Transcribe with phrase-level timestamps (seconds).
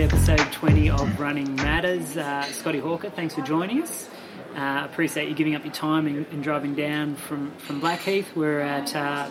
[0.00, 2.16] to episode 20 of Running Matters.
[2.16, 4.08] Uh, Scotty Hawker, thanks for joining us.
[4.56, 8.34] Uh, appreciate you giving up your time and, and driving down from, from Blackheath.
[8.34, 9.30] We're at uh,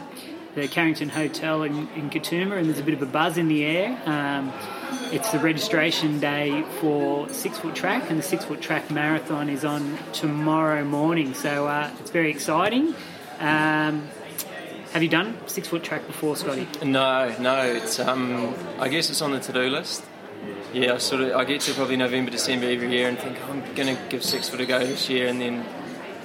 [0.53, 3.99] the Carrington Hotel in, in and there's a bit of a buzz in the air.
[4.05, 4.53] Um,
[5.11, 9.65] it's the registration day for Six Foot Track, and the Six Foot Track Marathon is
[9.65, 12.93] on tomorrow morning, so uh, it's very exciting.
[13.39, 14.07] Um,
[14.91, 16.67] have you done six foot track before, Scotty?
[16.83, 17.61] No, no.
[17.61, 20.03] It's um, I guess it's on the to-do list.
[20.73, 23.51] Yeah, I sort of I get to probably November, December every year and think oh,
[23.51, 25.65] I'm going to give six foot a go this year, and then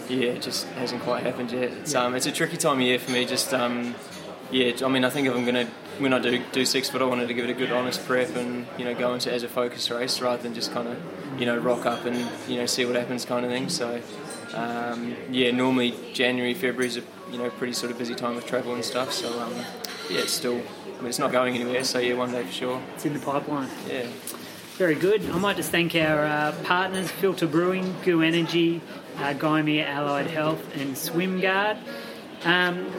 [0.09, 1.73] yeah, it just hasn't quite happened yet.
[1.73, 3.25] It's um, it's a tricky time of year for me.
[3.25, 3.95] Just um,
[4.51, 7.01] yeah, I mean, I think if I'm going to when I do do six foot,
[7.01, 9.35] I wanted to give it a good honest prep and you know go into it
[9.35, 12.59] as a focus race rather than just kind of you know rock up and you
[12.59, 13.69] know see what happens kind of thing.
[13.69, 14.01] So.
[14.55, 18.47] Um, yeah, normally January, February is a you know pretty sort of busy time with
[18.47, 19.13] travel and stuff.
[19.13, 19.53] So um,
[20.09, 20.63] yeah, it's still.
[21.05, 21.85] Mean, it's not going anywhere.
[21.85, 22.83] So yeah, one day for sure.
[22.95, 23.69] It's in the pipeline.
[23.87, 24.07] Yeah.
[24.79, 25.23] Very good.
[25.29, 28.81] I might just thank our uh, partners, Filter Brewing, GU Energy,
[29.19, 31.77] uh, Gymea Allied Health, and SwimGuard.
[32.47, 32.91] Um,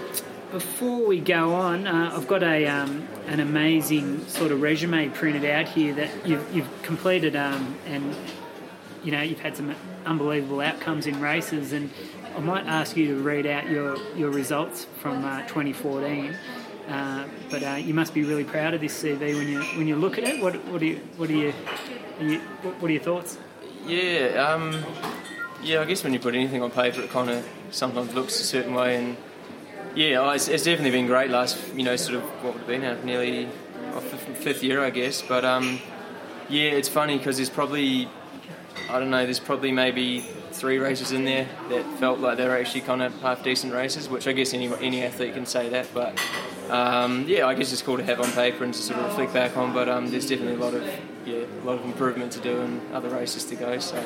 [0.51, 5.43] before we go on, uh, I've got a um, an amazing sort of resume printed
[5.43, 8.15] out here that you've, you've completed, um, and
[9.03, 9.73] you know you've had some
[10.05, 11.89] unbelievable outcomes in races, and
[12.35, 16.37] I might ask you to read out your your results from uh, 2014.
[16.87, 19.95] Uh, but uh, you must be really proud of this CV when you when you
[19.95, 20.41] look at it.
[20.41, 21.53] What what do you what do you,
[22.19, 23.37] are you what, are your thoughts?
[23.87, 24.83] Yeah, um,
[25.63, 25.81] yeah.
[25.81, 28.73] I guess when you put anything on paper, it kind of sometimes looks a certain
[28.73, 29.17] way, and
[29.95, 31.31] yeah, oh, it's, it's definitely been great.
[31.31, 32.97] Last, you know, sort of what would it be now?
[33.03, 33.49] Nearly
[33.93, 35.21] oh, fifth, fifth year, I guess.
[35.21, 35.79] But um,
[36.49, 38.07] yeah, it's funny because there's probably
[38.89, 39.23] I don't know.
[39.23, 40.23] There's probably maybe
[40.55, 44.09] three races in there that felt like they were actually kind of half decent races,
[44.09, 45.87] which I guess any any athlete can say that.
[45.93, 46.19] But
[46.69, 49.33] um, yeah, I guess it's cool to have on paper and to sort of reflect
[49.33, 49.73] back on.
[49.73, 50.83] But um, there's definitely a lot of
[51.25, 53.77] yeah, a lot of improvement to do and other races to go.
[53.79, 53.97] So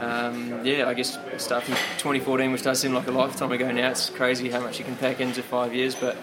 [0.00, 4.10] um, yeah, I guess starting 2014, which does seem like a lifetime ago now, it's
[4.10, 5.94] crazy how much you can pack into five years.
[5.94, 6.16] But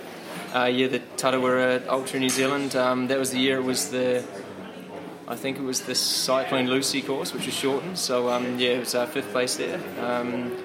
[0.54, 4.24] uh, yeah, the Tarawera Ultra New Zealand, um, that was the year it was the
[5.28, 7.98] I think it was the Cyclone Lusi course, which was shortened.
[7.98, 9.80] So um, yeah, it was uh, fifth place there.
[10.00, 10.56] Um,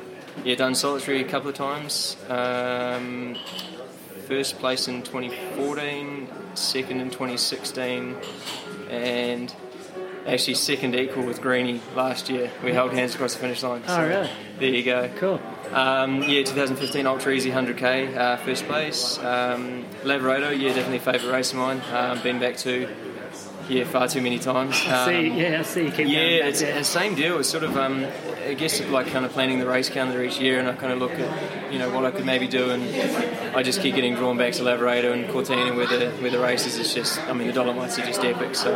[0.44, 2.16] yeah, done solitary a couple of times.
[2.28, 3.36] Um,
[4.26, 8.16] first place in 2014, second in 2016,
[8.90, 9.54] and
[10.26, 12.50] actually second equal with Greeny last year.
[12.62, 13.82] We held hands across the finish line.
[13.88, 14.30] Oh, really?
[14.58, 15.10] There you go.
[15.16, 15.40] Cool.
[15.72, 19.18] Um, yeah, 2015 Ultra Easy 100k, uh, first place.
[19.18, 21.80] Um, yeah, definitely favourite race of mine.
[21.92, 22.88] Um, been back to,
[23.70, 24.74] yeah, far too many times.
[24.86, 27.38] I see, Um, yeah, I see you keep yeah, it's same deal.
[27.38, 28.04] It's sort of, um,
[28.46, 30.98] I guess, like kind of planning the race calendar each year, and I kind of
[30.98, 32.82] look at, you know, what I could maybe do, and
[33.56, 36.76] I just keep getting drawn back to Lavaredo and Cortina, where the where the races
[36.78, 38.56] is just, I mean, the Dolomites are just epic.
[38.56, 38.74] So,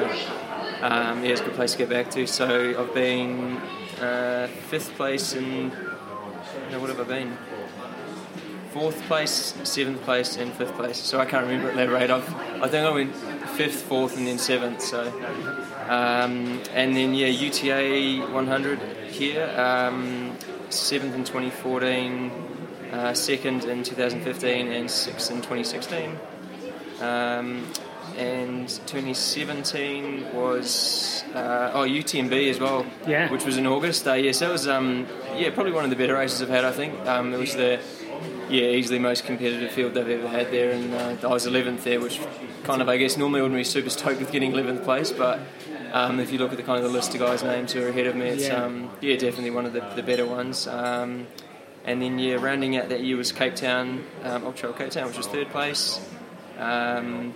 [0.81, 2.27] um, yeah, it's a good place to get back to.
[2.27, 3.57] So I've been
[4.01, 5.71] uh, fifth place in,
[6.71, 7.37] no, what have I been?
[8.75, 10.99] Fourth place, seventh place, and fifth place.
[10.99, 12.17] So I can't remember at Lavaredo.
[12.17, 13.15] I've, I think I went
[13.51, 14.83] fifth, fourth, and then seventh.
[14.83, 15.01] So.
[15.89, 18.79] Um, and then yeah, UTA 100
[19.11, 20.37] here, um,
[20.71, 22.33] seventh in 2014,
[22.91, 26.19] uh, second in 2015, and sixth in 2016.
[27.01, 27.71] Um,
[28.17, 33.31] and 2017 was uh, oh UTMB as well, Yeah.
[33.31, 34.07] which was in August.
[34.09, 35.07] Uh, yeah, so it was um,
[35.37, 36.65] yeah probably one of the better races I've had.
[36.65, 37.81] I think um, it was the
[38.55, 42.01] yeah easily most competitive field they've ever had there, and uh, I was 11th there,
[42.01, 42.21] which
[42.65, 45.41] kind of I guess normally wouldn't be super stoked with getting 11th place, but
[45.93, 47.89] um, if you look at the kind of the list of guys' names who are
[47.89, 48.65] ahead of me, it's Yeah.
[48.65, 50.67] um, yeah definitely one of the, the better ones.
[50.67, 51.27] Um,
[51.85, 55.19] and then yeah, rounding out that year was Cape Town, um, Ultra Cape Town, which
[55.19, 56.01] was third place.
[56.59, 57.35] Um,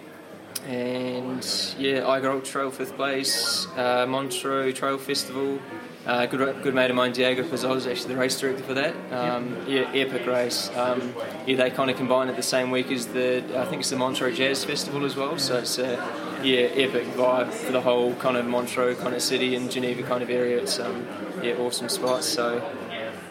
[0.67, 5.59] and yeah, Eiger Ultra Trail fifth place, uh, Montreux Trail Festival.
[6.09, 8.95] Uh, good, good mate of mine, Diego Pizzo, is actually the race director for that.
[9.13, 10.71] Um, yeah, epic race.
[10.75, 11.15] Um,
[11.47, 13.97] yeah, they kind of combine it the same week as the, I think it's the
[13.97, 15.39] Montreux Jazz Festival as well.
[15.39, 15.97] So it's a
[16.43, 20.23] yeah, epic vibe for the whole kind of Montreux kind of city and Geneva kind
[20.23, 20.57] of area.
[20.63, 21.07] It's um,
[21.43, 22.25] yeah, awesome spot.
[22.25, 22.67] So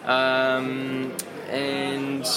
[0.05, 1.11] um,
[1.49, 2.29] and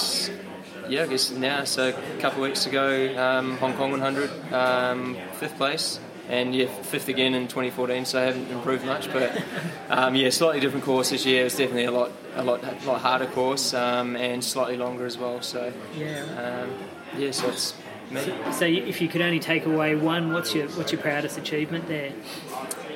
[0.89, 1.65] yeah, I guess now.
[1.65, 5.99] So a couple of weeks ago, um, Hong Kong 100, um, fifth place,
[6.29, 8.05] and yeah, fifth again in 2014.
[8.05, 9.41] So I haven't improved much, but
[9.89, 11.45] um, yeah, slightly different course this year.
[11.45, 15.17] It's definitely a lot, a lot, a lot harder course, um, and slightly longer as
[15.17, 15.41] well.
[15.41, 16.63] So Yeah.
[16.63, 16.73] um,
[17.17, 17.73] yeah, so it's
[18.09, 18.21] me.
[18.51, 21.87] So you- if you could only take away one, what's your what's your proudest achievement
[21.87, 22.11] there?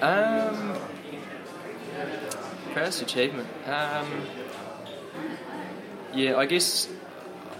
[0.01, 0.77] Um,
[2.73, 3.47] proudest achievement.
[3.65, 4.07] Um,
[6.13, 6.87] yeah, I guess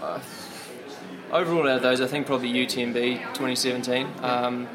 [0.02, 0.18] uh,
[1.32, 4.06] overall out of those, I think probably UTMB 2017.
[4.22, 4.68] Um, yeah,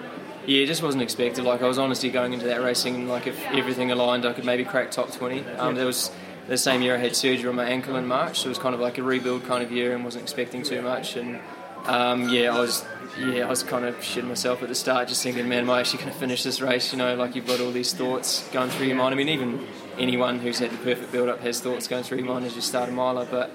[0.47, 1.43] it just wasn't expected.
[1.43, 4.45] Like I was honestly going into that racing, and like if everything aligned, I could
[4.45, 5.45] maybe crack top twenty.
[5.57, 6.11] Um, there was
[6.47, 8.73] the same year I had surgery on my ankle in March, so it was kind
[8.73, 11.15] of like a rebuild kind of year, and wasn't expecting too much.
[11.15, 11.39] And
[11.85, 12.85] um, yeah, I was
[13.19, 15.81] yeah, I was kind of shitting myself at the start, just thinking, man, am I
[15.81, 16.91] actually going to finish this race?
[16.91, 19.13] You know, like you've got all these thoughts going through your mind.
[19.13, 19.67] I mean, even
[19.97, 22.61] anyone who's had the perfect build up has thoughts going through your mind as you
[22.61, 23.51] start a miler, but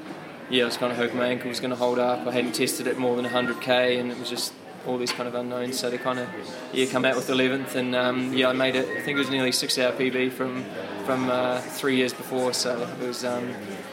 [0.50, 2.27] yeah, I was kind of hoping my ankle was going to hold up.
[2.27, 4.53] I hadn't tested it more than 100k, and it was just
[4.87, 5.79] all these kind of unknowns.
[5.79, 6.29] So they kind of
[6.73, 8.88] yeah come out with 11th, and um, yeah, I made it.
[8.88, 10.65] I think it was nearly six hour PB from
[11.05, 12.53] from uh, three years before.
[12.53, 13.49] So it was um,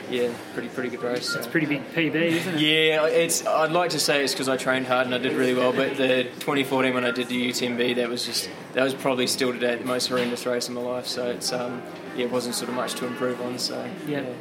[0.09, 1.33] yeah, pretty pretty good race.
[1.35, 2.61] It's a pretty big PB, isn't it?
[2.61, 3.45] Yeah, it's.
[3.45, 5.97] I'd like to say it's because I trained hard and I did really well, but
[5.97, 9.75] the 2014 when I did the UTMB, that was just that was probably still today
[9.75, 11.07] the most horrendous race in my life.
[11.07, 11.81] So it's um,
[12.15, 13.57] yeah, it wasn't sort of much to improve on.
[13.57, 14.21] So yeah.
[14.21, 14.33] yeah.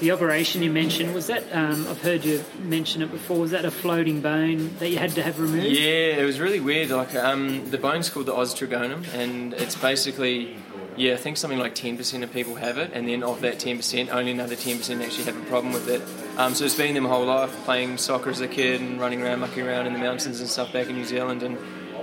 [0.00, 3.38] The operation you mentioned was that um, I've heard you mention it before.
[3.38, 5.76] Was that a floating bone that you had to have removed?
[5.76, 6.90] Yeah, it was really weird.
[6.90, 10.56] Like um, the bone's called the os trigonum, and it's basically
[10.96, 14.12] yeah, I think something like 10% of people have it, and then of that 10%,
[14.12, 16.02] only another 10% actually have a problem with it.
[16.38, 19.40] Um, so it's been them whole life playing soccer as a kid and running around,
[19.40, 21.56] mucking around in the mountains and stuff back in New Zealand, and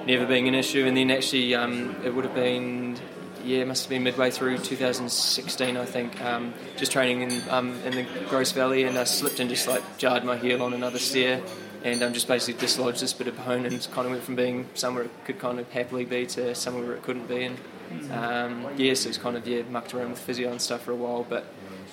[0.08, 0.86] never being an issue.
[0.86, 2.98] And then actually, um, it would have been
[3.50, 6.22] yeah, must have been midway through 2016, I think.
[6.22, 9.82] Um, just training in um, in the Grose Valley, and I slipped and just like
[9.98, 11.42] jarred my heel on another stair,
[11.84, 14.68] and um, just basically dislodged this bit of bone, and kind of went from being
[14.76, 17.46] somewhere it could kind of happily be to somewhere where it couldn't be.
[17.46, 17.58] And
[18.12, 20.96] um, yeah, so it's kind of yeah mucked around with physio and stuff for a
[20.96, 21.48] while, but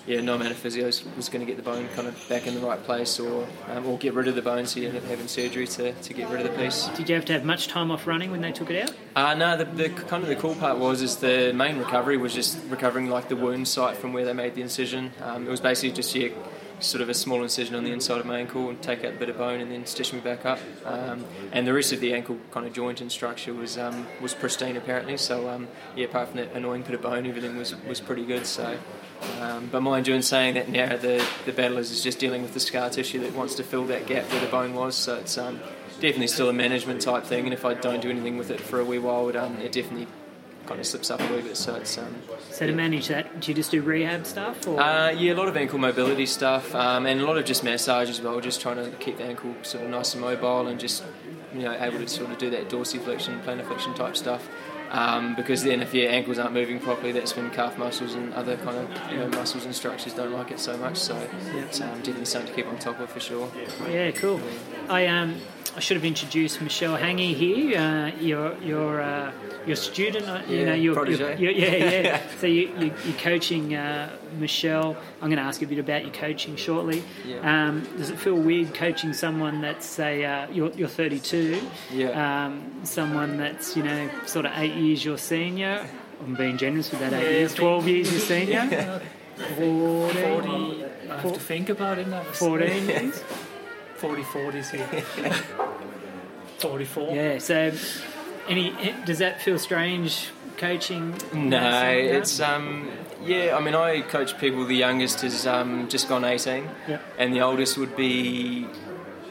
[0.06, 2.55] yeah, no amount of physios was going to get the bone kind of back in
[2.55, 5.08] the right place or um, or get rid of the bone, so you ended up
[5.08, 6.88] having surgery to, to get rid of the piece.
[6.97, 8.94] Did you have to have much time off running when they took it out?
[9.17, 12.32] Uh, no, the, the kind of the cool part was is the main recovery was
[12.32, 15.12] just recovering like the wound site from where they made the incision.
[15.23, 16.29] Um, it was basically just yeah,
[16.79, 19.17] sort of a small incision on the inside of my ankle and take out a
[19.17, 20.58] bit of bone and then stitch me back up.
[20.85, 24.35] Um, and the rest of the ankle kind of joint and structure was um, was
[24.35, 25.17] pristine apparently.
[25.17, 28.47] So um, yeah, apart from that annoying bit of bone, everything was was pretty good.
[28.47, 28.79] So.
[29.41, 32.55] Um, but mind you, in saying that now, the, the battle is just dealing with
[32.55, 34.95] the scar tissue that wants to fill that gap where the bone was.
[34.95, 35.61] So it's um,
[36.01, 37.45] definitely still a management type thing.
[37.45, 39.73] And if I don't do anything with it for a wee while, it, um, it
[39.73, 40.07] definitely
[40.67, 41.57] kind of slips up a little bit.
[41.57, 42.15] So it's um,
[42.51, 44.67] so to manage that, do you just do rehab stuff?
[44.67, 44.81] Or?
[44.81, 48.11] Uh, yeah, a lot of ankle mobility stuff, um, and a lot of just massage
[48.11, 48.41] as well.
[48.41, 51.05] Just trying to keep the ankle sort of nice and mobile, and just
[51.55, 54.49] you know able to sort of do that dorsiflexion, plantar flexion type stuff.
[54.91, 58.56] Um, because then if your ankles aren't moving properly, that's when calf muscles and other
[58.56, 60.97] kind of you know, muscles and structures don't like it so much.
[60.97, 61.17] So
[61.55, 63.50] it's um, definitely something to keep on top of for sure.
[63.88, 64.41] Yeah, cool.
[64.88, 65.41] I um
[65.77, 67.79] I should have introduced Michelle Hangy here.
[67.79, 69.33] Uh, your your uh,
[69.67, 72.23] your student, uh, you yeah, know, you're, you're, you're, yeah, yeah.
[72.39, 74.97] so you, you, are coaching uh, Michelle.
[75.21, 77.03] I'm going to ask you a bit about your coaching shortly.
[77.25, 77.69] Yeah.
[77.69, 81.61] Um, does it feel weird coaching someone that's say uh, you're, you're 32?
[81.93, 82.47] Yeah.
[82.47, 85.87] Um, someone that's you know sort of eight years your senior.
[86.21, 87.55] I'm being generous with that eight yeah, years.
[87.55, 88.69] Twelve years your senior.
[88.71, 89.01] Yeah.
[89.37, 92.23] 40, 40, I have to think about it now.
[92.23, 93.23] 14 years.
[93.96, 95.32] 40 40s here.
[96.58, 97.12] 44.
[97.14, 97.72] Yeah, so
[98.48, 98.72] any
[99.04, 101.14] does that feel strange coaching?
[101.32, 102.90] No, it's um
[103.22, 106.98] yeah, I mean I coach people the youngest is um just gone 18 yeah.
[107.19, 108.67] and the oldest would be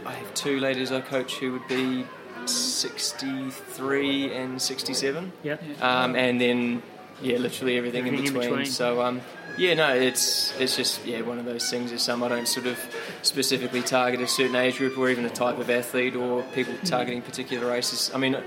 [0.06, 2.06] I have two ladies I coach who would be
[2.48, 5.32] 63 and 67.
[5.44, 5.58] Yeah.
[5.82, 6.84] Um, and then
[7.22, 8.50] yeah, literally everything, Everything in, in between.
[8.50, 8.66] between.
[8.72, 9.22] So um,
[9.58, 11.92] yeah, no, it's it's just yeah one of those things.
[11.92, 12.80] Is some I don't sort of
[13.22, 17.22] specifically target a certain age group or even a type of athlete or people targeting
[17.22, 18.12] particular races.
[18.14, 18.38] I mean,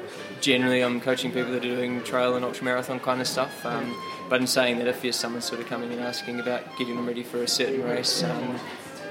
[0.41, 3.65] generally I'm coaching people that are doing trail and ultra marathon kind of stuff.
[3.65, 3.97] Um,
[4.29, 7.07] but in saying that, if you're someone sort of coming and asking about getting them
[7.07, 8.23] ready for a certain race.
[8.23, 8.59] Um,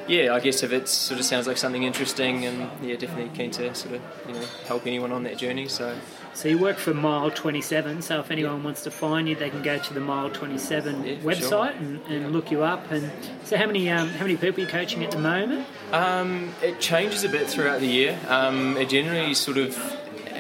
[0.08, 3.52] yeah, I guess if it sort of sounds like something interesting, and yeah, definitely keen
[3.52, 5.68] to sort of you know help anyone on that journey.
[5.68, 5.94] So
[6.38, 8.04] So you work for Mile 27.
[8.04, 11.16] So if anyone wants to find you, they can go to the Mile 27 Yeah,
[11.16, 11.66] website sure.
[11.66, 12.92] and, and look you up.
[12.92, 13.12] And
[13.44, 15.66] so how many um, how many people are you coaching at the moment?
[15.92, 18.20] Um, it changes a bit throughout the year.
[18.28, 19.76] Um, it generally sort of,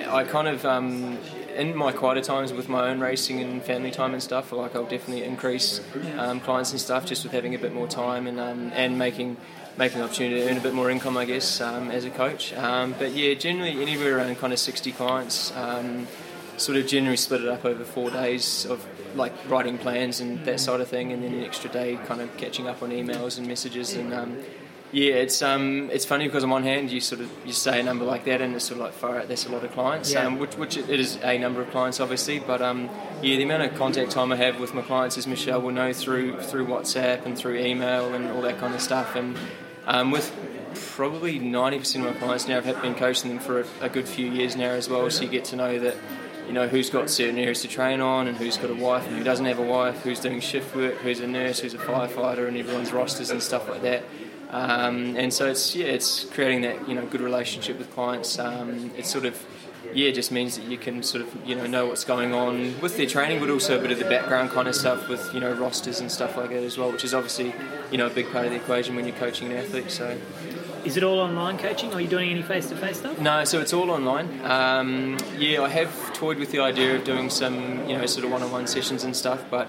[0.07, 1.17] I kind of, um,
[1.55, 4.83] in my quieter times with my own racing and family time and stuff, like I'll
[4.85, 5.81] definitely increase
[6.19, 9.37] um, clients and stuff just with having a bit more time and um, and making
[9.77, 12.53] making an opportunity to earn a bit more income, I guess, um, as a coach.
[12.53, 15.55] Um, but yeah, generally anywhere around kind of 60 clients.
[15.55, 16.07] Um,
[16.57, 18.83] sort of generally split it up over four days of
[19.15, 22.35] like writing plans and that sort of thing, and then an extra day kind of
[22.37, 24.37] catching up on emails and messages and um,
[24.91, 27.83] yeah, it's um, it's funny because on one hand you sort of you say a
[27.83, 29.27] number like that and it's sort of like far out.
[29.27, 30.25] That's a lot of clients, Yeah.
[30.25, 32.89] um, which which it is a number of clients obviously, but um,
[33.21, 35.93] yeah, the amount of contact time I have with my clients, as Michelle will know
[35.93, 39.37] through through WhatsApp and through email and all that kind of stuff, and
[39.87, 40.31] um, with
[40.95, 44.07] probably ninety percent of my clients now, I've been coaching them for a, a good
[44.07, 45.95] few years now as well, so you get to know that
[46.45, 49.17] you know who's got certain areas to train on, and who's got a wife and
[49.17, 52.47] who doesn't have a wife, who's doing shift work, who's a nurse, who's a firefighter,
[52.47, 54.03] and everyone's rosters and stuff like that.
[54.49, 58.39] Um, and so it's yeah, it's creating that you know good relationship with clients.
[58.39, 59.43] Um, it's sort of
[59.93, 62.97] yeah, just means that you can sort of you know know what's going on with
[62.97, 65.51] their training, but also a bit of the background kind of stuff with you know
[65.53, 67.53] rosters and stuff like that as well, which is obviously
[67.91, 69.91] you know a big part of the equation when you're coaching an athlete.
[69.91, 70.17] So.
[70.85, 71.93] Is it all online coaching?
[71.93, 73.19] Are you doing any face-to-face stuff?
[73.19, 74.39] No, so it's all online.
[74.45, 78.31] Um, yeah, I have toyed with the idea of doing some, you know, sort of
[78.31, 79.67] one-on-one sessions and stuff, but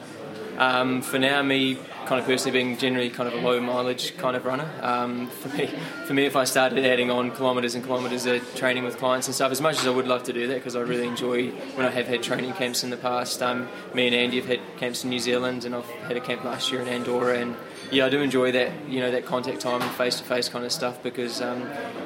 [0.58, 4.34] um, for now, me kind of personally being generally kind of a low mileage kind
[4.34, 4.68] of runner.
[4.82, 5.66] Um, for me,
[6.06, 9.34] for me, if I started adding on kilometres and kilometres of training with clients and
[9.34, 11.86] stuff, as much as I would love to do that because I really enjoy when
[11.86, 13.40] I have had training camps in the past.
[13.40, 16.42] Um, me and Andy have had camps in New Zealand, and I've had a camp
[16.42, 17.54] last year in Andorra, and
[17.90, 20.64] yeah, I do enjoy that you know that contact time and face to face kind
[20.64, 21.62] of stuff because um,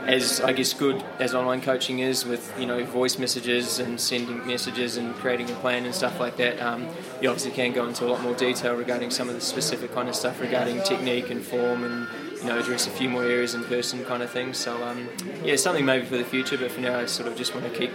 [0.06, 4.46] as I guess good as online coaching is with you know voice messages and sending
[4.46, 6.88] messages and creating a plan and stuff like that, um,
[7.20, 10.08] you obviously can go into a lot more detail regarding some of the specific kind
[10.08, 12.06] of stuff regarding technique and form and
[12.40, 14.58] you know address a few more areas in person kind of things.
[14.58, 15.08] So um,
[15.42, 17.78] yeah, something maybe for the future, but for now I sort of just want to
[17.78, 17.90] keep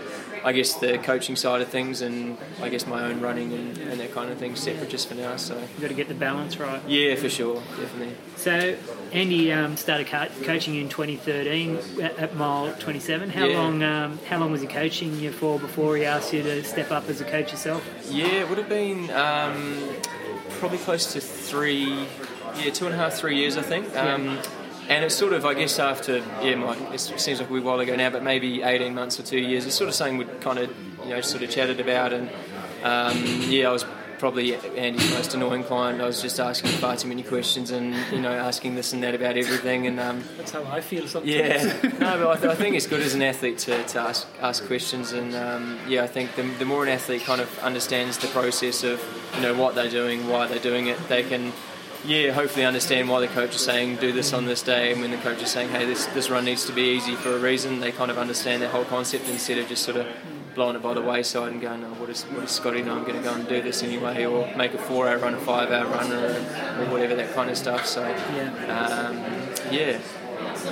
[0.48, 4.00] I guess the coaching side of things and I guess my own running and, and
[4.00, 5.36] that kind of thing separate just for now.
[5.36, 6.82] So you've got to get the balance right.
[6.88, 8.16] Yeah, for sure, definitely.
[8.38, 8.78] So
[9.12, 13.30] Andy um, started co- coaching in 2013 at, at mile 27.
[13.30, 13.58] How Yeah.
[13.60, 13.84] long?
[13.84, 17.10] Um, how long was he coaching you for before he asked you to step up
[17.10, 17.84] as a coach yourself?
[18.10, 19.90] Yeah, it would have been um,
[20.60, 22.08] probably close to three,
[22.58, 23.94] yeah, two and a half, three years, I think.
[23.98, 24.40] Um,
[24.90, 27.80] And it's sort of, I guess, after yeah, my, it seems like a wee while
[27.80, 29.66] ago now, but maybe 18 months or two years.
[29.66, 32.30] It's sort of something we kind of, you know, sort of chatted about, and
[32.84, 33.86] um, yeah, I was
[34.18, 36.02] probably Andy's most annoying client.
[36.02, 39.14] I was just asking far too many questions, and you know, asking this and that
[39.14, 41.36] about everything, and um, That's how I feel sometimes.
[41.36, 44.26] yeah, no, but I, th- I think it's good as an athlete to, to ask
[44.42, 48.18] ask questions, and um, yeah, I think the, the more an athlete kind of understands
[48.18, 49.04] the process of
[49.36, 51.52] you know what they're doing, why they're doing it, they can
[52.06, 55.12] yeah hopefully understand why the coach is saying do this on this day, and when
[55.12, 57.80] the coach is saying hey this this run needs to be easy for a reason,
[57.80, 60.08] they kind of understand that whole concept instead of just sort of
[60.56, 62.96] blowing it by the wayside and going, oh, what is what is Scotty know?
[62.96, 65.40] I'm going to go and do this anyway, or make a four hour run, a
[65.40, 67.86] five hour run, or, or whatever that kind of stuff.
[67.86, 69.10] So Yeah.
[69.10, 69.18] um,
[69.72, 70.00] yeah.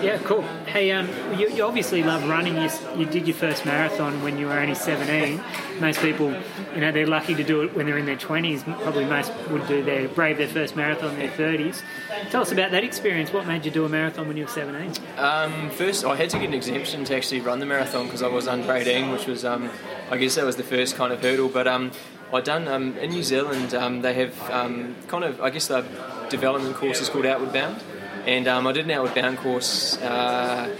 [0.01, 0.41] Yeah, cool.
[0.65, 2.55] Hey, um, you, you obviously love running.
[2.57, 5.41] You, you did your first marathon when you were only 17.
[5.79, 6.31] Most people,
[6.74, 8.63] you know, they're lucky to do it when they're in their 20s.
[8.81, 11.81] Probably most would do their brave their first marathon in their 30s.
[12.29, 13.31] Tell us about that experience.
[13.31, 14.93] What made you do a marathon when you were 17?
[15.17, 18.27] Um, first, I had to get an exemption to actually run the marathon because I
[18.27, 19.69] was under 18, which was, um,
[20.12, 21.50] I guess, that was the first kind of hurdle.
[21.50, 21.91] But um,
[22.34, 23.74] I done um, in New Zealand.
[23.74, 25.86] Um, they have um, kind of, I guess, the
[26.29, 27.81] development courses called Outward Bound,
[28.25, 29.98] and um, I did an Outward course.
[29.98, 30.75] Uh,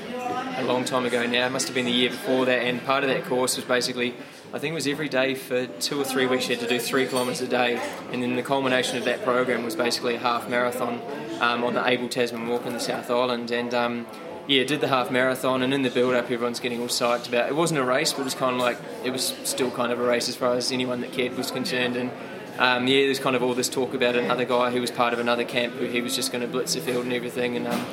[0.57, 1.45] a long time ago now.
[1.45, 4.15] It must have been the year before that, and part of that course was basically,
[4.53, 6.47] I think it was every day for two or three weeks.
[6.47, 7.79] You had to do three kilometres a day,
[8.11, 11.01] and then the culmination of that program was basically a half marathon
[11.41, 13.73] um, on the Abel Tasman Walk in the South Island, and.
[13.73, 14.07] Um,
[14.47, 17.49] yeah, did the half marathon, and in the build-up, everyone's getting all psyched about.
[17.49, 19.99] It wasn't a race, but it was kind of like it was still kind of
[19.99, 21.95] a race as far as anyone that cared was concerned.
[21.95, 22.11] And
[22.57, 25.19] um, yeah, there's kind of all this talk about another guy who was part of
[25.19, 27.57] another camp who he was just going to blitz the field and everything.
[27.57, 27.85] And um,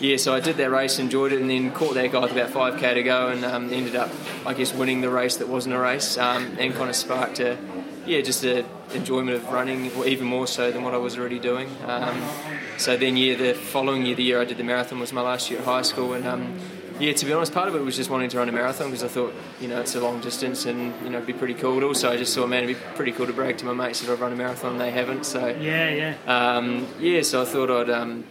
[0.00, 2.50] yeah, so I did that race, enjoyed it, and then caught that guy with about
[2.50, 4.10] 5k to go, and um, ended up,
[4.46, 7.58] I guess, winning the race that wasn't a race, um, and kind of sparked a,
[8.06, 11.68] yeah, just a enjoyment of running, even more so than what I was already doing.
[11.86, 12.22] Um,
[12.78, 15.50] so then, yeah, the following year, the year I did the marathon was my last
[15.50, 16.58] year at high school, and um,
[17.00, 19.02] yeah, to be honest, part of it was just wanting to run a marathon because
[19.02, 21.74] I thought, you know, it's a long distance and you know, it'd be pretty cool.
[21.74, 24.00] But also, I just thought, man, it'd be pretty cool to brag to my mates
[24.00, 25.24] that I've run a marathon and they haven't.
[25.24, 26.14] So Yeah, yeah.
[26.56, 28.24] um, yeah, so I thought I'd um,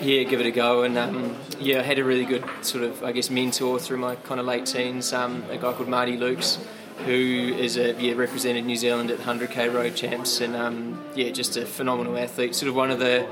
[0.00, 3.02] yeah give it a go, and um, yeah, I had a really good sort of
[3.04, 6.58] I guess mentor through my kind of late teens, um, a guy called Marty Lukes,
[7.06, 7.12] who
[7.58, 11.66] is a yeah represented New Zealand at 100k road champs, and um, yeah, just a
[11.66, 12.54] phenomenal athlete.
[12.54, 13.26] Sort of one of the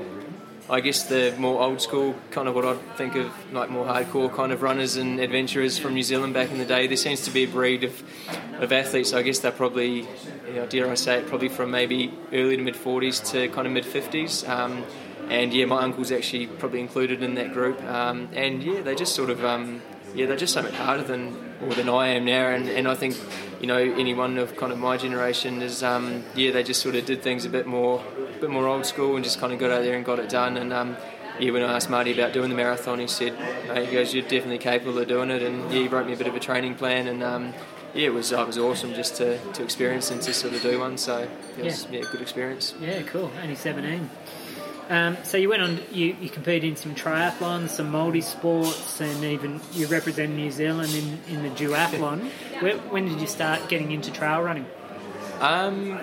[0.69, 4.33] I guess the more old school kind of what I'd think of like more hardcore
[4.33, 6.87] kind of runners and adventurers from New Zealand back in the day.
[6.87, 8.03] There seems to be a breed of,
[8.59, 9.13] of athletes.
[9.13, 10.07] I guess they're probably,
[10.47, 13.67] you know, dare I say it, probably from maybe early to mid 40s to kind
[13.67, 14.47] of mid 50s.
[14.47, 14.83] Um,
[15.29, 17.81] and yeah, my uncle's actually probably included in that group.
[17.83, 19.81] Um, and yeah, they just sort of, um,
[20.13, 22.47] yeah, they're just so much harder than or than I am now.
[22.47, 23.17] And, and I think,
[23.59, 27.05] you know, anyone of kind of my generation is, um, yeah, they just sort of
[27.05, 28.03] did things a bit more,
[28.41, 30.57] bit more old school and just kind of got out there and got it done.
[30.57, 30.97] And um,
[31.39, 34.23] yeah, when I asked Marty about doing the marathon, he said, "Mate, he goes, you're
[34.23, 35.41] definitely capable of doing it.
[35.41, 37.23] And yeah, he wrote me a bit of a training plan and.
[37.23, 37.53] Um,
[37.93, 40.61] yeah, it was, uh, it was awesome just to, to experience and to sort of
[40.61, 40.97] do one.
[40.97, 42.73] So it was yeah, a good experience.
[42.79, 43.29] Yeah, cool.
[43.41, 44.09] Only 17.
[44.89, 49.23] Um, so you went on, you, you competed in some triathlons, some multi sports, and
[49.23, 52.29] even you represented New Zealand in, in the duathlon.
[52.59, 54.65] Where, when did you start getting into trail running?
[55.39, 55.99] Um,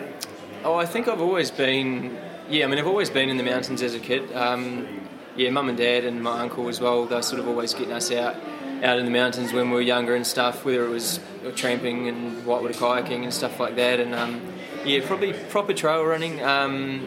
[0.65, 2.19] oh, I think I've always been.
[2.51, 4.33] Yeah, I mean, I've always been in the mountains as a kid.
[4.33, 7.05] Um, yeah, mum and dad and my uncle as well.
[7.05, 8.37] They're sort of always getting us out,
[8.83, 10.65] out in the mountains when we were younger and stuff.
[10.65, 11.21] Whether it was
[11.57, 14.01] tramping and whitewater kayaking and stuff like that.
[14.01, 14.41] And um,
[14.87, 16.43] yeah, probably proper trail running.
[16.43, 17.07] Um,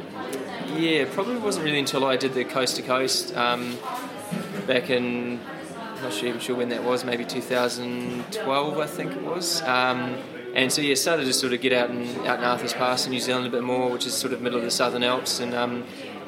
[0.76, 3.80] yeah, probably wasn't really until I did the coast to coast um,
[4.68, 5.40] back in.
[5.96, 7.04] I'm not sure, even sure when that was.
[7.04, 9.64] Maybe 2012, I think it was.
[10.54, 13.12] And so yeah, started to sort of get out and out in Arthur's Pass in
[13.12, 15.54] New Zealand a bit more, which is sort of middle of the Southern Alps, and
[15.54, 15.86] um,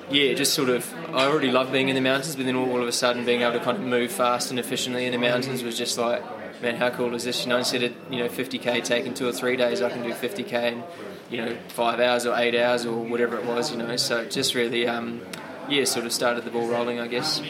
[0.09, 2.81] yeah, just sort of I already loved being in the mountains, but then all, all,
[2.81, 5.63] of a sudden being able to kind of move fast and efficiently in the mountains
[5.63, 6.23] was just like,
[6.61, 7.43] man, how cool is this?
[7.43, 10.13] You know, instead of you know 50k taking two or three days, I can do
[10.13, 10.83] 50k in
[11.29, 13.71] you know five hours or eight hours or whatever it was.
[13.71, 15.21] You know, so just really um,
[15.67, 17.41] yeah, sort of started the ball rolling, I guess.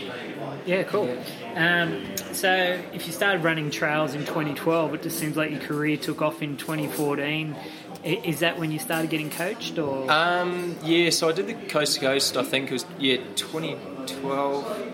[0.66, 1.16] Yeah, cool.
[1.56, 5.98] Um, so, if you started running trails in 2012, it just seems like your career
[5.98, 7.56] took off in 2014.
[8.04, 10.12] Is that when you started getting coached, or?
[10.12, 12.36] Um, yeah, so I did the coast to coast.
[12.36, 14.94] I think it was yeah 2012.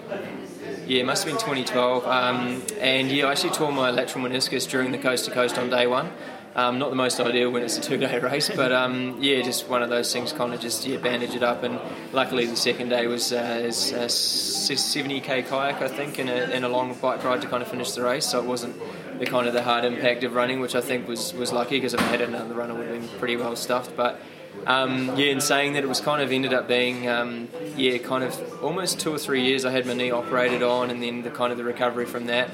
[0.85, 2.05] Yeah, it must have been 2012.
[2.05, 5.69] Um, and yeah, I actually tore my lateral meniscus during the coast to coast on
[5.69, 6.11] day one.
[6.59, 9.81] Um, not the most ideal when it's a two-day race, but um, yeah, just one
[9.81, 10.33] of those things.
[10.33, 11.79] Kind of just yeah, bandage it up, and
[12.11, 16.67] luckily the second day was uh, a 70k kayak, I think, and a, and a
[16.67, 18.25] long bike ride to kind of finish the race.
[18.25, 18.75] So it wasn't
[19.19, 21.93] the kind of the hard impact of running, which I think was was lucky because
[21.93, 23.95] if I had another runner, would have been pretty well stuffed.
[23.95, 24.19] But
[24.67, 27.47] um, yeah, in saying that, it was kind of ended up being um,
[27.77, 29.63] yeah, kind of almost two or three years.
[29.63, 32.49] I had my knee operated on, and then the kind of the recovery from that.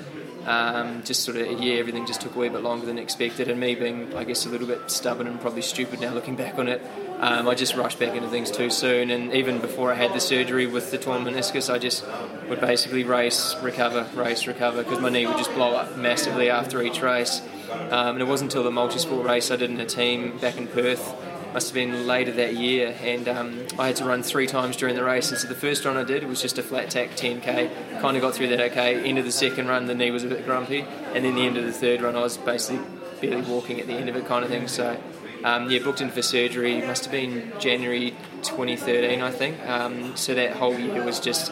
[0.45, 3.59] Um, just sort of yeah, everything just took a wee bit longer than expected, and
[3.59, 6.67] me being I guess a little bit stubborn and probably stupid now looking back on
[6.67, 6.81] it,
[7.19, 9.09] um, I just rushed back into things too soon.
[9.09, 12.05] And even before I had the surgery with the torn meniscus, I just
[12.47, 16.81] would basically race, recover, race, recover because my knee would just blow up massively after
[16.81, 17.41] each race.
[17.71, 20.67] Um, and it wasn't until the multi-sport race I did in a team back in
[20.67, 21.13] Perth
[21.55, 24.93] must have been later that year, and um, I had to run three times during
[24.93, 25.31] the race.
[25.31, 28.21] And so the first run I did was just a flat tack 10k, kind of
[28.21, 29.01] got through that okay.
[29.05, 30.81] End of the second run, the knee was a bit grumpy,
[31.13, 32.85] and then the end of the third run, I was basically
[33.21, 34.67] barely walking at the end of it, kind of thing.
[34.67, 34.99] So.
[35.45, 36.81] Um, yeah, booked in for surgery.
[36.81, 39.59] Must have been January 2013, I think.
[39.67, 41.51] Um, so that whole year was just,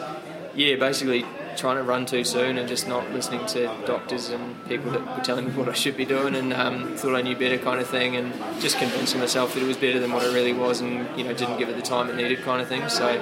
[0.56, 1.24] yeah, basically
[1.56, 5.24] trying to run too soon and just not listening to doctors and people that were
[5.24, 7.86] telling me what I should be doing and um, thought I knew better kind of
[7.88, 11.06] thing and just convincing myself that it was better than what it really was and
[11.18, 12.88] you know didn't give it the time it needed kind of thing.
[12.88, 13.20] So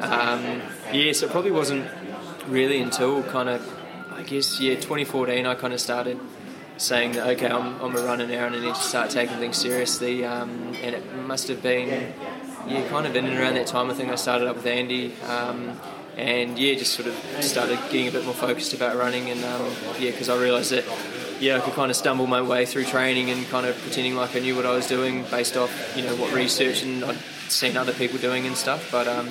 [0.00, 1.88] um, yeah so it probably wasn't
[2.48, 3.68] really until kind of
[4.12, 6.18] I guess yeah 2014 I kind of started
[6.76, 9.56] saying that okay I'm, I'm a runner now and I need to start taking things
[9.56, 12.12] seriously um, and it must have been
[12.66, 15.14] yeah kind of in and around that time I think I started up with Andy
[15.28, 15.78] um,
[16.16, 19.72] and yeah, just sort of started getting a bit more focused about running, and um,
[19.98, 20.84] yeah, because I realised that
[21.40, 24.36] yeah, I could kind of stumble my way through training and kind of pretending like
[24.36, 27.18] I knew what I was doing based off you know what research and I'd
[27.52, 28.90] seen other people doing and stuff.
[28.90, 29.28] But um,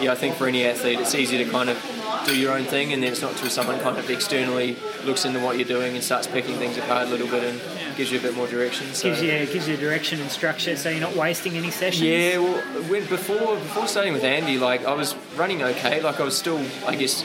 [0.00, 1.78] yeah, I think for any athlete, it's easy to kind of
[2.26, 5.40] do your own thing, and then it's not until someone kind of externally looks into
[5.40, 7.60] what you're doing and starts picking things apart a little bit and
[7.96, 8.86] gives you a bit more direction.
[8.94, 9.08] So.
[9.08, 12.02] Gives you gives you direction and structure, so you're not wasting any sessions.
[12.02, 16.24] Yeah, well, when, before before starting with Andy, like I was running okay, like I
[16.24, 17.24] was still, I guess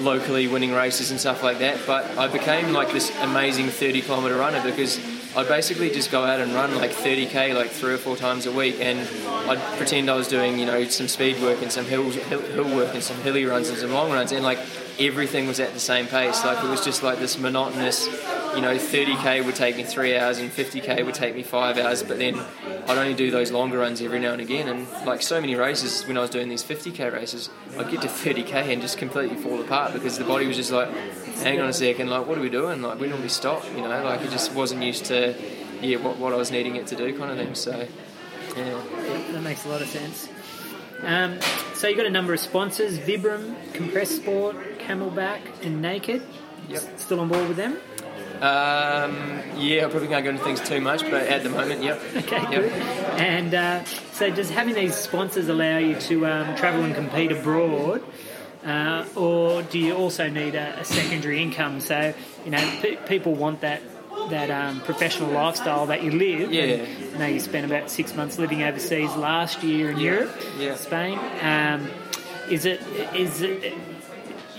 [0.00, 1.78] locally winning races and stuff like that.
[1.86, 4.98] But I became like this amazing 30 kilometer runner because
[5.36, 8.52] I'd basically just go out and run like 30k like three or four times a
[8.52, 8.98] week, and
[9.48, 12.76] I'd pretend I was doing you know some speed work and some hill, hill, hill
[12.76, 14.58] work and some hilly runs and some long runs, and like
[14.98, 16.44] everything was at the same pace.
[16.44, 18.08] Like it was just like this monotonous
[18.54, 22.02] you know, 30k would take me three hours and 50k would take me five hours,
[22.02, 22.34] but then
[22.88, 24.68] I'd only do those longer runs every now and again.
[24.68, 28.08] And like so many races, when I was doing these 50k races, I'd get to
[28.08, 30.90] 30k and just completely fall apart because the body was just like,
[31.42, 32.82] hang on a second, like, what are we doing?
[32.82, 35.34] Like, we normally stop, you know, like it just wasn't used to,
[35.80, 37.54] yeah, what, what I was needing it to do kind of thing.
[37.54, 37.86] So,
[38.56, 38.82] yeah.
[39.32, 40.28] That makes a lot of sense.
[41.02, 41.38] Um,
[41.74, 46.22] so you've got a number of sponsors: Vibram, Compressport, CamelBak, and Naked.
[46.68, 46.98] Yep.
[46.98, 47.78] Still on board with them?
[48.42, 52.00] Um, yeah, I probably can't go into things too much, but at the moment, yep.
[52.16, 52.50] Okay, yep.
[52.50, 52.72] good.
[53.20, 58.02] And uh, so, does having these sponsors allow you to um, travel and compete abroad?
[58.64, 61.80] Uh, or do you also need a, a secondary income?
[61.80, 62.12] So,
[62.44, 63.82] you know, pe- people want that
[64.28, 66.52] that um, professional lifestyle that you live.
[66.52, 66.62] Yeah.
[66.64, 70.12] And, you know, you spent about six months living overseas last year in Yeah.
[70.12, 70.74] Europe, Yeah.
[70.76, 71.18] Spain.
[71.42, 71.90] Um,
[72.50, 72.82] is it
[73.14, 73.72] is it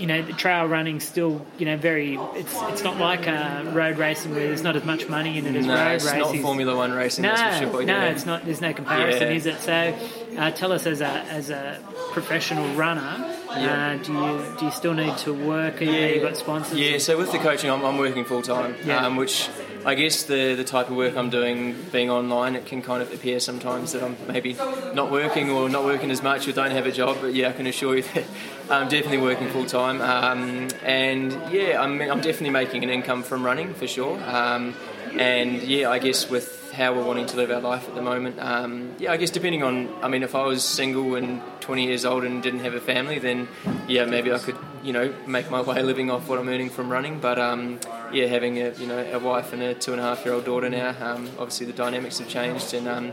[0.02, 3.98] you know the trail running still you know very it's it's not like uh, road
[4.00, 6.20] racing where there's not as much money in it as No, road it's racing.
[6.20, 7.72] not Formula One racing, no, sure.
[7.72, 8.10] no, yeah.
[8.10, 8.44] it's not.
[8.44, 9.38] There's no comparison, Yeah.
[9.40, 9.60] is it?
[9.62, 9.96] So,
[10.40, 11.08] uh, tell us as a
[11.40, 11.80] as a
[12.12, 13.14] professional runner,
[13.50, 15.80] uh, do you do you still need to work?
[15.82, 16.80] Yeah, you got sponsors.
[16.80, 19.06] Yeah, so with the coaching, I'm, I'm working full time, Yeah.
[19.06, 19.50] um, which
[19.86, 23.14] I guess the the type of work I'm doing, being online, it can kind of
[23.14, 24.54] appear sometimes that I'm maybe
[24.94, 27.18] not working or not working as much or don't have a job.
[27.22, 28.26] But yeah, I can assure you that
[28.70, 33.46] I'm definitely working full time, um, and yeah, I'm I'm definitely making an income from
[33.46, 34.20] running for sure.
[34.24, 34.76] Um,
[35.18, 38.40] and yeah, I guess with how we're wanting to live our life at the moment.
[38.40, 42.06] Um, yeah, I guess depending on, I mean, if I was single and 20 years
[42.06, 43.48] old and didn't have a family, then
[43.88, 46.90] yeah, maybe I could, you know, make my way living off what I'm earning from
[46.90, 47.20] running.
[47.20, 47.80] But um,
[48.12, 50.46] yeah, having a, you know, a wife and a two and a half year old
[50.46, 53.12] daughter now, um, obviously the dynamics have changed, and um,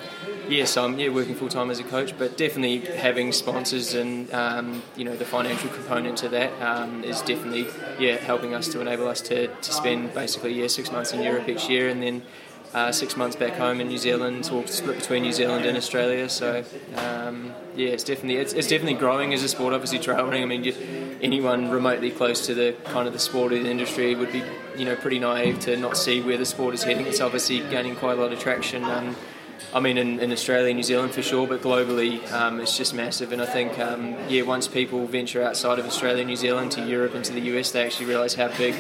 [0.48, 4.32] yeah, so I'm yeah working full time as a coach, but definitely having sponsors and
[4.32, 7.66] um, you know the financial component to that um, is definitely
[7.98, 11.48] yeah helping us to enable us to, to spend basically yeah six months in Europe
[11.48, 12.22] each year, and then
[12.74, 16.28] uh, six months back home in New Zealand, or split between New Zealand and Australia.
[16.28, 16.64] So
[16.96, 19.72] um, yeah, it's definitely it's, it's definitely growing as a sport.
[19.74, 20.42] Obviously, trail running.
[20.42, 20.74] I mean, you,
[21.22, 24.42] anyone remotely close to the kind of the sport or the industry would be
[24.76, 27.06] you know pretty naive to not see where the sport is heading.
[27.06, 28.84] It's obviously gaining quite a lot of traction.
[28.84, 29.16] Um,
[29.74, 32.94] I mean, in, in Australia and New Zealand for sure, but globally um, it's just
[32.94, 33.32] massive.
[33.32, 37.14] And I think, um, yeah, once people venture outside of Australia, New Zealand to Europe
[37.14, 38.74] and to the US, they actually realise how big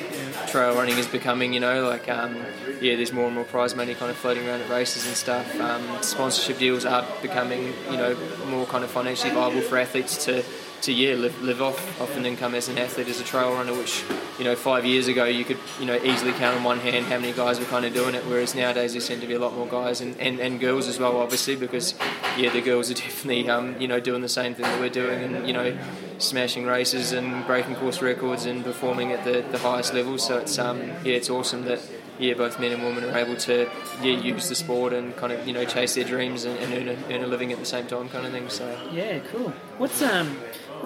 [0.46, 1.52] trail running is becoming.
[1.52, 2.36] You know, like um,
[2.80, 5.60] yeah, there's more and more prize money kind of floating around at races and stuff.
[5.60, 10.42] Um, sponsorship deals are becoming, you know, more kind of financially viable for athletes to.
[10.82, 13.74] To yeah, live, live off, off an income as an athlete, as a trail runner,
[13.74, 14.04] which
[14.38, 17.18] you know five years ago you could you know easily count on one hand how
[17.18, 18.24] many guys were kind of doing it.
[18.26, 20.98] Whereas nowadays there seem to be a lot more guys and, and, and girls as
[20.98, 21.94] well, obviously, because
[22.36, 25.22] yeah, the girls are definitely um, you know doing the same thing that we're doing
[25.22, 25.76] and you know
[26.18, 30.16] smashing races and breaking course records and performing at the, the highest level.
[30.18, 31.80] So it's um, yeah, it's awesome that
[32.18, 33.68] yeah, both men and women are able to
[34.02, 36.88] yeah use the sport and kind of you know chase their dreams and, and earn,
[36.88, 38.48] a, earn a living at the same time, kind of thing.
[38.48, 39.50] So Yeah, cool.
[39.78, 40.36] What's um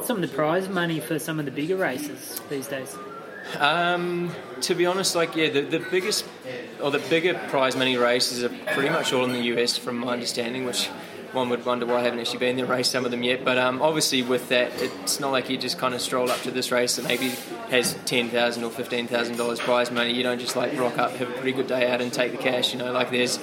[0.05, 2.97] some of the prize money for some of the bigger races these days?
[3.59, 6.25] Um, to be honest, like yeah, the, the biggest
[6.81, 10.13] or the bigger prize money races are pretty much all in the US, from my
[10.13, 10.65] understanding.
[10.65, 10.89] Which
[11.33, 13.45] one would wonder why I haven't actually been there and raced some of them yet.
[13.45, 16.51] But um, obviously, with that, it's not like you just kind of stroll up to
[16.51, 17.31] this race that maybe
[17.71, 20.13] has ten thousand or fifteen thousand dollars prize money.
[20.13, 22.39] You don't just like rock up, have a pretty good day out, and take the
[22.39, 22.73] cash.
[22.73, 23.39] You know, like there's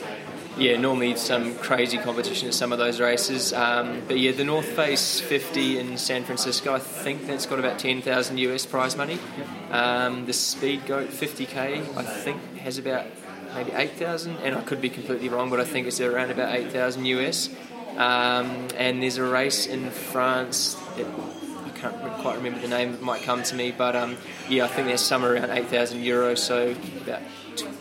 [0.60, 3.54] yeah, normally some crazy competition at some of those races.
[3.54, 7.80] Um, but yeah, the North Face 50 in San Francisco, I think that's got about
[7.80, 9.17] 10,000 US prize money.
[9.72, 13.06] Um, the Speedgoat 50k, I think has about
[13.56, 17.06] maybe 8,000, and I could be completely wrong, but I think it's around about 8,000
[17.06, 17.50] US.
[17.98, 21.08] Um, and there's a race in France that
[21.65, 24.17] I can't quite remember the name, it might come to me, but um,
[24.50, 27.22] yeah, I think there's somewhere around 8,000 euros, so about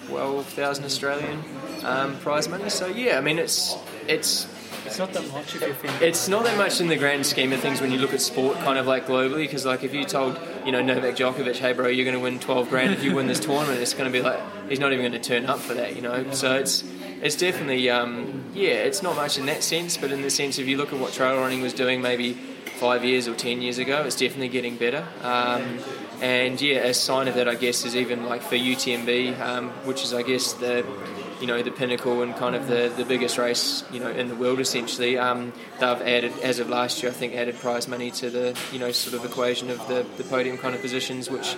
[0.06, 1.42] 12,000 Australian
[1.84, 2.68] um, prize money.
[2.70, 4.46] So yeah, I mean it's it's
[4.86, 6.00] It's not that much if you think.
[6.02, 8.56] it's not that much in the grand scheme of things when you look at sport
[8.58, 11.88] kind of like globally because like if you told you know Novak Djokovic hey bro
[11.88, 14.22] you're going to win 12 grand if you win this tournament it's going to be
[14.22, 16.84] like he's not even going to turn up for that you know so it's
[17.20, 20.66] it's definitely um, yeah it's not much in that sense but in the sense if
[20.66, 22.32] you look at what trail running was doing maybe
[22.78, 25.78] five years or ten years ago it's definitely getting better um,
[26.20, 30.02] and yeah a sign of that I guess is even like for UTMB um, which
[30.02, 30.84] is I guess the
[31.40, 34.34] you know the pinnacle and kind of the, the biggest race you know in the
[34.34, 35.18] world essentially.
[35.18, 38.78] Um, they've added as of last year, I think, added prize money to the you
[38.78, 41.56] know sort of equation of the, the podium kind of positions, which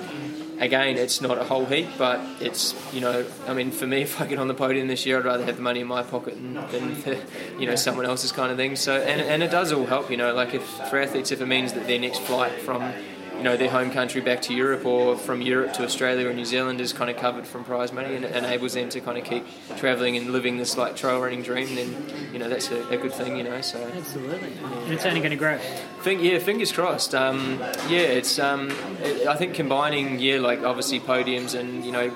[0.59, 4.21] again it's not a whole heap, but it's you know I mean for me if
[4.21, 6.35] I get on the podium this year, I'd rather have the money in my pocket
[6.35, 7.19] than, than the,
[7.59, 8.77] you know someone else's kind of thing.
[8.77, 11.47] So and and it does all help, you know, like if for athletes if it
[11.47, 12.93] means that their next flight from
[13.41, 16.45] you know their home country back to Europe or from Europe to Australia or New
[16.45, 19.47] Zealand is kind of covered from prize money and enables them to kind of keep
[19.79, 23.15] travelling and living this like trail running dream then you know that's a, a good
[23.15, 24.53] thing you know so Absolutely.
[24.85, 25.57] And it's only going to grow.
[26.03, 31.01] think yeah fingers crossed um, yeah it's um, it, I think combining yeah like obviously
[31.01, 32.13] podiums and you know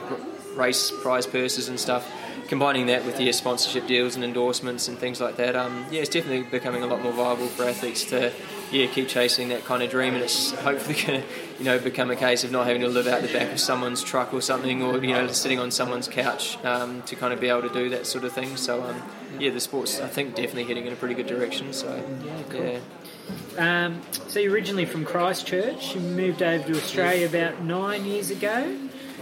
[0.57, 2.07] race prize purses and stuff
[2.49, 6.11] combining that with yeah sponsorship deals and endorsements and things like that um, yeah it's
[6.11, 8.31] definitely becoming a lot more viable for athletes to
[8.75, 11.27] yeah keep chasing that kind of dream and it's hopefully going to
[11.59, 14.03] you know become a case of not having to live out the back of someone's
[14.03, 17.49] truck or something or you know sitting on someone's couch um, to kind of be
[17.49, 19.03] able to do that sort of thing so um,
[19.39, 21.89] yeah the sport's I think definitely heading in a pretty good direction so
[22.53, 22.81] yeah
[23.57, 25.95] Um, so you're originally from Christchurch.
[25.95, 28.77] You moved over to Australia about nine years ago.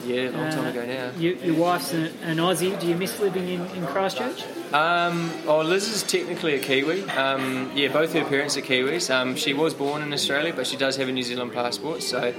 [0.05, 2.79] Yeah a long time Uh, ago now You, your wife's an, an Aussie.
[2.81, 4.45] Do you miss living in, in Christchurch?
[4.73, 7.03] Um, oh, Liz is technically a Kiwi.
[7.11, 9.11] Um, yeah, both her parents are Kiwis.
[9.15, 12.03] Um, she was born in Australia, but she does have a New Zealand passport.
[12.03, 12.33] So,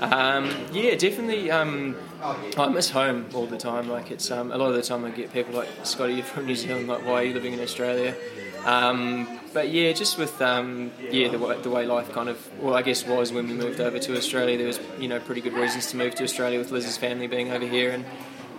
[0.00, 1.50] um, yeah, definitely.
[2.24, 3.88] Um, I miss home all the time.
[3.88, 6.46] Like it's um, a lot of the time I get people like Scotty, you're from
[6.46, 6.88] New Zealand.
[6.88, 8.14] Like, why are you living in Australia?
[8.64, 12.74] Um, but yeah, just with um, yeah the, way- the way life kind of well
[12.74, 14.56] I guess was when we moved over to Australia.
[14.56, 17.50] There was you know pretty good reasons to move to Australia with Liz's family being
[17.52, 18.04] over here and.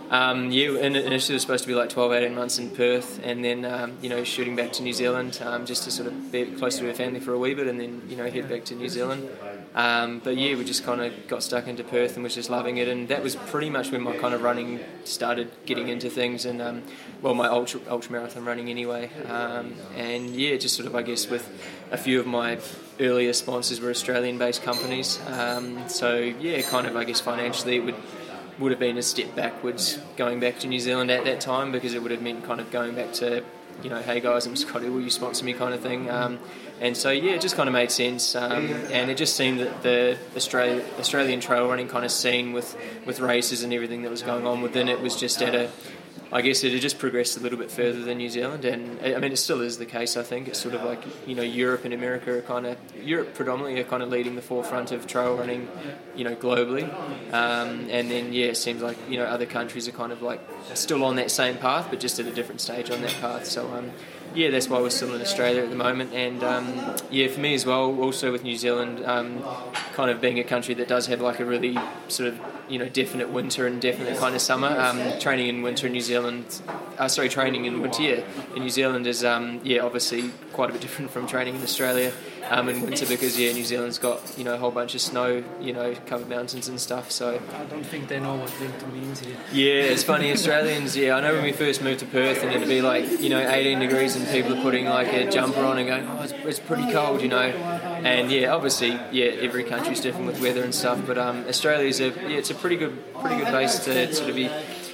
[0.07, 3.43] Um, yeah, initially it was supposed to be like 12, 18 months in Perth, and
[3.43, 6.45] then um, you know shooting back to New Zealand um, just to sort of be
[6.45, 8.75] close to her family for a wee bit, and then you know head back to
[8.75, 9.27] New Zealand.
[9.75, 12.77] Um, but yeah, we just kind of got stuck into Perth and was just loving
[12.77, 16.45] it, and that was pretty much when my kind of running started getting into things,
[16.45, 16.83] and um,
[17.21, 21.29] well, my ultra ultra marathon running anyway, um, and yeah, just sort of I guess
[21.29, 21.45] with
[21.91, 22.57] a few of my
[23.01, 27.95] earlier sponsors were Australian-based companies, um, so yeah, kind of I guess financially it would
[28.59, 31.93] would have been a step backwards going back to New Zealand at that time because
[31.93, 33.43] it would have meant kind of going back to,
[33.83, 36.09] you know, hey guys, I'm Scotty, will you sponsor me kind of thing.
[36.09, 36.39] Um,
[36.81, 39.81] and so yeah, it just kind of made sense, um, and it just seemed that
[39.81, 44.21] the Australia, Australian trail running kind of scene with with races and everything that was
[44.21, 45.69] going on within it was just at a
[46.35, 49.17] I guess it had just progressed a little bit further than New Zealand, and I
[49.19, 50.17] mean it still is the case.
[50.17, 53.33] I think it's sort of like you know Europe and America are kind of Europe
[53.35, 55.69] predominantly are kind of leading the forefront of trail running,
[56.13, 56.93] you know globally,
[57.33, 60.41] um, and then yeah, it seems like you know other countries are kind of like
[60.73, 63.45] still on that same path, but just at a different stage on that path.
[63.45, 63.93] So um,
[64.35, 67.53] yeah, that's why we're still in Australia at the moment, and um, yeah, for me
[67.53, 67.99] as well.
[67.99, 69.43] Also with New Zealand, um,
[69.93, 71.77] kind of being a country that does have like a really
[72.09, 74.67] sort of you know definite winter and definite kind of summer.
[74.67, 76.61] Um, training in winter in New Zealand,
[76.97, 78.23] uh, sorry, training in winter yeah,
[78.55, 82.11] in New Zealand is um, yeah obviously quite a bit different from training in Australia
[82.49, 85.43] um, in winter because yeah New Zealand's got you know a whole bunch of snow,
[85.59, 87.11] you know covered mountains and stuff.
[87.11, 89.35] So I don't think they know what winter means here.
[89.51, 90.31] yeah, it's funny.
[90.31, 93.29] Australians, yeah, I know when we first moved to Perth and it'd be like, you
[93.29, 96.33] know, 18 degrees and people are putting like a jumper on and going, oh, it's,
[96.33, 97.41] it's pretty cold, you know.
[97.41, 102.09] And yeah, obviously, yeah, every country's different with weather and stuff, but um, Australia's a,
[102.09, 104.49] yeah, it's a pretty good, pretty good base to sort of be,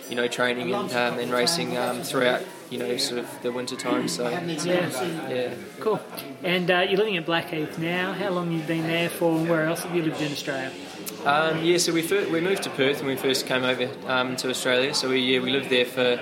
[0.10, 3.76] you know, training and, um, and racing um, throughout, you know, sort of the winter
[3.76, 4.08] time.
[4.08, 5.54] So Yeah, yeah.
[5.80, 6.00] cool.
[6.44, 8.14] And uh, you're living at Blackheath now.
[8.14, 10.72] How long have you been there for, and where else have you lived in Australia?
[11.26, 14.50] Um, yeah, so we we moved to Perth when we first came over um, to
[14.50, 14.94] Australia.
[14.94, 16.20] So we yeah we lived there for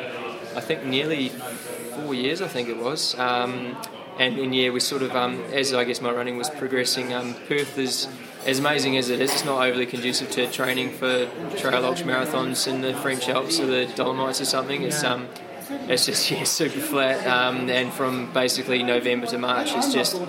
[0.55, 2.41] I think nearly four years.
[2.41, 3.17] I think it was.
[3.17, 3.77] Um,
[4.17, 7.13] and, and yeah, we sort of um, as I guess my running was progressing.
[7.13, 8.07] Um, Perth is
[8.45, 9.31] as amazing as it is.
[9.31, 13.67] It's not overly conducive to training for trail ultra marathons in the French Alps or
[13.67, 14.81] the Dolomites or something.
[14.81, 15.27] It's um,
[15.69, 20.19] it's just yeah, super flat, um, and from basically November to March, it's just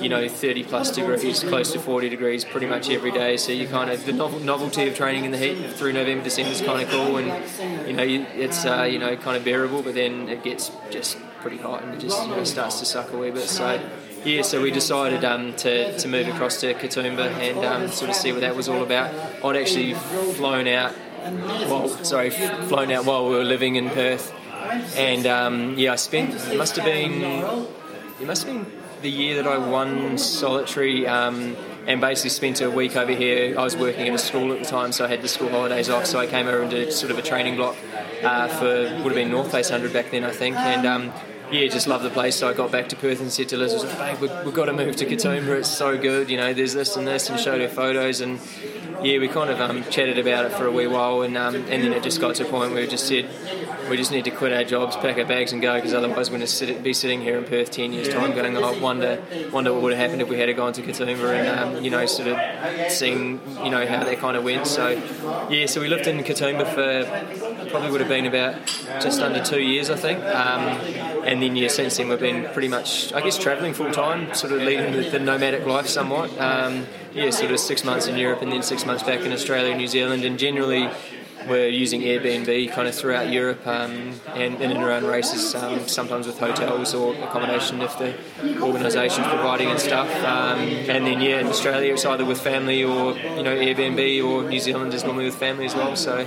[0.00, 3.36] you know 30 plus degrees, close to 40 degrees, pretty much every day.
[3.36, 6.60] So you kind of the novelty of training in the heat through November, December is
[6.60, 10.28] kind of cool, and you know it's uh, you know kind of bearable, but then
[10.28, 13.30] it gets just pretty hot and it just you know, starts to suck a wee
[13.30, 13.48] bit.
[13.48, 13.80] So.
[14.22, 18.16] Yeah, so we decided um, to, to move across to Katoomba and um, sort of
[18.16, 19.14] see what that was all about.
[19.42, 20.94] I'd actually flown out,
[21.70, 24.30] well, sorry, flown out while we were living in Perth
[24.96, 26.34] and um, yeah, I spent.
[26.34, 27.22] It must have been.
[28.20, 31.06] It must have been the year that I won solitary.
[31.06, 31.56] Um,
[31.86, 33.58] and basically spent a week over here.
[33.58, 35.88] I was working at a school at the time, so I had the school holidays
[35.88, 36.06] off.
[36.06, 37.74] So I came over and did sort of a training block
[38.22, 38.66] uh, for
[39.02, 40.56] would have been North Face 100 back then, I think.
[40.56, 41.12] And um,
[41.50, 42.36] yeah, just loved the place.
[42.36, 44.72] So I got back to Perth and said to Liz, "Babe, we've, we've got to
[44.72, 45.58] move to Katoomba.
[45.58, 46.30] It's so good.
[46.30, 48.38] You know, there's this and this," and showed her photos and
[49.02, 51.82] yeah, we kind of um, chatted about it for a wee while, and um, and
[51.82, 53.28] then it just got to a point where we just said
[53.90, 56.38] we just need to quit our jobs, pack our bags, and go because otherwise we're
[56.38, 59.22] going to sit, be sitting here in Perth ten years' time, going, oh, wonder
[59.52, 62.06] wonder what would have happened if we had gone to Katoomba, and um, you know,
[62.06, 64.66] sort of seeing you know how that kind of went.
[64.66, 64.90] So
[65.50, 68.66] yeah, so we lived in Katoomba for probably would have been about
[69.00, 70.62] just under two years, I think, um,
[71.24, 74.52] and then yeah, since then we've been pretty much, I guess, travelling full time, sort
[74.52, 76.30] of leading the, the nomadic life somewhat.
[76.38, 79.70] Um, yeah, sort of six months in Europe and then six months back in Australia
[79.70, 80.88] and New Zealand, and generally
[81.48, 86.26] we're using Airbnb kind of throughout Europe um, and in and around races, um, sometimes
[86.26, 88.14] with hotels or accommodation if the
[88.60, 90.08] organisation's providing and stuff.
[90.24, 94.48] Um, and then yeah, in Australia it's either with family or you know Airbnb or
[94.48, 95.96] New Zealand is normally with family as well.
[95.96, 96.20] So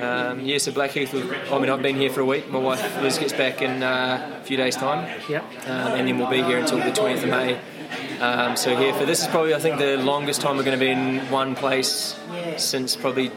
[0.00, 1.14] um, yeah, so Blackheath.
[1.14, 2.48] I mean, I've been here for a week.
[2.50, 5.20] My wife Liz gets back in uh, a few days' time.
[5.28, 5.44] Yep.
[5.66, 7.60] Um, and then we'll be here until the 20th of May.
[8.20, 10.84] Um, so here for this is probably I think the longest time we're going to
[10.84, 12.18] be in one place
[12.56, 13.30] since probably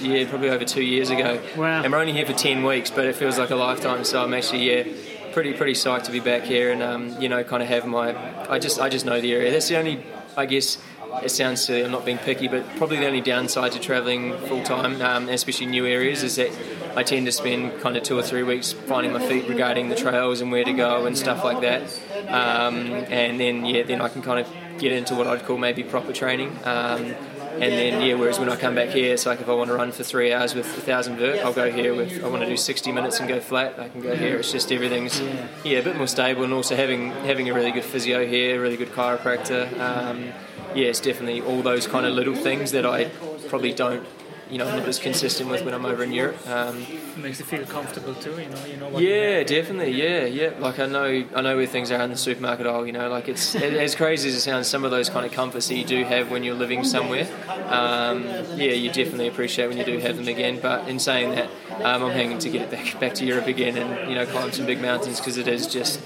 [0.00, 1.40] yeah probably over two years ago.
[1.56, 1.82] Wow.
[1.82, 4.04] And we're only here for ten weeks, but it feels like a lifetime.
[4.04, 4.84] So I'm actually yeah
[5.32, 8.16] pretty pretty psyched to be back here and um, you know kind of have my
[8.50, 9.50] I just I just know the area.
[9.50, 10.02] That's the only
[10.36, 10.78] I guess.
[11.22, 14.62] It sounds silly, I'm not being picky, but probably the only downside to travelling full
[14.62, 16.50] time, um, especially new areas, is that
[16.96, 19.96] I tend to spend kind of two or three weeks finding my feet regarding the
[19.96, 21.82] trails and where to go and stuff like that.
[22.28, 22.76] Um,
[23.10, 26.12] and then, yeah, then I can kind of get into what I'd call maybe proper
[26.12, 26.56] training.
[26.64, 27.14] Um,
[27.60, 29.76] And then yeah, whereas when I come back here, it's like if I want to
[29.76, 32.24] run for three hours with a thousand vert, I'll go here with.
[32.24, 33.78] I want to do 60 minutes and go flat.
[33.78, 34.36] I can go here.
[34.38, 35.20] It's just everything's
[35.62, 38.60] yeah, a bit more stable, and also having having a really good physio here, a
[38.60, 39.78] really good chiropractor.
[39.78, 40.32] Um,
[40.74, 43.10] yeah, it's definitely all those kind of little things that I
[43.48, 44.06] probably don't
[44.50, 46.36] you know, not as consistent with when I'm over in Europe.
[46.48, 48.64] Um, it makes you feel comfortable too, you know.
[48.64, 49.92] You know yeah, definitely.
[49.92, 50.50] Yeah, yeah.
[50.58, 52.84] Like I know, I know where things are in the supermarket aisle.
[52.84, 54.66] You know, like it's as crazy as it sounds.
[54.66, 57.28] Some of those kind of comforts that you do have when you're living somewhere,
[57.66, 58.24] um,
[58.56, 60.58] yeah, you definitely appreciate when you do have them again.
[60.60, 61.48] But in saying that,
[61.84, 64.50] um, I'm hanging to get it back back to Europe again and you know climb
[64.50, 66.00] some big mountains because it is just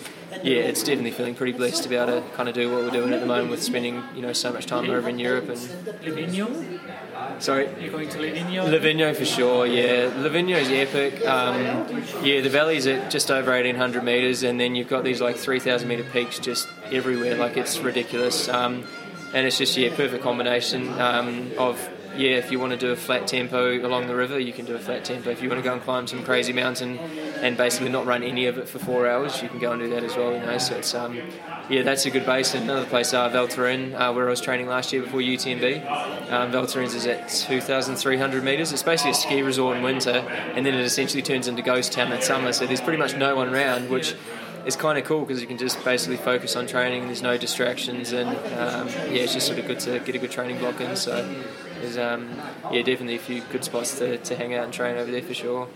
[0.44, 2.90] yeah, it's definitely feeling pretty blessed to be able to kind of do what we're
[2.90, 5.58] doing at the moment with spending you know so much time over in Europe and.
[5.58, 6.80] Livigno?
[7.40, 8.68] Sorry, you're going to Livigno.
[8.68, 9.66] Livigno for sure.
[9.66, 11.26] Yeah, Livigno is epic.
[11.26, 15.36] Um, yeah, the valley's at just over 1800 meters, and then you've got these like
[15.36, 17.36] 3000 meter peaks just everywhere.
[17.36, 18.48] Like it's ridiculous.
[18.48, 18.84] Um,
[19.32, 22.96] and it's just yeah, perfect combination um, of yeah, if you want to do a
[22.96, 25.30] flat tempo along the river, you can do a flat tempo.
[25.30, 28.46] If you want to go and climb some crazy mountain and basically not run any
[28.46, 30.32] of it for four hours, you can go and do that as well.
[30.32, 31.18] You know, so it's um,
[31.68, 32.54] yeah, that's a good base.
[32.54, 36.30] Another place, uh, Val Thorens, uh, where I was training last year before UTMB.
[36.30, 38.72] Um, Val Thorens is at 2,300 metres.
[38.72, 40.10] It's basically a ski resort in winter,
[40.54, 42.52] and then it essentially turns into ghost town in summer.
[42.52, 44.14] So there's pretty much no one around, which
[44.66, 47.00] is kind of cool because you can just basically focus on training.
[47.00, 50.18] and There's no distractions, and um, yeah, it's just sort of good to get a
[50.18, 50.96] good training block in.
[50.96, 51.28] So
[51.80, 52.30] there's um,
[52.70, 55.34] yeah, definitely a few good spots to, to hang out and train over there for
[55.34, 55.66] sure.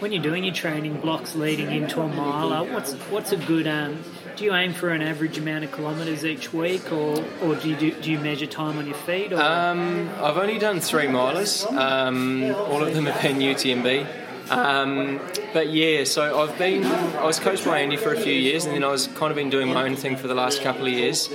[0.00, 4.02] When you're doing your training blocks leading into a mile, what's what's a good um,
[4.38, 7.76] do you aim for an average amount of kilometres each week, or, or do you
[7.76, 9.32] do, do you measure time on your feet?
[9.32, 11.66] Um, I've only done three milers.
[11.76, 14.27] Um, all of them have been UTMB.
[14.50, 15.20] Um,
[15.52, 18.74] but yeah, so I've been, I was coached by Andy for a few years, and
[18.74, 20.92] then I was kind of been doing my own thing for the last couple of
[20.92, 21.30] years.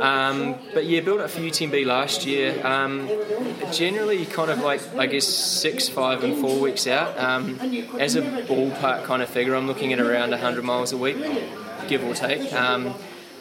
[0.00, 2.64] Um, but yeah, built up for UTMB last year.
[2.66, 3.08] Um,
[3.72, 7.18] generally, kind of like I guess six, five, and four weeks out.
[7.18, 7.58] Um,
[7.98, 11.16] as a ballpark kind of figure, I'm looking at around 100 miles a week,
[11.88, 12.52] give or take.
[12.52, 12.94] Um,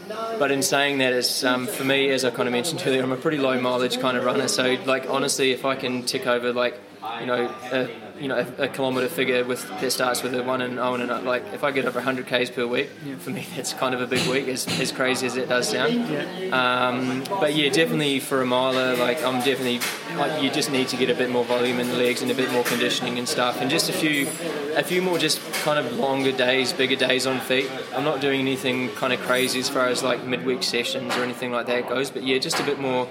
[0.07, 3.11] but in saying that, it's um, for me, as I kind of mentioned earlier, I'm
[3.11, 4.47] a pretty low mileage kind of runner.
[4.47, 6.79] So, like honestly, if I can tick over like
[7.19, 10.61] you know a you know a, a kilometre figure with that starts with a one
[10.61, 13.17] and oh and like if I get over 100 k's per week, yeah.
[13.17, 15.93] for me that's kind of a big week, as, as crazy as it does sound.
[15.93, 16.87] Yeah.
[16.87, 19.79] Um, but yeah, definitely for a miler, like I'm definitely
[20.17, 22.35] like you just need to get a bit more volume in the legs and a
[22.35, 24.27] bit more conditioning and stuff, and just a few
[24.75, 27.69] a few more just kind of longer days, bigger days on feet.
[27.93, 31.51] I'm not doing anything kind of crazy as far as like midweek sessions or anything
[31.51, 33.07] like that goes, but yeah, just a bit more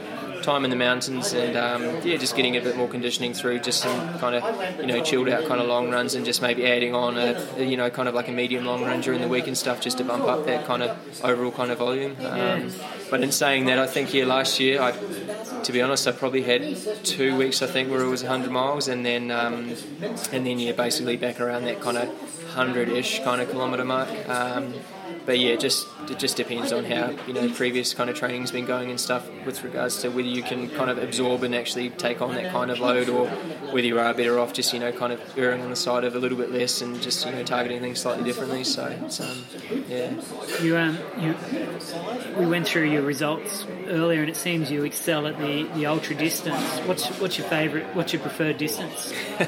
[0.46, 3.80] time in the mountains and um, yeah, just getting a bit more conditioning through just
[3.80, 6.94] some kind of you know chilled out kind of long runs and just maybe adding
[6.94, 9.58] on a, you know kind of like a medium long run during the week and
[9.58, 10.90] stuff just to bump up that kind of
[11.24, 12.16] overall kind of volume.
[12.24, 12.70] Um,
[13.10, 14.92] but in saying that, I think yeah, last year I
[15.64, 16.62] to be honest, I probably had
[17.04, 19.74] two weeks I think where it was 100 miles, and then um,
[20.32, 22.08] and then yeah, basically back around that kind of
[22.54, 24.08] 100-ish kind of kilometre mark.
[24.28, 24.74] Um,
[25.26, 28.64] but yeah, just it just depends on how you know previous kind of training's been
[28.64, 32.22] going and stuff with regards to whether you can kind of absorb and actually take
[32.22, 33.26] on that kind of load, or
[33.72, 36.14] whether you are better off just you know kind of erring on the side of
[36.14, 38.62] a little bit less and just you know targeting things slightly differently.
[38.62, 39.44] So um,
[39.88, 40.12] yeah.
[40.62, 41.34] You um you
[42.38, 46.14] we went through your results earlier, and it seems you excel at the the ultra
[46.14, 46.62] distance.
[46.86, 47.96] What's what's your favourite?
[47.96, 49.12] What's your preferred distance?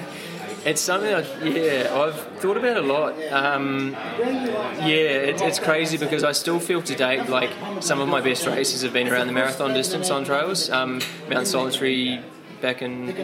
[0.69, 3.15] It's something I, yeah, I've thought about a lot.
[3.33, 7.49] Um, yeah, it, it's crazy because I still feel to date like
[7.81, 10.69] some of my best races have been around the marathon distance on trails.
[10.69, 11.01] Um,
[11.31, 12.21] Mount Solitary
[12.61, 13.15] back in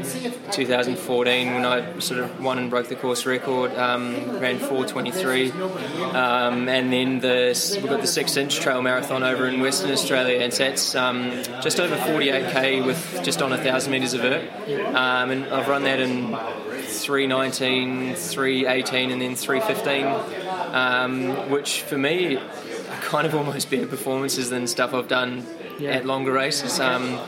[0.50, 5.50] 2014 when I sort of won and broke the course record, um, ran 4:23,
[6.14, 10.40] um, and then the we've got the six inch trail marathon over in Western Australia,
[10.40, 11.30] and so that's um,
[11.62, 14.48] just over 48k with just on a thousand meters of vert,
[14.94, 16.36] um, and I've run that in
[16.84, 24.50] 319, 318, and then 315, um, which for me are kind of almost better performances
[24.50, 25.46] than stuff I've done
[25.78, 25.90] yeah.
[25.90, 26.80] at longer races.
[26.80, 27.18] Um,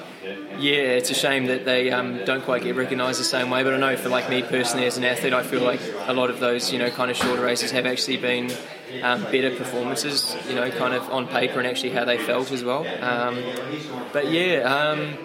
[0.58, 3.62] yeah, it's a shame that they um, don't quite get recognised the same way.
[3.62, 6.30] But I know for like me personally as an athlete, I feel like a lot
[6.30, 8.50] of those you know kind of shorter races have actually been
[9.02, 12.64] um, better performances, you know, kind of on paper and actually how they felt as
[12.64, 12.86] well.
[13.02, 13.42] Um,
[14.12, 15.18] but yeah, um,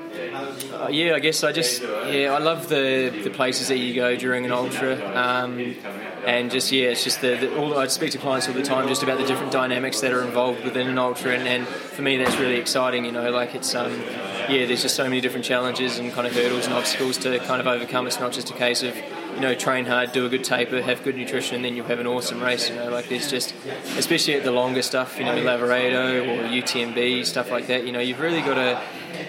[0.90, 4.46] yeah, I guess I just yeah I love the the places that you go during
[4.46, 5.76] an ultra, um,
[6.26, 8.88] and just yeah, it's just the, the all I speak to clients all the time
[8.88, 12.18] just about the different dynamics that are involved within an ultra, and, and for me
[12.18, 13.06] that's really exciting.
[13.06, 13.92] You know, like it's um,
[14.50, 17.62] yeah, there's just so many different challenges and kind of hurdles and obstacles to kind
[17.62, 18.08] of overcome.
[18.08, 18.96] It's not just a case of
[19.36, 22.00] you know, train hard, do a good taper, have good nutrition, and then you'll have
[22.00, 22.70] an awesome race.
[22.70, 23.54] You know, like there's just,
[23.98, 27.86] especially at the longer stuff, you know, Lavaredo or UTMB stuff like that.
[27.86, 28.82] You know, you've really got to,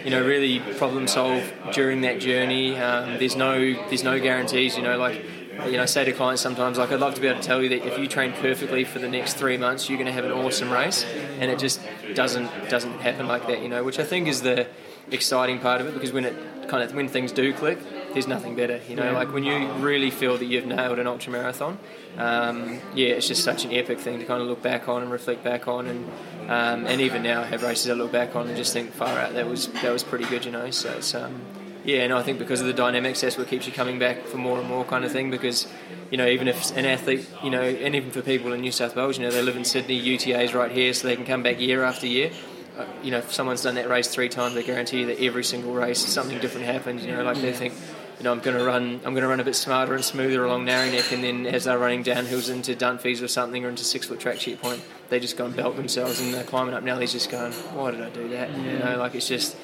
[0.04, 2.76] you know, really problem solve during that journey.
[2.76, 4.76] Um, there's no there's no guarantees.
[4.76, 5.24] You know, like
[5.66, 7.62] you know, I say to clients sometimes, like, I'd love to be able to tell
[7.62, 10.24] you that if you train perfectly for the next three months, you're going to have
[10.24, 11.04] an awesome race,
[11.38, 11.80] and it just
[12.14, 13.84] doesn't doesn't happen like that, you know.
[13.84, 14.66] Which I think is the
[15.10, 17.78] exciting part of it, because when it kind of when things do click,
[18.12, 19.12] there's nothing better, you know.
[19.12, 21.78] Like when you really feel that you've nailed an ultra marathon,
[22.18, 25.10] um, yeah, it's just such an epic thing to kind of look back on and
[25.10, 26.10] reflect back on, and
[26.50, 29.18] um, and even now I have races I look back on and just think, far
[29.18, 30.70] out, that was that was pretty good, you know.
[30.70, 31.42] So it's um,
[31.84, 34.36] yeah, and I think because of the dynamics, that's what keeps you coming back for
[34.36, 35.30] more and more kind of thing.
[35.30, 35.66] Because,
[36.10, 38.94] you know, even if an athlete, you know, and even for people in New South
[38.94, 41.60] Wales, you know, they live in Sydney, UTA's right here, so they can come back
[41.60, 42.30] year after year.
[42.78, 45.44] Uh, you know, if someone's done that race three times, they guarantee you that every
[45.44, 47.04] single race something different happens.
[47.04, 47.74] You know, like they think,
[48.18, 50.44] you know, I'm going to run, I'm going to run a bit smarter and smoother
[50.44, 54.06] along Narry and then as they're running downhills into Dunphy's or something or into six
[54.06, 54.80] foot track sheet point,
[55.10, 58.00] they just go and belt themselves and they're climbing up Nelly's just going, why did
[58.00, 58.56] I do that?
[58.56, 59.56] You know, like it's just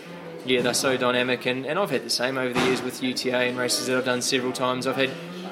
[0.50, 3.36] yeah, they're so dynamic, and, and I've had the same over the years with UTA
[3.36, 4.86] and races that I've done several times.
[4.86, 5.10] I've had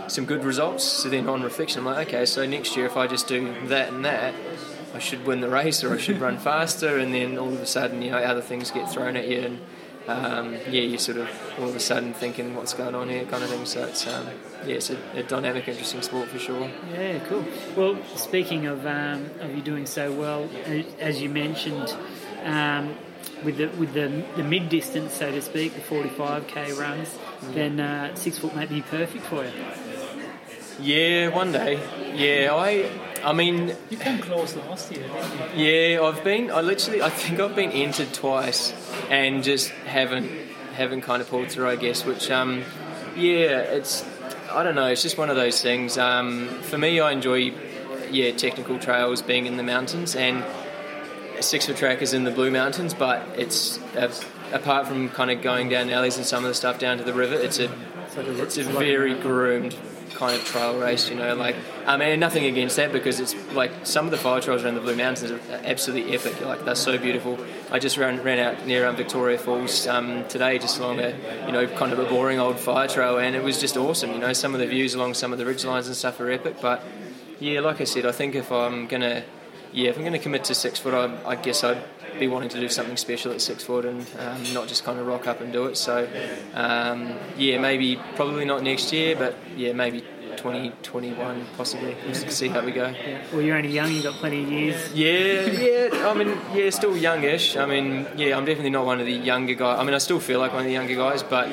[0.09, 3.07] some good results, so then on reflection, I'm like, okay, so next year if I
[3.07, 4.35] just do that and that,
[4.95, 7.67] I should win the race or I should run faster, and then all of a
[7.67, 9.61] sudden, you know, other things get thrown at you, and
[10.09, 11.29] um, yeah, you're sort of
[11.59, 13.67] all of a sudden thinking what's going on here, kind of thing.
[13.67, 14.29] So it's um,
[14.65, 16.71] yeah, it's a, a, dynamic, interesting sport for sure.
[16.93, 17.45] Yeah, cool.
[17.77, 20.49] Well, speaking of um, of you doing so well,
[21.01, 21.95] as you mentioned.
[22.45, 22.97] Um,
[23.45, 27.55] with the with the, the mid distance, so to speak, the 45k runs, mm.
[27.55, 29.53] then uh, six foot might be perfect for you.
[30.81, 31.81] Yeah, one day.
[32.15, 32.91] Yeah, I.
[33.25, 35.65] I mean, you came close last year, didn't you?
[35.65, 36.51] Yeah, I've been.
[36.51, 37.01] I literally.
[37.01, 38.75] I think I've been entered twice,
[39.09, 40.31] and just haven't
[40.75, 41.69] haven't kind of pulled through.
[41.69, 42.05] I guess.
[42.05, 42.63] Which, um,
[43.17, 44.05] yeah, it's.
[44.51, 44.89] I don't know.
[44.89, 45.97] It's just one of those things.
[45.97, 47.53] Um, for me, I enjoy,
[48.11, 50.45] yeah, technical trails, being in the mountains, and
[51.41, 54.13] six foot track is in the Blue Mountains, but it's uh,
[54.53, 57.15] apart from kind of going down Nelly's and some of the stuff down to the
[57.15, 57.71] river, it's a
[58.17, 59.77] it's a very groomed
[60.15, 61.09] kind of trail race.
[61.09, 61.57] You know, like
[61.87, 64.81] I mean, nothing against that because it's like some of the fire trails around the
[64.81, 66.41] Blue Mountains are absolutely epic.
[66.41, 67.39] Like they're so beautiful.
[67.71, 71.15] I just ran ran out near um, Victoria Falls um, today, just along a
[71.47, 74.13] you know kind of a boring old fire trail, and it was just awesome.
[74.13, 76.31] You know, some of the views along some of the ridge lines and stuff are
[76.31, 76.83] epic, but
[77.39, 79.25] yeah, like I said, I think if I'm gonna
[79.77, 81.85] yeah, if I'm going to commit to six foot, I, I, guess I'd
[82.19, 85.07] be wanting to do something special at six foot and um, not just kind of
[85.07, 85.77] rock up and do it.
[85.77, 86.09] So,
[86.55, 90.01] um, yeah, maybe probably not next year, but yeah, maybe
[90.39, 91.95] 2021 possibly.
[92.07, 92.89] We'll see how we go.
[92.89, 93.23] Yeah.
[93.31, 93.93] Well, you're only young.
[93.93, 94.95] You've got plenty of years.
[94.95, 96.09] Yeah, yeah.
[96.09, 97.59] I mean, yeah, still youngish.
[97.59, 99.79] I mean, yeah, I'm definitely not one of the younger guys.
[99.79, 101.49] I mean, I still feel like one of the younger guys, but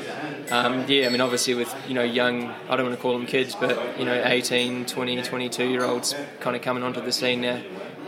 [0.49, 3.26] um, yeah, I mean, obviously with you know young, I don't want to call them
[3.26, 7.41] kids, but you know, 18, 20, 22 year olds kind of coming onto the scene
[7.41, 7.61] now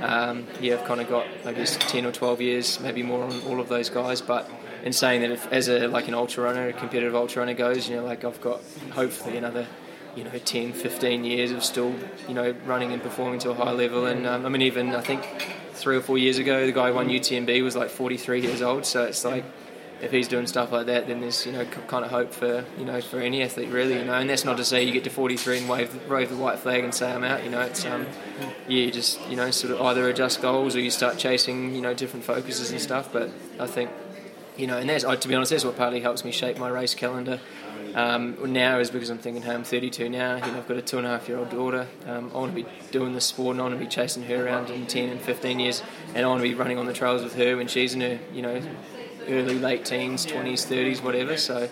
[0.06, 3.42] um, yeah, I've kind of got I guess ten or twelve years, maybe more on
[3.42, 4.22] all of those guys.
[4.22, 4.50] But
[4.84, 7.90] in saying that, if, as a like an ultra runner, a competitive ultra runner goes,
[7.90, 9.68] you know, like I've got hopefully another
[10.16, 11.94] you know 10, 15 years of still
[12.28, 14.06] you know running and performing to a high level.
[14.06, 15.24] And um, I mean, even I think
[15.74, 18.86] three or four years ago, the guy who won UTMB was like 43 years old.
[18.86, 19.44] So it's like
[20.06, 22.86] if he's doing stuff like that, then there's you know kind of hope for you
[22.86, 24.14] know for any athlete really, you know.
[24.14, 26.84] And that's not to say you get to 43 and wave wave the white flag
[26.84, 27.44] and say I'm out.
[27.44, 28.06] You know, it's um,
[28.68, 31.82] yeah, you just you know sort of either adjust goals or you start chasing you
[31.82, 33.12] know different focuses and stuff.
[33.12, 33.90] But I think
[34.58, 36.96] you know, and that's to be honest, that's what partly helps me shape my race
[36.96, 37.40] calendar.
[37.96, 40.36] Um, now is because I'm thinking, hey, I'm 32 now.
[40.36, 41.88] You know, I've got a two and a half year old daughter.
[42.06, 44.46] Um, I want to be doing this sport, and I want to be chasing her
[44.46, 45.82] around in 10 and 15 years,
[46.14, 48.20] and I want to be running on the trails with her when she's in her,
[48.34, 48.62] you know,
[49.30, 51.38] early, late teens, 20s, 30s, whatever.
[51.38, 51.70] So,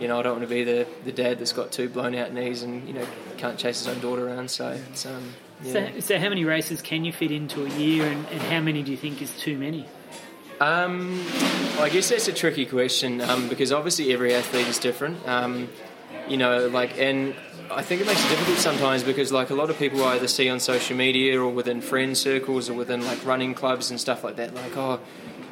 [0.00, 2.32] you know, I don't want to be the, the dad that's got two blown out
[2.32, 4.50] knees and, you know, can't chase his own daughter around.
[4.50, 5.72] So, it's, um, yeah.
[5.72, 8.82] so, so, how many races can you fit into a year and, and how many
[8.82, 9.86] do you think is too many?
[10.60, 11.24] Um,
[11.80, 15.26] I guess that's a tricky question um, because obviously every athlete is different.
[15.26, 15.68] Um,
[16.28, 17.34] you know, like, and
[17.70, 20.28] I think it makes it difficult sometimes because, like, a lot of people I either
[20.28, 24.22] see on social media or within friend circles or within like running clubs and stuff
[24.22, 25.00] like that, like, oh,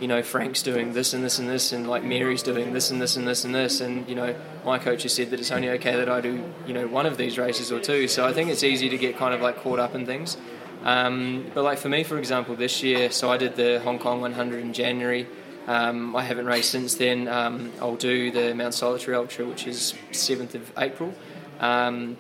[0.01, 3.01] you know, Frank's doing this and this and this, and like Mary's doing this and
[3.01, 4.35] this and this and this, and you know,
[4.65, 7.19] my coach has said that it's only okay that I do, you know, one of
[7.19, 8.09] these races or two.
[8.09, 10.39] So I think it's easy to get kind of like caught up in things.
[10.83, 14.23] Um, but like for me, for example, this year, so I did the Hong Kong
[14.23, 15.27] 100 in January.
[15.67, 17.29] Um, I haven't raced since then.
[17.29, 21.15] Um, I'll do the Mount Solitary Ultra, which is 7th of April,
[21.61, 22.17] um,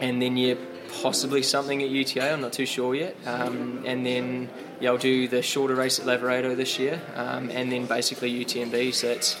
[0.00, 0.54] and then yeah,
[1.02, 2.32] possibly something at UTA.
[2.32, 3.16] I'm not too sure yet.
[3.26, 4.48] Um, and then
[4.80, 8.94] yeah, I'll do the shorter race at Lavaredo this year, um, and then basically UTMB.
[8.94, 9.36] So it's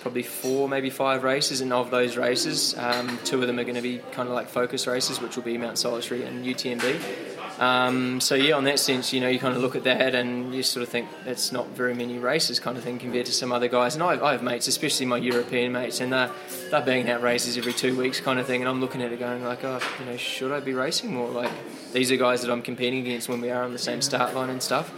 [0.00, 3.76] probably four, maybe five races, and of those races, um, two of them are going
[3.76, 7.39] to be kind of like focus races, which will be Mount Solitary and UTMB.
[7.60, 10.54] Um, so yeah, on that sense, you know, you kind of look at that and
[10.54, 13.52] you sort of think that's not very many races, kind of thing, compared to some
[13.52, 13.94] other guys.
[13.94, 16.30] And I, I have mates, especially my European mates, and they're
[16.70, 18.62] they're banging out races every two weeks, kind of thing.
[18.62, 21.28] And I'm looking at it going like, oh, you know, should I be racing more?
[21.28, 21.52] Like
[21.92, 24.48] these are guys that I'm competing against when we are on the same start line
[24.48, 24.90] and stuff.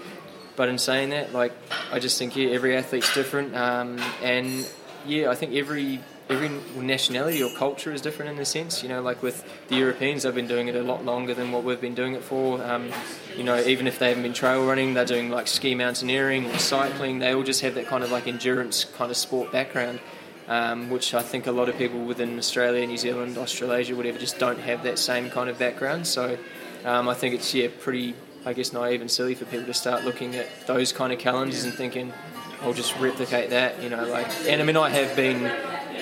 [0.54, 1.52] But in saying that, like
[1.90, 4.70] I just think yeah, every athlete's different, um, and
[5.04, 5.98] yeah, I think every
[6.32, 8.82] every nationality or culture is different in a sense.
[8.82, 11.62] You know, like with the Europeans, they've been doing it a lot longer than what
[11.62, 12.62] we've been doing it for.
[12.64, 12.90] Um,
[13.36, 16.58] you know, even if they haven't been trail running, they're doing like ski mountaineering or
[16.58, 17.18] cycling.
[17.18, 20.00] They all just have that kind of like endurance kind of sport background.
[20.48, 24.40] Um, which I think a lot of people within Australia, New Zealand, Australasia, whatever, just
[24.40, 26.04] don't have that same kind of background.
[26.04, 26.36] So
[26.84, 28.14] um, I think it's yeah pretty,
[28.44, 31.62] I guess, naive and silly for people to start looking at those kind of calendars
[31.62, 32.12] and thinking,
[32.60, 33.80] I'll just replicate that.
[33.82, 35.50] You know, like, and I mean, I have been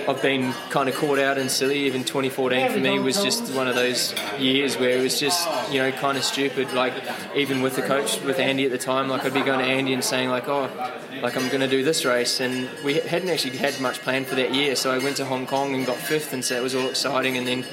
[0.08, 1.86] I've been kind of caught out and silly.
[1.86, 5.80] Even 2014 for me was just one of those years where it was just you
[5.80, 6.72] know kind of stupid.
[6.72, 6.94] Like
[7.34, 9.92] even with the coach with Andy at the time, like I'd be going to Andy
[9.92, 10.70] and saying like, oh,
[11.22, 14.34] like I'm going to do this race, and we hadn't actually had much planned for
[14.36, 14.76] that year.
[14.76, 17.36] So I went to Hong Kong and got fifth, and so it was all exciting.
[17.36, 17.64] And then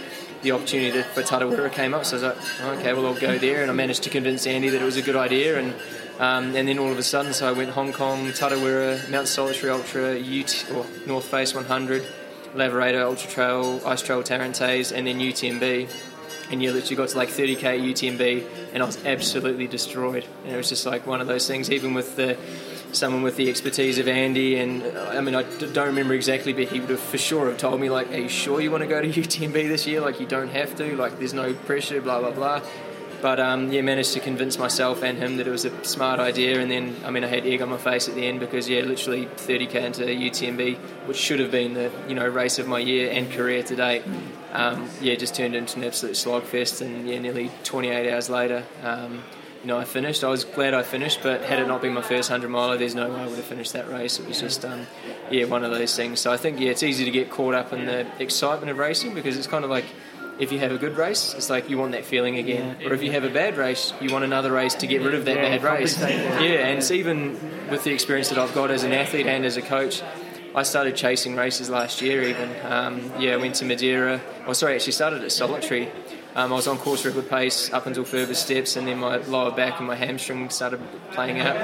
[0.42, 3.38] the opportunity to, for Tarawera came up, so I was like, okay, well I'll go
[3.38, 5.74] there, and I managed to convince Andy that it was a good idea, and
[6.20, 9.72] um, and then all of a sudden, so I went Hong Kong, Tarawera, Mount Solitary
[9.72, 12.04] Ultra, UT, or North Face 100,
[12.58, 15.90] Lavaredo Ultra Trail, Ice Trail Tarentaise, and then UTMB.
[16.50, 20.26] And you literally got to like 30k UTMB, and I was absolutely destroyed.
[20.44, 22.38] And it was just like one of those things, even with the
[22.94, 24.58] someone with the expertise of Andy.
[24.58, 27.80] And I mean, I don't remember exactly, but he would have for sure have told
[27.82, 30.02] me like, "Are you sure you want to go to UTMB this year?
[30.02, 30.96] Like, you don't have to.
[30.96, 32.02] Like, there's no pressure.
[32.02, 32.62] Blah blah blah."
[33.22, 36.60] But um, yeah, managed to convince myself and him that it was a smart idea.
[36.60, 38.82] And then, I mean, I had egg on my face at the end because yeah,
[38.82, 43.12] literally 30k into UTMB, which should have been the you know race of my year
[43.12, 44.04] and career to date.
[44.54, 46.82] Um, yeah, just turned into an absolute slogfest.
[46.82, 48.64] And yeah, nearly 28 hours later.
[48.84, 49.24] Um,
[49.62, 50.24] you know, I finished.
[50.24, 52.96] I was glad I finished, but had it not been my first hundred miler, there's
[52.96, 54.20] no way I would have finished that race.
[54.20, 54.88] It was just, um,
[55.32, 56.20] yeah, one of those things.
[56.20, 59.14] So I think, yeah, it's easy to get caught up in the excitement of racing
[59.14, 59.86] because it's kind of like
[60.40, 62.78] if you have a good race, it's like you want that feeling again.
[62.80, 62.90] Yeah.
[62.90, 65.26] Or if you have a bad race, you want another race to get rid of
[65.26, 66.00] that yeah, bad race.
[66.00, 67.34] Yeah, and it's even
[67.70, 70.02] with the experience that I've got as an athlete and as a coach.
[70.56, 72.24] I started chasing races last year.
[72.24, 74.22] Even um, yeah, I went to Madeira.
[74.48, 75.92] Oh, sorry, actually started at Solitary.
[76.36, 79.52] Um, I was on course record pace up until Furber steps, and then my lower
[79.52, 80.80] back and my hamstring started
[81.12, 81.58] playing out.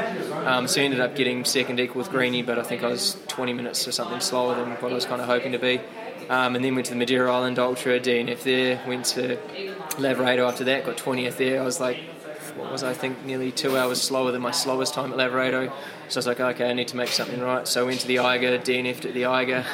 [0.47, 3.17] Um, so I ended up getting second equal with Greeny, but I think I was
[3.27, 5.79] 20 minutes or something slower than what I was kind of hoping to be.
[6.29, 9.37] Um, and then went to the Madeira Island Ultra, Dean DNF there, went to
[9.97, 11.61] Lavaredo after that, got 20th there.
[11.61, 11.99] I was like,
[12.57, 15.71] what was I, think nearly two hours slower than my slowest time at Lavaredo.
[16.09, 17.67] So I was like, okay, I need to make something right.
[17.67, 19.65] So I went to the Eiger, DNF'd at the Eiger.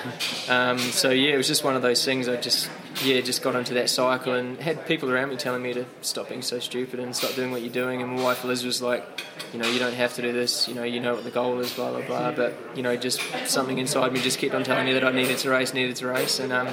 [0.48, 2.28] Um, so yeah, it was just one of those things.
[2.28, 2.70] I just
[3.04, 6.30] yeah, just got into that cycle and had people around me telling me to stop
[6.30, 8.02] being so stupid and stop doing what you're doing.
[8.02, 9.24] And my wife Liz was like,
[9.54, 10.68] you know, you don't have to do this.
[10.68, 12.32] You know, you know what the goal is, blah blah blah.
[12.32, 15.38] But you know, just something inside me just kept on telling me that I needed
[15.40, 16.68] to race, needed to race, and um,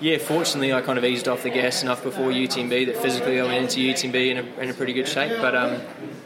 [0.00, 3.44] yeah, fortunately, I kind of eased off the gas enough before UTMB that physically I
[3.44, 5.40] went into UTMB in a, in a pretty good shape.
[5.40, 5.80] But um,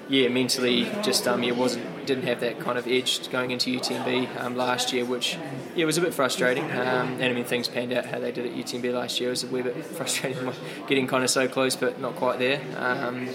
[0.08, 4.40] yeah, mentally, just um, yeah, wasn't didn't have that kind of edge going into UTMB
[4.42, 5.38] um, last year, which
[5.74, 6.64] yeah was a bit frustrating.
[6.64, 9.30] Um, and I mean, things panned out how they did at UTMB last year.
[9.30, 10.52] It was a wee bit frustrating,
[10.86, 12.60] getting kind of so close but not quite there.
[12.76, 13.28] Um,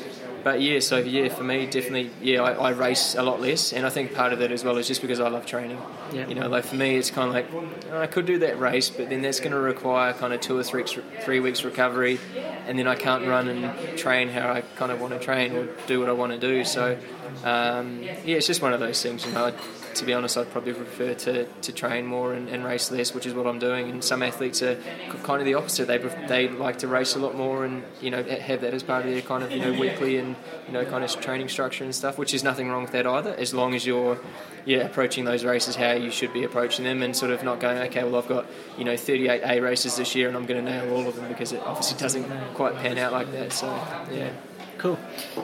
[0.47, 3.85] but yeah, so yeah, for me, definitely, yeah, I, I, race a lot less, and
[3.85, 5.77] I think part of that as well is just because I love training.
[6.13, 6.25] Yeah.
[6.25, 9.09] You know, like for me, it's kind of like I could do that race, but
[9.09, 12.17] then that's going to require kind of two or three three weeks recovery,
[12.65, 15.67] and then I can't run and train how I kind of want to train or
[15.85, 16.63] do what I want to do.
[16.63, 16.97] So
[17.43, 19.25] um, yeah, it's just one of those things.
[19.25, 19.53] You know,
[19.97, 23.25] to be honest, I'd probably prefer to, to train more and, and, race less, which
[23.25, 23.89] is what I'm doing.
[23.89, 24.75] And some athletes are
[25.23, 25.87] kind of the opposite.
[25.87, 29.05] They they like to race a lot more and you know have that as part
[29.05, 30.35] of their kind of you know weekly and
[30.67, 32.17] you know kind of training structure and stuff.
[32.17, 34.19] Which is nothing wrong with that either, as long as you're
[34.65, 37.77] yeah approaching those races how you should be approaching them and sort of not going
[37.89, 38.45] okay, well I've got
[38.77, 41.27] you know 38 A races this year and I'm going to nail all of them
[41.29, 43.53] because it obviously doesn't quite pan out like that.
[43.53, 43.67] So
[44.11, 44.31] yeah.
[44.77, 44.99] Cool.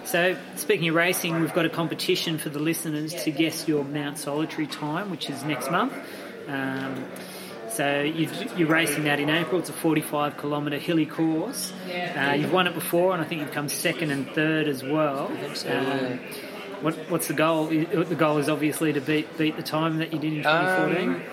[0.06, 4.18] So, speaking of racing, we've got a competition for the listeners to guess your Mount
[4.18, 5.94] Solitary time, which is next month.
[6.48, 7.06] Um,
[7.70, 9.60] so you are racing that in April.
[9.60, 11.74] It's a 45 kilometre hilly course.
[12.16, 15.32] Uh, you've won it before, and I think you've come second and third as well.
[15.66, 16.20] Um,
[16.82, 17.68] what, what's the goal?
[17.68, 21.10] The goal is obviously to beat beat the time that you did in 2014.
[21.10, 21.24] Um,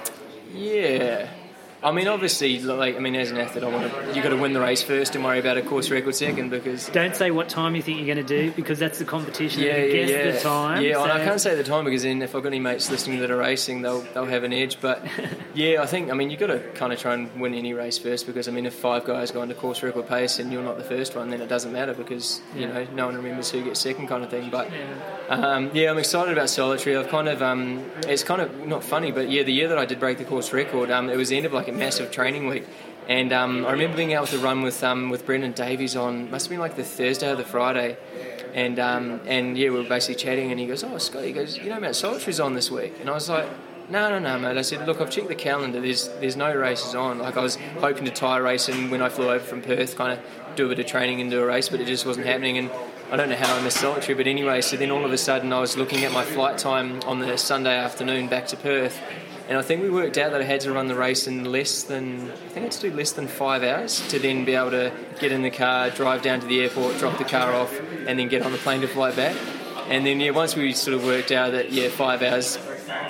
[0.54, 1.28] yeah,
[1.82, 4.14] I mean, obviously, like I mean, as an athlete, I want to.
[4.14, 6.88] You got to win the race first and worry about a course record second because.
[6.90, 9.62] Don't say what time you think you're going to do because that's the competition.
[9.62, 10.32] Yeah, You yeah, guess yeah.
[10.32, 10.82] the time.
[10.82, 12.90] Yeah, so- and I can't say the time because then if I've got any mates
[12.90, 14.78] listening that are racing, they'll they'll have an edge.
[14.80, 15.06] But
[15.54, 17.96] yeah, I think I mean you've got to kind of try and win any race
[17.96, 20.76] first because I mean if five guys go into course record pace and you're not
[20.76, 23.80] the first one, then it doesn't matter because you know no one remembers who gets
[23.80, 24.50] second kind of thing.
[24.50, 24.70] But
[25.30, 26.96] um, yeah, I'm excited about solitary.
[26.96, 29.86] I've kind of um, it's kind of not funny, but yeah, the year that I
[29.86, 32.46] did break the course record, um, it was the end of like a massive training
[32.46, 32.66] week.
[33.08, 36.46] And um, I remember being able to run with um, with Brendan Davies on must
[36.46, 37.96] have been like the Thursday or the Friday,
[38.54, 41.56] and um, and yeah, we were basically chatting, and he goes, "Oh, Scott," he goes,
[41.56, 43.48] "You know, Mount Solitary's on this week," and I was like.
[43.88, 44.56] No, no, no, mate.
[44.56, 45.80] I said, look, I've checked the calendar.
[45.80, 47.18] There's there's no races on.
[47.18, 49.96] Like I was hoping to tie a race in when I flew over from Perth,
[49.96, 52.26] kind of do a bit of training and do a race, but it just wasn't
[52.26, 52.56] happening.
[52.56, 52.70] And
[53.10, 54.60] I don't know how I missed solitary, but anyway.
[54.60, 57.36] So then all of a sudden, I was looking at my flight time on the
[57.36, 59.00] Sunday afternoon back to Perth,
[59.50, 61.82] and I think we worked out that I had to run the race in less
[61.82, 64.70] than I think I had to do less than five hours to then be able
[64.70, 67.76] to get in the car, drive down to the airport, drop the car off,
[68.06, 69.36] and then get on the plane to fly back.
[69.88, 72.60] And then yeah, once we sort of worked out that yeah, five hours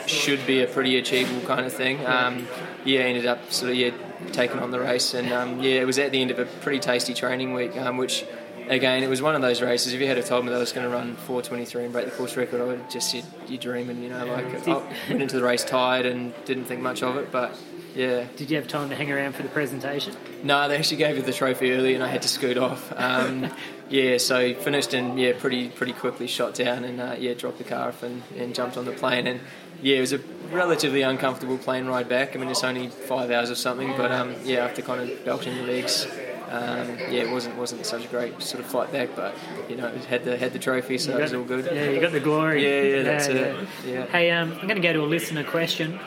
[0.06, 2.06] should be a pretty achievable kind of thing.
[2.06, 2.48] Um,
[2.86, 3.90] yeah, ended up sort of yeah
[4.32, 6.78] taking on the race, and um, yeah, it was at the end of a pretty
[6.78, 8.24] tasty training week, um, which.
[8.70, 9.92] Again, it was one of those races.
[9.92, 12.04] If you had have told me that I was going to run 4:23 and break
[12.04, 14.24] the course record, I would have just said, "You're dreaming," you know.
[14.24, 14.72] Like I
[15.08, 17.52] went into the race tired and didn't think much of it, but
[17.96, 20.14] yeah, Did you have time to hang around for the presentation?
[20.44, 22.92] no, they actually gave me the trophy early, and I had to scoot off.
[22.96, 23.50] Um,
[23.88, 27.64] yeah, so finished and yeah, pretty pretty quickly shot down, and uh, yeah, dropped the
[27.64, 29.26] car off and, and jumped on the plane.
[29.26, 29.40] And
[29.82, 30.20] yeah, it was a
[30.52, 32.36] relatively uncomfortable plane ride back.
[32.36, 35.56] I mean, it's only five hours or something, but um, yeah, after kind of belting
[35.56, 36.06] the legs.
[36.50, 39.36] Um, yeah, it wasn't wasn't such a great sort of flight back, but
[39.68, 41.64] you know, it had the had the trophy, so it was all good.
[41.66, 42.64] Yeah, you got the glory.
[42.64, 43.68] Yeah, yeah, that's it.
[43.86, 44.06] Yeah.
[44.06, 46.00] Hey, um, I'm going to go to a listener question.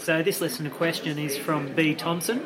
[0.00, 2.44] So this listener question is from B Thompson,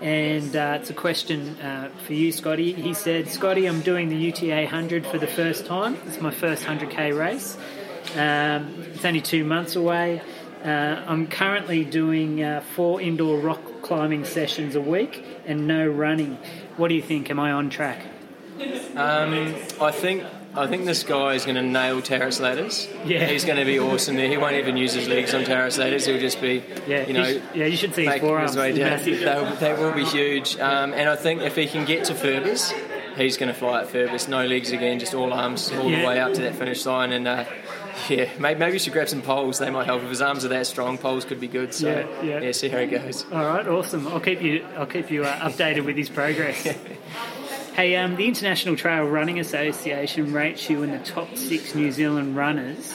[0.00, 2.72] and uh, it's a question uh, for you, Scotty.
[2.72, 5.96] He said, "Scotty, I'm doing the UTA 100 for the first time.
[6.06, 7.56] It's my first 100k race.
[8.16, 10.20] Um, it's only two months away.
[10.64, 10.68] Uh,
[11.06, 16.38] I'm currently doing uh, four indoor rock climbing sessions a week and no running.
[16.76, 17.30] What do you think?
[17.30, 18.02] Am I on track?"
[18.96, 20.24] Um, I think
[20.54, 22.88] I think this guy is going to nail Tarros Ladders.
[23.04, 23.26] Yeah.
[23.26, 24.26] he's going to be awesome there.
[24.28, 26.06] He won't even use his legs on Tarros Ladders.
[26.06, 28.52] He'll just be, Yeah, you know, sh- yeah, you should see his forearms.
[28.52, 29.04] his way down.
[29.04, 30.56] They, they will be huge.
[30.58, 32.72] Um, and I think if he can get to Furber's,
[33.16, 34.28] he's going to fly at Furber's.
[34.28, 36.00] No legs again, just all arms all Yeah.
[36.02, 37.12] the way up to that finish line.
[37.12, 37.44] And uh,
[38.08, 39.58] yeah, maybe, maybe you should grab some poles.
[39.58, 40.02] They might help.
[40.02, 41.72] If his arms are that strong, poles could be good.
[41.74, 42.52] So Yeah, yeah.
[42.52, 43.24] see how he goes.
[43.32, 44.06] All right, awesome.
[44.08, 44.64] I'll keep you.
[44.76, 46.62] I'll keep you uh, updated with his progress.
[47.74, 52.36] hey, um, the International Trail Running Association rates you in the top six New Zealand
[52.36, 52.94] runners.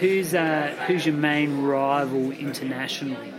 [0.00, 3.32] Who's uh, who's your main rival internationally?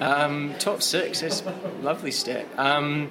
[0.00, 2.46] Um, top six, that's a lovely stat.
[2.56, 3.10] Um,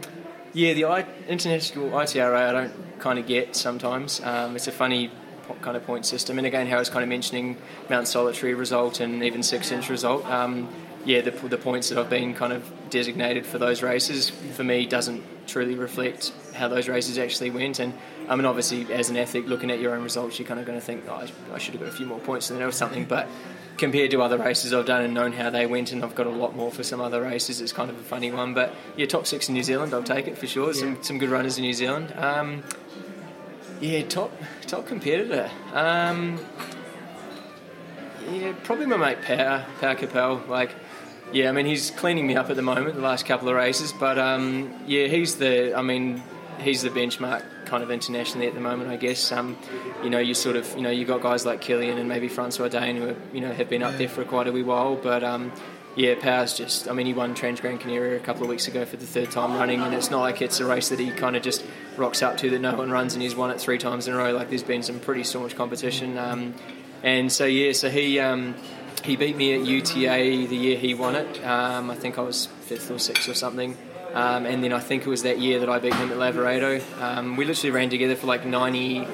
[0.58, 4.20] yeah, the I, international ITRA I don't kind of get sometimes.
[4.22, 5.12] Um, it's a funny
[5.62, 6.39] kind of point system.
[6.39, 7.58] And again, how I was kind of mentioning
[7.91, 10.26] Mount Solitary result and even six inch result.
[10.26, 10.68] Um,
[11.05, 14.88] yeah, the, the points that I've been kind of designated for those races for me
[14.88, 17.80] doesn't truly reflect how those races actually went.
[17.80, 17.93] And
[18.28, 20.78] I mean, obviously, as an athlete looking at your own results, you're kind of going
[20.78, 23.05] to think, oh, I, should have got a few more points than or something.
[23.05, 23.30] But
[23.78, 26.32] compared to other races I've done and known how they went, and I've got a
[26.32, 28.53] lot more for some other races, it's kind of a funny one.
[28.53, 30.73] But yeah, top six in New Zealand, I'll take it for sure.
[30.73, 32.13] Some some good runners in New Zealand.
[32.17, 32.63] Um,
[33.80, 34.32] yeah, top
[34.63, 35.49] top competitor.
[35.73, 36.39] Um,
[38.32, 40.47] yeah, probably my mate Pau, Pau Capell.
[40.47, 40.71] Like,
[41.32, 43.93] yeah, I mean he's cleaning me up at the moment, the last couple of races.
[43.93, 45.78] But um, yeah, he's the.
[45.78, 46.23] I mean,
[46.59, 49.32] he's the benchmark kind of internationally at the moment, I guess.
[49.32, 49.57] Um,
[50.03, 52.70] you know, you sort of, you know, you got guys like Kilian and maybe Francois
[52.70, 54.95] D'Haene who, are, you know, have been up there for quite a wee while.
[54.95, 55.51] But um,
[55.95, 56.89] yeah, Pau's just.
[56.89, 59.32] I mean, he won Trans Gran Canaria a couple of weeks ago for the third
[59.32, 61.65] time running, and it's not like it's a race that he kind of just
[61.97, 64.18] rocks up to that no one runs, and he's won it three times in a
[64.18, 64.32] row.
[64.32, 66.18] Like, there's been some pretty staunch competition.
[66.18, 66.53] Um,
[67.03, 68.20] and so yeah, so he.
[68.20, 68.55] Um,
[69.03, 71.45] he beat me at UTA the year he won it.
[71.45, 73.78] Um, I think I was fifth or sixth or something.
[74.18, 76.82] Um, and then I think it was that year that I beat him at Lavaredo.
[76.99, 79.07] Um, we literally ran together for like 90,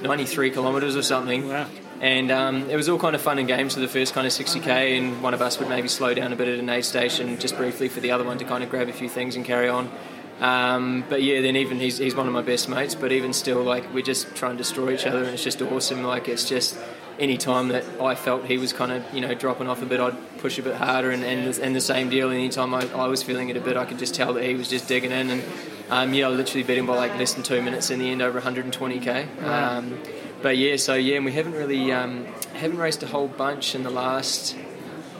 [0.00, 1.46] 93 kilometres or something.
[1.46, 1.68] Wow.
[2.00, 4.32] And um, it was all kind of fun and games for the first kind of
[4.32, 7.38] 60k, and one of us would maybe slow down a bit at an aid station
[7.38, 9.68] just briefly for the other one to kind of grab a few things and carry
[9.68, 9.90] on.
[10.40, 13.62] Um, but yeah, then even he's, he's one of my best mates, but even still,
[13.62, 16.02] like, we just try and destroy each other, and it's just awesome.
[16.02, 16.78] Like, it's just
[17.18, 20.00] any time that I felt he was kind of, you know, dropping off a bit,
[20.00, 22.30] I'd push a bit harder, and, and, the, and the same deal.
[22.30, 24.54] Any time I, I was feeling it a bit, I could just tell that he
[24.54, 25.42] was just digging in, and
[25.88, 28.22] um, yeah, I literally beat him by like less than two minutes in the end,
[28.22, 29.42] over 120k.
[29.42, 29.98] Um,
[30.42, 33.82] but yeah, so yeah, and we haven't really um, haven't raced a whole bunch in
[33.82, 34.56] the last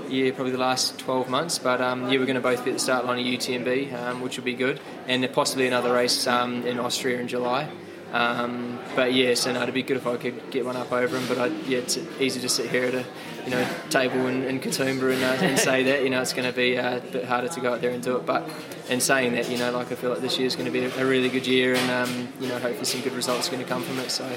[0.08, 1.58] yeah, probably the last 12 months.
[1.58, 4.20] But um, yeah, we're going to both be at the start line of UTMB, um,
[4.20, 7.68] which will be good, and possibly another race um, in Austria in July.
[8.12, 11.16] Um, but yeah, so no, it'd be good if I could get one up over
[11.16, 11.26] him.
[11.28, 13.04] But I, yeah, it's easy to sit here at a
[13.44, 16.48] you know table in, in Katoomba and, uh, and say that you know it's going
[16.48, 18.24] to be uh, a bit harder to go out there and do it.
[18.24, 18.48] But
[18.88, 20.84] in saying that, you know, like I feel like this year is going to be
[20.84, 23.62] a, a really good year, and um, you know, hopefully some good results are going
[23.62, 24.10] to come from it.
[24.10, 24.30] So,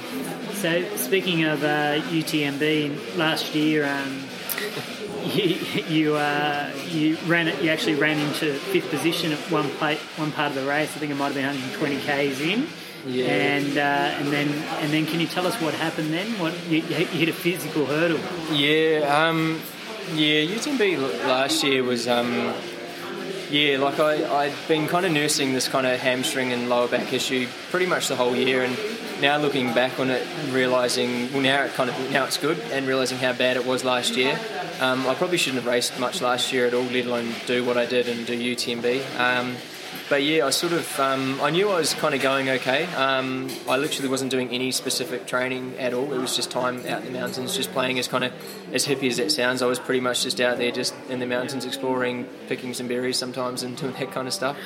[0.53, 3.86] so speaking of uh, UTMB, last year.
[3.86, 4.24] Um,
[5.34, 5.55] you
[5.88, 7.61] you, uh, you ran it.
[7.61, 10.95] You actually ran into fifth position at one plate, one part of the race.
[10.95, 12.67] I think it might have been 120 k's in.
[13.06, 13.26] Yeah.
[13.26, 14.47] And uh, and then
[14.82, 16.39] and then can you tell us what happened then?
[16.39, 18.20] What you, you hit a physical hurdle?
[18.54, 19.28] Yeah.
[19.28, 19.62] Um,
[20.14, 20.43] yeah.
[20.43, 22.08] UTMB last year was.
[22.08, 22.54] Um,
[23.50, 27.12] yeah, like I, I'd been kind of nursing this kind of hamstring and lower back
[27.14, 28.78] issue pretty much the whole year, and
[29.22, 32.88] now looking back on it, realizing well now it kind of now it's good, and
[32.88, 34.39] realizing how bad it was last year.
[34.80, 37.76] Um, I probably shouldn't have raced much last year at all, let alone do what
[37.76, 39.20] I did and do UTMB.
[39.20, 39.56] Um,
[40.10, 42.86] but yeah, I sort of um, I knew I was kind of going okay.
[42.95, 46.12] Um, I literally wasn't doing any specific training at all.
[46.12, 48.34] It was just time out in the mountains, just playing as kind of
[48.74, 49.62] as hippie as that sounds.
[49.62, 53.18] I was pretty much just out there, just in the mountains, exploring, picking some berries
[53.18, 54.57] sometimes, and doing that kind of stuff.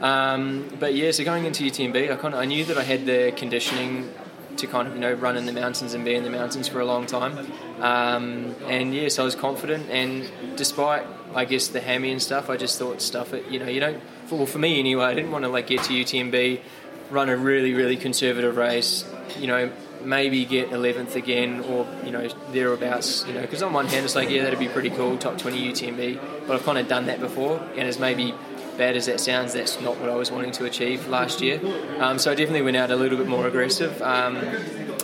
[0.00, 3.04] Um, but yeah, so going into UTMB, I kind of I knew that I had
[3.04, 4.12] the conditioning
[4.58, 6.78] to kind of you know run in the mountains and be in the mountains for
[6.78, 7.38] a long time.
[7.80, 9.90] Um, and yes, I was confident.
[9.90, 13.46] And despite I guess the hammy and stuff, I just thought stuff it.
[13.48, 15.82] You know, you don't for, well, for me anyway, I didn't want to like get
[15.84, 16.60] to UTMB,
[17.10, 19.04] run a really really conservative race,
[19.38, 19.70] you know,
[20.02, 23.24] maybe get 11th again or you know thereabouts.
[23.26, 25.72] You know, because on one hand it's like yeah that'd be pretty cool, top 20
[25.72, 28.34] UTMB, but I've kind of done that before, and as maybe
[28.76, 31.60] bad as that sounds, that's not what I was wanting to achieve last year.
[32.00, 34.00] Um, so I definitely went out a little bit more aggressive.
[34.02, 34.36] Um,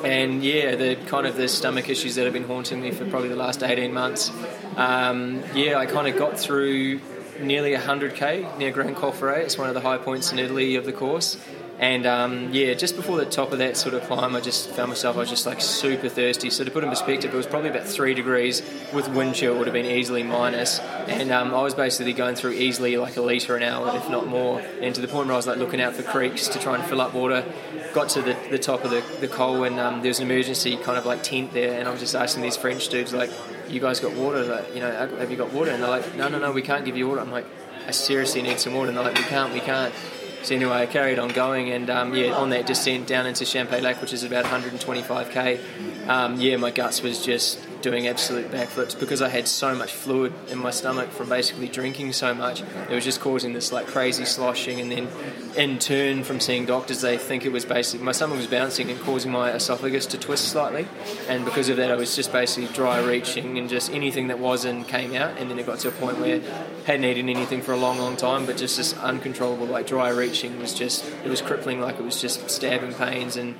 [0.04, 3.28] and yeah, the kind of the stomach issues that have been haunting me for probably
[3.28, 4.30] the last 18 months.
[4.76, 7.00] Um, yeah, I kind of got through
[7.40, 9.44] nearly 100k near Grand Col Ferret.
[9.44, 11.36] It's one of the high points in Italy of the course.
[11.80, 14.90] And um, yeah, just before the top of that sort of climb, I just found
[14.90, 16.50] myself, I was just like super thirsty.
[16.50, 18.60] So to put in perspective, it was probably about three degrees
[18.92, 20.78] with wind chill, it would have been easily minus.
[20.78, 24.26] And um, I was basically going through easily like a litre an hour, if not
[24.26, 24.60] more.
[24.82, 26.84] And to the point where I was like looking out for creeks to try and
[26.84, 27.50] fill up water.
[27.94, 30.76] Got to the, the top of the, the col and um, there was an emergency
[30.76, 31.80] kind of like tent there.
[31.80, 33.30] And I was just asking these French dudes, like,
[33.70, 34.44] you guys got water?
[34.44, 35.70] Like, you know, have you got water?
[35.70, 37.20] And they're like, no, no, no, we can't give you water.
[37.20, 37.46] I'm like,
[37.86, 38.88] I seriously need some water.
[38.88, 39.94] And they're like, we can't, we can't.
[40.42, 44.00] So anyway, I carried on going, and um, yeah, on that descent down into Champex-Lac,
[44.00, 46.08] which is about 125k.
[46.08, 50.32] Um, yeah, my guts was just doing absolute backflips because I had so much fluid
[50.48, 52.62] in my stomach from basically drinking so much.
[52.62, 55.08] It was just causing this like crazy sloshing, and then
[55.56, 59.00] in turn from seeing doctors, they think it was basically my stomach was bouncing and
[59.00, 60.86] causing my esophagus to twist slightly,
[61.28, 64.64] and because of that, I was just basically dry reaching, and just anything that was
[64.64, 67.62] in came out, and then it got to a point where I hadn't eaten anything
[67.62, 71.28] for a long, long time, but just this uncontrollable like dry reaching was just it
[71.28, 73.54] was crippling, like it was just stabbing pains and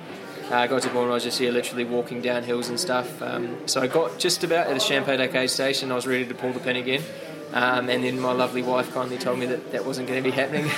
[0.51, 3.21] uh, I got to Bourne, I was just here literally walking down hills and stuff.
[3.21, 6.51] Um, so I got just about at the Champex-Lac station, I was ready to pull
[6.51, 7.01] the pin again.
[7.53, 10.35] Um, and then my lovely wife kindly told me that that wasn't going to be
[10.35, 10.69] happening,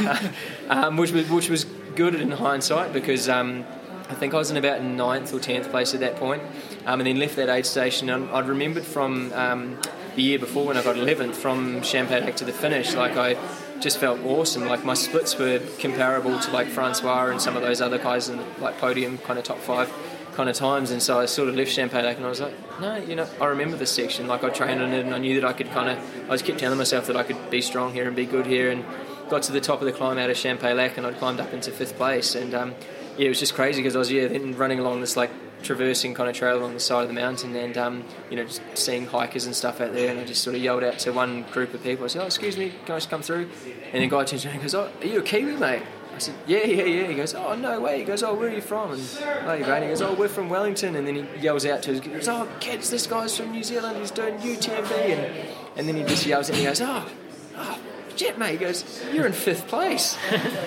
[0.70, 1.66] um, which, was, which was
[1.96, 3.66] good in hindsight because um,
[4.10, 6.44] I think I was in about ninth or tenth place at that point,
[6.86, 8.10] um, and then left that aid station.
[8.10, 9.80] And I'd remembered from um,
[10.16, 13.38] the year before when I got 11th from Champex-Lac to the finish, like I
[13.84, 14.66] just felt awesome.
[14.66, 18.40] Like my splits were comparable to like Francois and some of those other guys in
[18.60, 19.92] like podium kind of top five
[20.34, 20.90] kind of times.
[20.92, 23.46] And so I sort of left Champex-Lac and I was like, no, you know, I
[23.46, 24.26] remember this section.
[24.28, 26.46] Like I trained on it and I knew that I could kind of, I just
[26.46, 28.72] kept telling myself that I could be strong here and be good here.
[28.72, 28.86] And
[29.30, 31.72] got to the top of the climb out of Champex-Lac and I'd climbed up into
[31.72, 32.36] fifth place.
[32.36, 32.76] And um,
[33.18, 35.30] yeah, it was just crazy because I was yeah then running along this like
[35.64, 38.62] traversing kind of trail along the side of the mountain and um, you know just
[38.76, 41.44] seeing hikers and stuff out there and I just sort of yelled out to one
[41.52, 42.06] group of people.
[42.06, 43.50] I said oh excuse me can I just come through?
[43.92, 45.84] And the guy turns around and goes oh are you a Kiwi mate?
[46.14, 47.08] I said yeah yeah yeah.
[47.08, 48.00] He goes oh no way.
[48.00, 48.92] He goes oh where are you from?
[48.92, 49.02] And
[49.46, 50.96] oh you he goes oh we're from Wellington.
[50.96, 53.98] And then he yells out to his goes oh kids this guy's from New Zealand.
[53.98, 57.10] He's doing UTMB and, and then he just yells at me he goes oh,
[57.58, 57.80] oh
[58.16, 60.18] Jet, mate, he goes, you're in fifth place.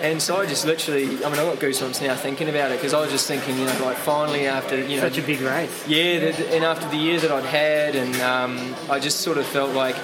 [0.03, 2.95] and so I just literally, I mean, I've got goosebumps now thinking about it because
[2.95, 5.09] I was just thinking, you know, like finally after, you know.
[5.09, 5.87] Such a big race.
[5.89, 9.47] Yeah, the, and after the year that I'd had, and um, I just sort of
[9.47, 9.97] felt like,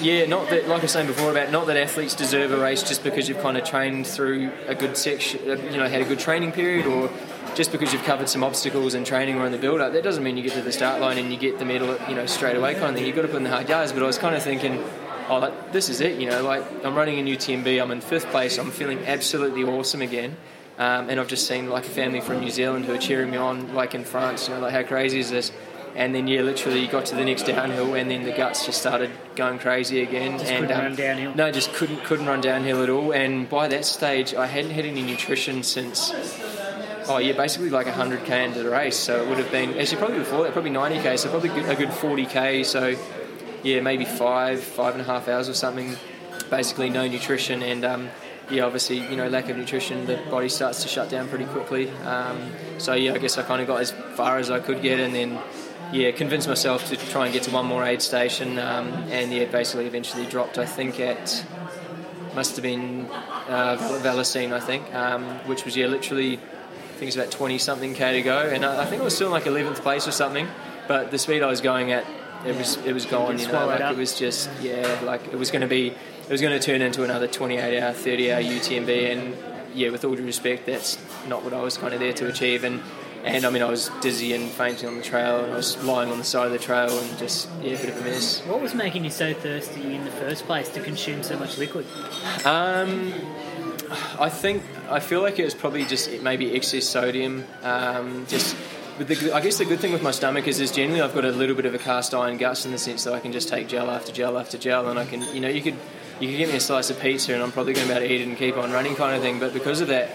[0.00, 2.82] yeah, not that, like I was saying before about not that athletes deserve a race
[2.82, 6.06] just because you've kind of trained through a good section, uh, you know, had a
[6.06, 7.10] good training period or
[7.54, 10.22] just because you've covered some obstacles in training or in the build up, that doesn't
[10.22, 12.56] mean you get to the start line and you get the medal, you know, straight
[12.56, 13.06] away kind of thing.
[13.06, 13.92] You've got to put in the hard yards.
[13.92, 14.82] But I was kind of thinking,
[15.30, 18.26] oh, like, this is it, you know, like I'm running a UTMB, I'm in fifth
[18.26, 20.36] place, I'm feeling absolutely awesome again.
[20.78, 23.36] Um, and I've just seen like a family from New Zealand who are cheering me
[23.36, 25.52] on, like in France, you know, like how crazy is this?
[25.94, 29.10] and then yeah, literally got to the next downhill, and then the guts just started
[29.36, 30.38] going crazy again.
[30.38, 31.34] Just and couldn't run downhill.
[31.34, 33.12] No, just couldn't couldn't run downhill at all.
[33.12, 36.12] And by that stage, I hadn't had any nutrition since.
[37.08, 38.96] Oh yeah, basically like 100k into the race.
[38.96, 41.18] So it would have been actually probably before that, probably 90k.
[41.18, 42.64] So probably a good 40k.
[42.64, 42.94] So
[43.62, 45.96] yeah, maybe five five and a half hours or something.
[46.50, 47.84] Basically no nutrition and.
[47.84, 48.10] Um,
[48.50, 51.88] yeah, obviously, you know, lack of nutrition, the body starts to shut down pretty quickly.
[52.04, 54.98] Um, so yeah, I guess I kind of got as far as I could get,
[54.98, 55.38] and then
[55.92, 59.44] yeah, convinced myself to try and get to one more aid station, um, and yeah,
[59.44, 60.58] basically eventually dropped.
[60.58, 61.44] I think at
[62.34, 63.06] must have been
[63.48, 67.94] uh, Vallorcine, I think, um, which was yeah, literally, I think it's about twenty something
[67.94, 70.12] k to go, and I, I think I was still in like eleventh place or
[70.12, 70.48] something.
[70.88, 72.04] But the speed I was going at,
[72.44, 73.38] it was it was gone.
[73.38, 73.92] You know, like up.
[73.92, 76.82] it was just yeah, like it was going to be it was going to turn
[76.82, 79.36] into another 28 hour, 30 hour UTMB, and
[79.74, 82.64] yeah, with all due respect, that's not what I was kind of there to achieve.
[82.64, 82.80] And
[83.24, 86.10] and I mean, I was dizzy and fainting on the trail, and I was lying
[86.10, 88.40] on the side of the trail, and just yeah, a bit of a mess.
[88.46, 91.86] What was making you so thirsty in the first place to consume so much liquid?
[92.44, 93.12] Um,
[94.18, 97.44] I think I feel like it was probably just maybe excess sodium.
[97.62, 98.56] Um, just
[98.98, 101.24] but the, I guess the good thing with my stomach is, is generally I've got
[101.24, 103.48] a little bit of a cast iron gut in the sense that I can just
[103.48, 105.76] take gel after gel after gel, and I can you know you could
[106.20, 108.08] you could give me a slice of pizza and I'm probably going to be able
[108.08, 109.38] to eat it and keep on running kind of thing.
[109.38, 110.10] But because of that.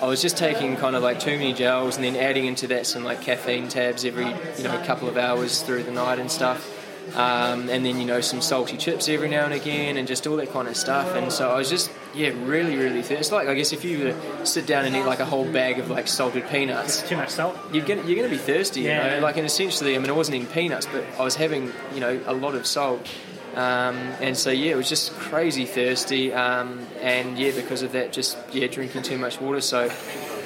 [0.00, 2.88] I was just taking kind of like too many gels and then adding into that
[2.88, 6.81] some like caffeine tabs every you know couple of hours through the night and stuff.
[7.14, 10.36] Um, and then you know some salty chips every now and again, and just all
[10.36, 11.14] that kind of stuff.
[11.14, 13.16] And so I was just yeah, really, really thirsty.
[13.16, 15.90] It's like I guess if you sit down and eat like a whole bag of
[15.90, 17.58] like salted peanuts, Too much salt.
[17.72, 18.82] you're gonna you're gonna be thirsty.
[18.82, 19.04] Yeah.
[19.04, 21.70] You know, like and essentially, I mean, I wasn't eating peanuts, but I was having
[21.92, 23.06] you know a lot of salt.
[23.54, 28.10] Um, and so yeah, it was just crazy thirsty, um, and yeah, because of that,
[28.10, 29.60] just yeah, drinking too much water.
[29.60, 29.90] So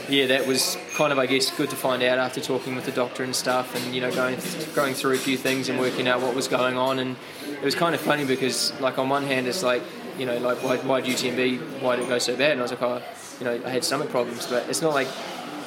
[0.08, 2.92] yeah, that was kind of I guess good to find out after talking with the
[2.92, 4.38] doctor and stuff, and you know going
[4.74, 6.98] going through a few things and working out what was going on.
[6.98, 9.82] And it was kind of funny because like on one hand, it's like
[10.18, 12.52] you know like why why UTMB why did it go so bad?
[12.52, 13.02] And I was like, oh,
[13.40, 15.08] you know, I had stomach problems, but it's not like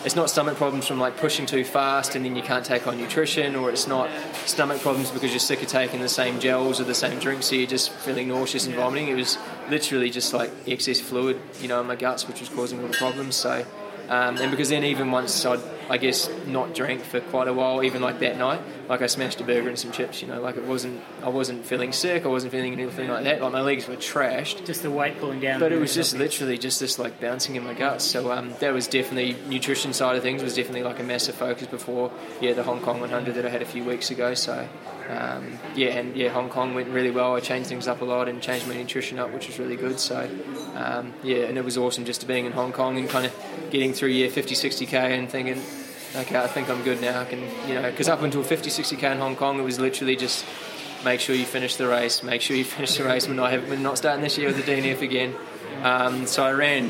[0.05, 2.97] it's not stomach problems from like pushing too fast and then you can't take on
[2.97, 4.09] nutrition, or it's not
[4.45, 7.55] stomach problems because you're sick of taking the same gels or the same drinks, so
[7.55, 9.09] you're just feeling nauseous and vomiting.
[9.09, 9.37] It was
[9.69, 12.97] literally just like excess fluid, you know, in my guts, which was causing all the
[12.97, 13.35] problems.
[13.35, 13.65] So,
[14.09, 17.83] um, and because then even once I'd, I guess, not drank for quite a while,
[17.83, 20.57] even like that night, like I smashed a burger and some chips, you know, like
[20.57, 23.39] it wasn't, I wasn't feeling sick, I wasn't feeling anything like that.
[23.39, 24.65] Like my legs were trashed.
[24.65, 25.59] Just the weight pulling down.
[25.59, 28.03] But it was just literally just this like bouncing in my guts.
[28.03, 31.67] So um, that was definitely nutrition side of things was definitely like a massive focus
[31.67, 34.33] before yeah the Hong Kong 100 that I had a few weeks ago.
[34.33, 34.67] So
[35.09, 37.35] um, yeah, and yeah Hong Kong went really well.
[37.35, 39.99] I changed things up a lot and changed my nutrition up, which was really good.
[39.99, 40.29] So
[40.75, 43.35] um, yeah, and it was awesome just to being in Hong Kong and kind of
[43.71, 45.61] getting through yeah 50 60k and thinking.
[46.15, 47.21] Okay, I think I'm good now.
[47.21, 50.15] I can, you know, because up until 50, 60k in Hong Kong, it was literally
[50.15, 50.43] just
[51.05, 53.27] make sure you finish the race, make sure you finish the race.
[53.27, 55.35] We're not, we're not starting this year with the DNF again.
[55.83, 56.89] Um, so I ran,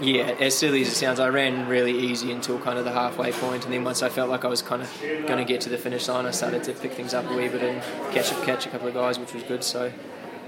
[0.00, 3.32] yeah, as silly as it sounds, I ran really easy until kind of the halfway
[3.32, 5.68] point, and then once I felt like I was kind of going to get to
[5.68, 7.82] the finish line, I started to pick things up a wee bit and
[8.12, 9.64] catch up, catch a couple of guys, which was good.
[9.64, 9.92] So,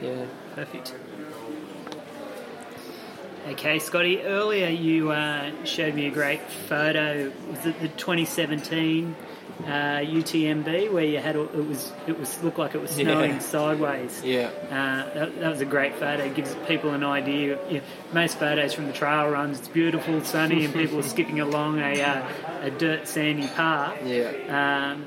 [0.03, 0.27] yeah.
[0.55, 0.95] Perfect.
[3.49, 4.23] Okay, Scotty.
[4.23, 7.33] Earlier you uh, showed me a great photo.
[7.51, 9.17] Was it the 2017
[9.65, 13.33] uh, UTMB where you had all- it was it was looked like it was snowing
[13.33, 13.39] Yeah.
[13.41, 14.23] sideways.
[14.25, 14.51] Yeah.
[14.71, 16.23] Uh, that, that was a great photo.
[16.25, 17.59] It gives people an idea.
[17.69, 17.83] You know,
[18.13, 22.01] most photos from the trail runs, it's beautiful, sunny, and people are skipping along a,
[22.01, 22.29] uh,
[22.63, 23.99] a dirt sandy path.
[24.05, 24.93] Yeah.
[24.95, 25.05] Um,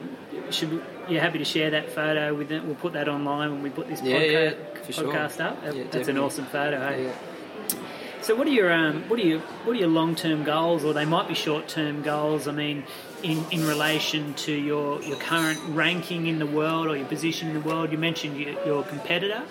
[0.49, 2.63] should you're happy to share that photo with it?
[2.63, 4.31] We'll put that online when we put this Yeah, podca-
[4.75, 5.13] yeah, for sure.
[5.13, 5.91] podcast up.
[5.91, 6.79] That's an awesome photo.
[6.87, 7.05] Hey?
[7.05, 7.77] Yeah.
[8.21, 10.93] So, what are your um, what are your what are your long term goals, or
[10.93, 12.47] they might be short term goals?
[12.47, 12.83] I mean,
[13.23, 17.53] in, in relation to your, your current ranking in the world or your position in
[17.53, 17.91] the world.
[17.91, 19.43] You mentioned your, your competitor.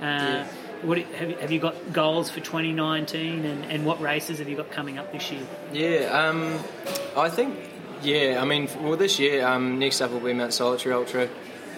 [0.00, 0.44] Uh,
[0.82, 4.54] What have you, have you got goals for 2019, and, and what races have you
[4.54, 5.42] got coming up this year?
[5.72, 6.54] Yeah, um,
[7.16, 7.58] I think,
[8.00, 11.28] yeah, I mean, well, this year, um, next up will be Mount Solitary Ultra,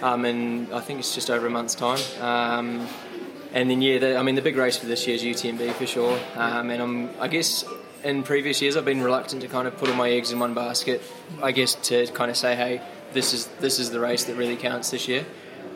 [0.03, 1.99] um, and I think it's just over a month's time.
[2.21, 2.87] Um,
[3.55, 5.87] and then, yeah, the, I mean, the big race for this year is UTMB for
[5.87, 6.21] sure.
[6.37, 7.65] Um, and I'm, I guess
[8.05, 10.55] in previous years, I've been reluctant to kind of put all my eggs in one
[10.55, 11.03] basket.
[11.43, 12.83] I guess to kind of say, hey,
[13.13, 15.25] this is this is the race that really counts this year.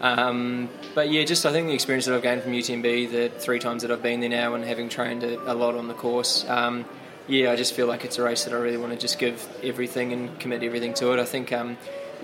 [0.00, 3.58] Um, but yeah, just I think the experience that I've gained from UTMB, the three
[3.58, 6.44] times that I've been there now, and having trained a, a lot on the course,
[6.48, 6.84] um,
[7.26, 9.46] yeah, I just feel like it's a race that I really want to just give
[9.62, 11.18] everything and commit everything to it.
[11.18, 11.78] I think um,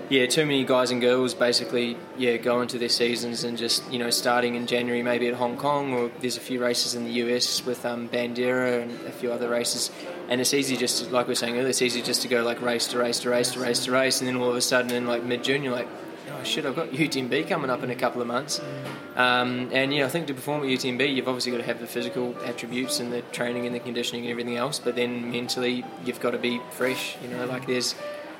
[0.09, 3.99] yeah, too many guys and girls basically yeah go into their seasons and just you
[3.99, 7.11] know starting in January maybe at Hong Kong or there's a few races in the
[7.23, 9.91] US with um, Bandera and a few other races,
[10.29, 12.43] and it's easy just to, like we were saying earlier, it's easy just to go
[12.43, 14.61] like race to race to race to race to race, and then all of a
[14.61, 15.87] sudden in like mid June you're like.
[16.29, 16.65] Oh shit!
[16.65, 18.61] I've got UTMB coming up in a couple of months,
[19.15, 21.87] um, and yeah, I think to perform at UTMB, you've obviously got to have the
[21.87, 24.79] physical attributes and the training and the conditioning and everything else.
[24.79, 27.17] But then mentally, you've got to be fresh.
[27.21, 27.95] You know, like there's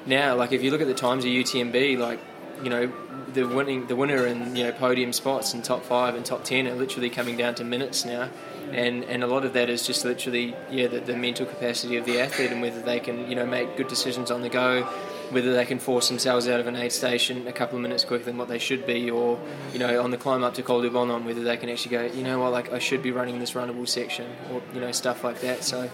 [0.06, 2.20] now, like if you look at the times of UTMB, like
[2.64, 2.92] you know
[3.34, 6.68] the winning the winner and you know podium spots and top five and top ten
[6.68, 8.30] are literally coming down to minutes now,
[8.72, 12.06] and and a lot of that is just literally yeah the, the mental capacity of
[12.06, 14.88] the athlete and whether they can you know make good decisions on the go.
[15.32, 18.26] Whether they can force themselves out of an aid station a couple of minutes quicker
[18.26, 19.40] than what they should be, or
[19.72, 22.04] you know, on the climb up to Col du Bonhomme, whether they can actually go,
[22.14, 25.24] you know what, like I should be running this runnable section, or you know, stuff
[25.24, 25.64] like that.
[25.64, 25.90] So,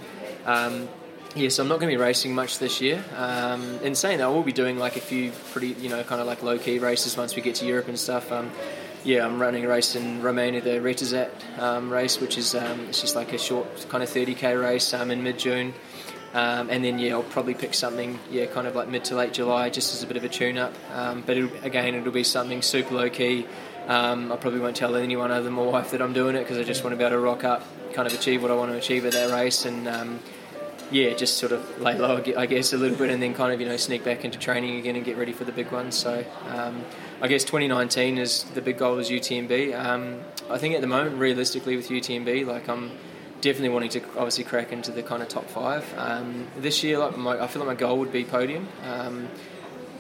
[0.48, 0.90] um,
[1.36, 3.04] Yes, I'm not going to be racing much this year.
[3.16, 6.20] Um, in saying that, I will be doing like a few pretty, you know, kind
[6.20, 8.32] of like low key races once we get to Europe and stuff.
[8.32, 8.50] Um,
[9.04, 13.02] yeah, I'm running a race in Romania, the Retezat um, race, which is um, it's
[13.02, 15.74] just like a short kind of 30k race um, in mid June.
[16.34, 19.34] Um, and then yeah, I'll probably pick something yeah, kind of like mid to late
[19.34, 20.74] July, just as a bit of a tune-up.
[20.94, 23.48] Um, but it'll, again, it'll be something super low key.
[23.88, 26.58] Um, I probably won't tell anyone other than my wife that I'm doing it because
[26.58, 27.64] I just want to be able to rock up,
[27.94, 30.20] kind of achieve what I want to achieve at that race, and um,
[30.92, 33.60] yeah, just sort of lay low, I guess, a little bit, and then kind of
[33.60, 35.96] you know sneak back into training again and get ready for the big ones.
[35.96, 36.84] So um,
[37.22, 39.78] I guess 2019 is the big goal is UTMB.
[39.78, 40.20] Um,
[40.50, 42.92] I think at the moment, realistically, with UTMB, like I'm
[43.42, 45.86] definitely wanting to obviously crack into the kind of top five.
[45.98, 48.68] Um, this year, like my, I feel like my goal would be podium.
[48.84, 49.28] Um,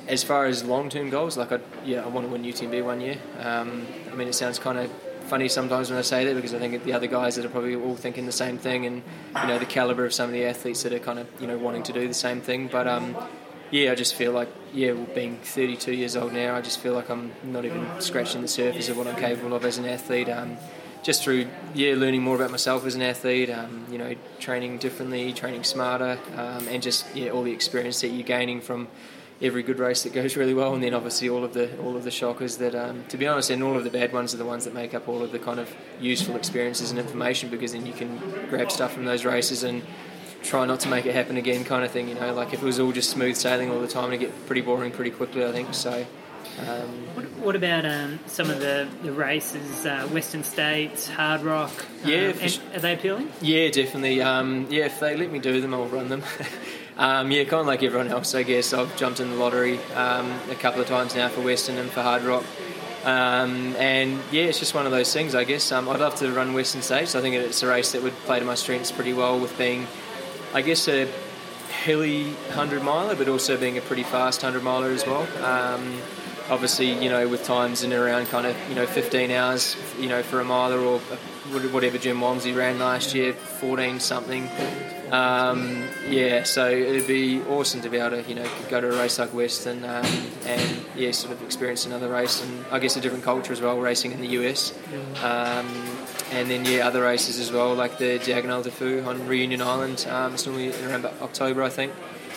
[0.07, 3.17] as far as long-term goals, like I, yeah, I want to win UTMB one year.
[3.39, 4.89] Um, I mean, it sounds kind of
[5.27, 7.75] funny sometimes when I say that because I think the other guys that are probably
[7.75, 9.03] all thinking the same thing, and
[9.41, 11.57] you know the caliber of some of the athletes that are kind of you know
[11.57, 12.67] wanting to do the same thing.
[12.67, 13.15] But um,
[13.71, 17.09] yeah, I just feel like yeah, being 32 years old now, I just feel like
[17.09, 20.29] I'm not even scratching the surface of what I'm capable of as an athlete.
[20.29, 20.57] Um,
[21.03, 25.31] just through yeah, learning more about myself as an athlete, um, you know, training differently,
[25.31, 28.87] training smarter, um, and just yeah, all the experience that you're gaining from
[29.41, 32.03] every good race that goes really well, and then obviously all of the all of
[32.03, 34.45] the shockers that, um, to be honest, and all of the bad ones are the
[34.45, 37.85] ones that make up all of the kind of useful experiences and information because then
[37.85, 38.19] you can
[38.49, 39.83] grab stuff from those races and
[40.43, 42.07] try not to make it happen again, kind of thing.
[42.07, 44.45] You know, like if it was all just smooth sailing all the time, it'd get
[44.47, 45.45] pretty boring pretty quickly.
[45.45, 46.05] I think so.
[46.59, 51.71] Um, what, what, about um, some of the, the races, uh, Western States, Hardrock?
[52.03, 53.31] Yeah, um, sh- are they appealing?
[53.41, 54.21] Yeah, definitely.
[54.21, 56.23] Um, yeah, if they let me do them, I'll run them.
[56.97, 58.73] Um, yeah, kind of like everyone else, I guess.
[58.73, 62.01] I've jumped in the lottery um, a couple of times now for Western and for
[62.01, 62.43] Hardrock.
[63.05, 65.71] Um, and yeah, it's just one of those things, I guess.
[65.71, 67.15] Um, I'd love to run Western States.
[67.15, 69.85] I think it's a race that would play to my strengths pretty well with being,
[70.53, 71.07] I guess, a
[71.83, 75.27] hilly 100 miler, but also being a pretty fast 100 miler as well.
[75.43, 76.01] Um,
[76.49, 80.23] obviously, you know, with times in around kind of, you know, 15 hours, you know,
[80.23, 80.99] for a miler or
[81.69, 84.49] whatever Jim Walmsley ran last year, 14 something.
[85.11, 88.97] Um, yeah, so it'd be awesome to be able to, you know, go to a
[88.97, 90.05] race like Western um,
[90.45, 93.79] and yeah, sort of experience another race and I guess a different culture as well,
[93.79, 94.73] racing in the US.
[95.23, 95.67] Um,
[96.31, 100.05] and then yeah, other races as well, like the Diagonale des Fous on Reunion Island.
[100.09, 101.93] Um, it's normally around October, I think.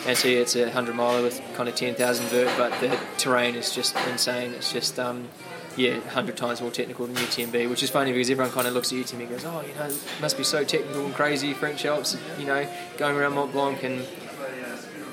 [0.06, 2.98] And so yeah, it's a hundred miler with kind of ten thousand vert, but the
[3.18, 4.52] terrain is just insane.
[4.54, 5.28] It's just um,
[5.76, 8.92] yeah, 100 times more technical than UTMB, which is funny because everyone kind of looks
[8.92, 11.84] at UTMB and goes, oh, you know, it must be so technical and crazy, French
[11.84, 12.68] Alps, you know,
[12.98, 13.82] going around Mont Blanc.
[13.82, 14.04] And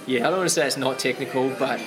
[0.06, 1.82] yeah, I don't want to say it's not technical, but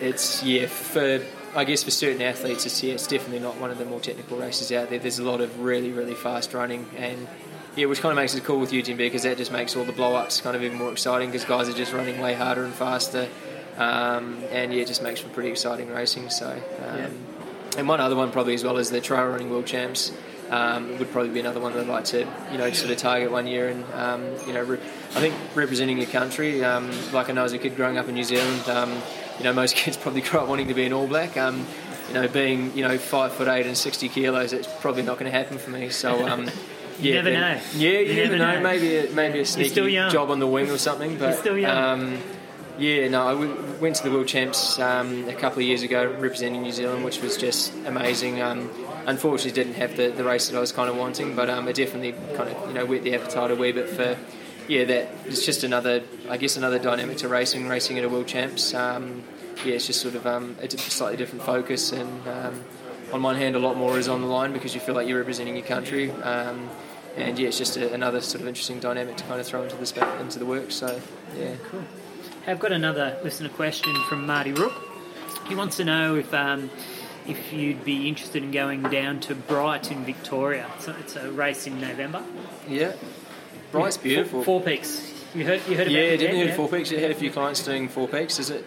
[0.00, 3.78] it's, yeah, for, I guess for certain athletes, it's, yeah, it's definitely not one of
[3.78, 4.98] the more technical races out there.
[4.98, 7.28] There's a lot of really, really fast running and
[7.76, 9.92] yeah, which kind of makes it cool with UTMB because that just makes all the
[9.92, 12.74] blow ups kind of even more exciting because guys are just running way harder and
[12.74, 13.28] faster.
[13.76, 16.28] Um, and yeah, it just makes for pretty exciting racing.
[16.30, 17.08] So, um, yeah.
[17.76, 20.12] And one other one probably as well as the trail running world champs.
[20.50, 23.30] Um, would probably be another one that I'd like to, you know, sort of target
[23.30, 23.68] one year.
[23.68, 24.80] And um, you know, re-
[25.14, 28.14] I think representing your country, um, like I know as a kid growing up in
[28.14, 28.90] New Zealand, um,
[29.36, 31.36] you know, most kids probably grow up wanting to be an All Black.
[31.36, 31.66] Um,
[32.08, 35.30] you know, being you know five foot eight and sixty kilos, it's probably not going
[35.30, 35.90] to happen for me.
[35.90, 36.26] So.
[36.28, 36.48] Um,
[37.00, 37.62] you yeah, never then, know.
[37.76, 38.54] Yeah, you, you never, never know.
[38.54, 38.60] know.
[38.60, 41.16] Maybe a, maybe a sneaky job on the wing or something.
[41.16, 42.20] But You're still young.
[42.78, 43.34] Yeah, no, I
[43.80, 47.20] went to the World Champs um, a couple of years ago representing New Zealand, which
[47.20, 48.40] was just amazing.
[48.40, 48.70] Um,
[49.04, 51.74] unfortunately, didn't have the, the race that I was kind of wanting, but um, it
[51.74, 54.16] definitely kind of you know whet the appetite a wee bit for
[54.68, 58.28] yeah that it's just another I guess another dynamic to racing, racing at a World
[58.28, 58.72] Champs.
[58.74, 59.24] Um,
[59.64, 62.62] yeah, it's just sort of um, a slightly different focus, and um,
[63.12, 65.18] on one hand, a lot more is on the line because you feel like you're
[65.18, 66.10] representing your country.
[66.10, 69.74] and yeah, it's just a, another sort of interesting dynamic to kind of throw into
[69.74, 70.70] the into the work.
[70.70, 71.00] So
[71.36, 71.82] yeah, cool.
[72.48, 74.72] I've got another listener question from Marty Rook.
[75.48, 76.70] he wants to know if um,
[77.26, 80.66] if you'd be interested in going down to Bright in Victoria.
[80.78, 82.24] So it's a race in November.
[82.66, 82.94] Yeah.
[83.70, 84.42] Bright's beautiful.
[84.42, 85.12] Four, four Peaks.
[85.34, 85.60] You heard?
[85.68, 85.92] You heard about it.
[85.92, 86.16] yeah, it?
[86.16, 86.46] definitely yeah?
[86.46, 86.90] heard Four Peaks.
[86.90, 88.38] I had a few clients doing Four Peaks.
[88.38, 88.64] Is it?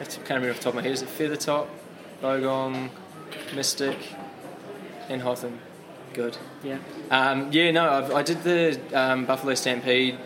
[0.00, 0.92] I can't remember off the top of my head.
[0.92, 1.66] Is it Feathertop,
[2.22, 2.90] Bogong,
[3.52, 3.98] Mystic,
[5.08, 5.58] and Hotham?
[6.14, 6.38] Good.
[6.62, 6.78] Yeah.
[7.10, 10.16] Um, yeah, no, I've, I did the um, Buffalo Stampede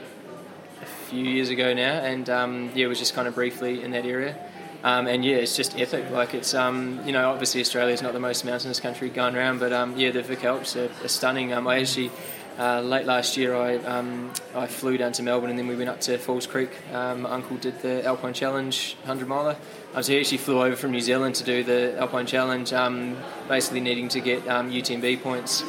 [1.12, 4.06] few years ago now, and um, yeah, it was just kind of briefly in that
[4.06, 4.34] area.
[4.82, 6.10] Um, and yeah, it's just epic.
[6.10, 9.74] Like it's, um, you know, obviously Australia's not the most mountainous country going around, but
[9.74, 11.52] um, yeah, the Vic Alps are, are stunning.
[11.52, 12.10] Um, I actually
[12.58, 15.90] uh, late last year I um, I flew down to Melbourne and then we went
[15.90, 16.70] up to Falls Creek.
[16.92, 19.56] Um, my uncle did the Alpine Challenge 100 miler.
[19.92, 23.16] I was he actually flew over from New Zealand to do the Alpine Challenge, um,
[23.48, 25.62] basically needing to get um, UTMB points.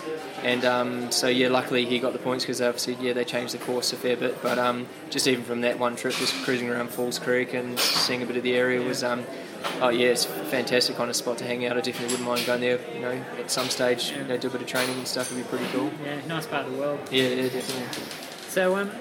[0.43, 3.59] And um, so yeah, luckily he got the points because obviously yeah they changed the
[3.59, 4.41] course a fair bit.
[4.41, 8.21] But um, just even from that one trip, just cruising around Falls Creek and seeing
[8.21, 9.23] a bit of the area was um,
[9.81, 11.77] oh yeah, it's a fantastic kind of spot to hang out.
[11.77, 12.79] I definitely wouldn't mind going there.
[12.93, 15.37] You know, at some stage, you know, do a bit of training and stuff would
[15.37, 15.91] be pretty cool.
[16.03, 16.99] Yeah, nice part of the world.
[17.11, 18.03] Yeah, yeah, definitely.
[18.49, 18.91] So, um,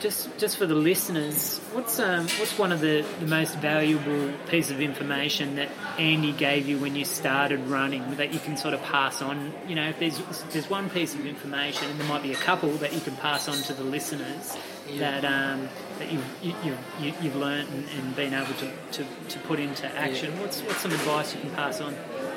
[0.00, 4.70] just just for the listeners, what's um, what's one of the, the most valuable piece
[4.70, 5.68] of information that
[5.98, 9.52] Andy gave you when you started running that you can sort of pass on?
[9.66, 12.36] You know, if there's if there's one piece of information, and there might be a
[12.36, 14.56] couple that you can pass on to the listeners
[14.98, 15.68] that um,
[15.98, 19.58] that you've you, you, you, you've learnt and, and been able to, to, to put
[19.58, 20.38] into action.
[20.40, 21.94] What's what's some advice you can pass on?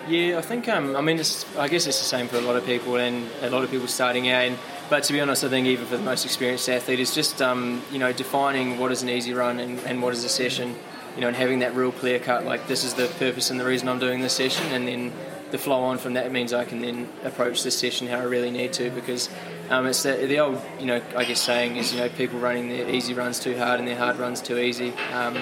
[0.08, 2.56] Yeah, I think um, I mean it's, I guess it's the same for a lot
[2.56, 4.46] of people and a lot of people starting out.
[4.46, 4.58] And,
[4.92, 7.82] but to be honest, I think even for the most experienced athlete, it's just um,
[7.94, 10.76] you know defining what is an easy run and, and what is a session.
[11.16, 13.64] You know, and having that real clear cut, like this is the purpose and the
[13.64, 15.14] reason I'm doing this session, and then
[15.52, 18.52] the flow on from that means I can then approach this session how I really
[18.52, 19.30] need to because
[19.70, 22.68] um, it's the, the old you know I guess saying is you know people running
[22.68, 24.92] their easy runs too hard and their hard runs too easy.
[25.14, 25.38] Um,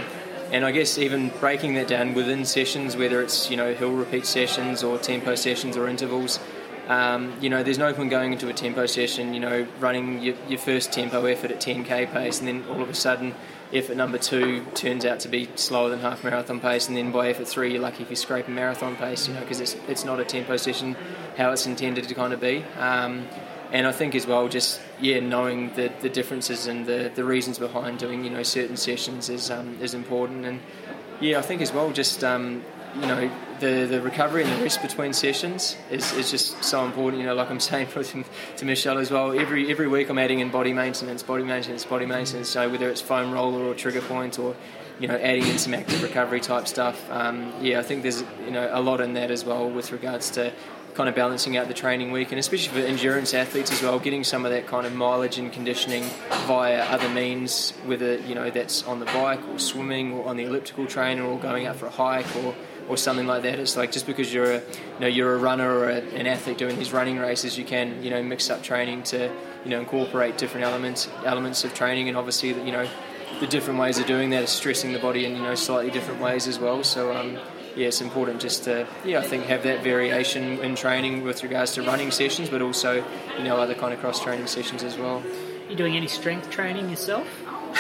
[0.52, 4.28] and I guess even breaking that down within sessions, whether it's you know hill repeat
[4.28, 6.40] sessions or tempo sessions or intervals,
[6.90, 10.36] um, you know, there's no point going into a tempo session, you know, running your,
[10.48, 13.36] your first tempo effort at 10k pace, and then all of a sudden,
[13.72, 17.30] effort number two turns out to be slower than half marathon pace, and then by
[17.30, 20.04] effort three, you're lucky if you scrape a marathon pace, you know, because it's it's
[20.04, 20.96] not a tempo session
[21.38, 22.66] how it's intended to kind of be.
[22.80, 23.28] Um,
[23.72, 27.60] and I think as well, just yeah, knowing the, the differences and the, the reasons
[27.60, 30.44] behind doing you know certain sessions is um, is important.
[30.44, 30.60] And
[31.22, 32.64] yeah, I think as well, just um,
[32.96, 33.30] you know
[33.60, 37.22] the the recovery and the rest between sessions is, is just so important.
[37.22, 38.24] You know, like I'm saying to,
[38.58, 39.38] to Michelle as well.
[39.38, 42.50] Every every week I'm adding in body maintenance, body maintenance, body maintenance.
[42.50, 44.56] So whether it's foam roller or trigger point or
[45.00, 47.10] you know adding in some active recovery type stuff.
[47.10, 50.30] Um, yeah, I think there's you know a lot in that as well with regards
[50.32, 50.52] to
[50.96, 54.24] kind of balancing out the training week, and especially for endurance athletes as well, getting
[54.24, 56.04] some of that kind of mileage and conditioning
[56.46, 60.44] via other means, whether you know that's on the bike or swimming or on the
[60.44, 62.54] elliptical trainer or going out for a hike or
[62.90, 63.60] or something like that.
[63.60, 66.58] It's like just because you're a you know you're a runner or a, an athlete
[66.58, 69.32] doing these running races, you can you know mix up training to
[69.64, 72.90] you know incorporate different elements elements of training, and obviously you know
[73.40, 76.20] the different ways of doing that is stressing the body in you know slightly different
[76.20, 76.84] ways as well.
[76.84, 77.38] So um,
[77.76, 81.74] yeah, it's important just to yeah I think have that variation in training with regards
[81.74, 83.06] to running sessions, but also
[83.38, 85.20] you know other kind of cross training sessions as well.
[85.20, 87.28] Are You doing any strength training yourself?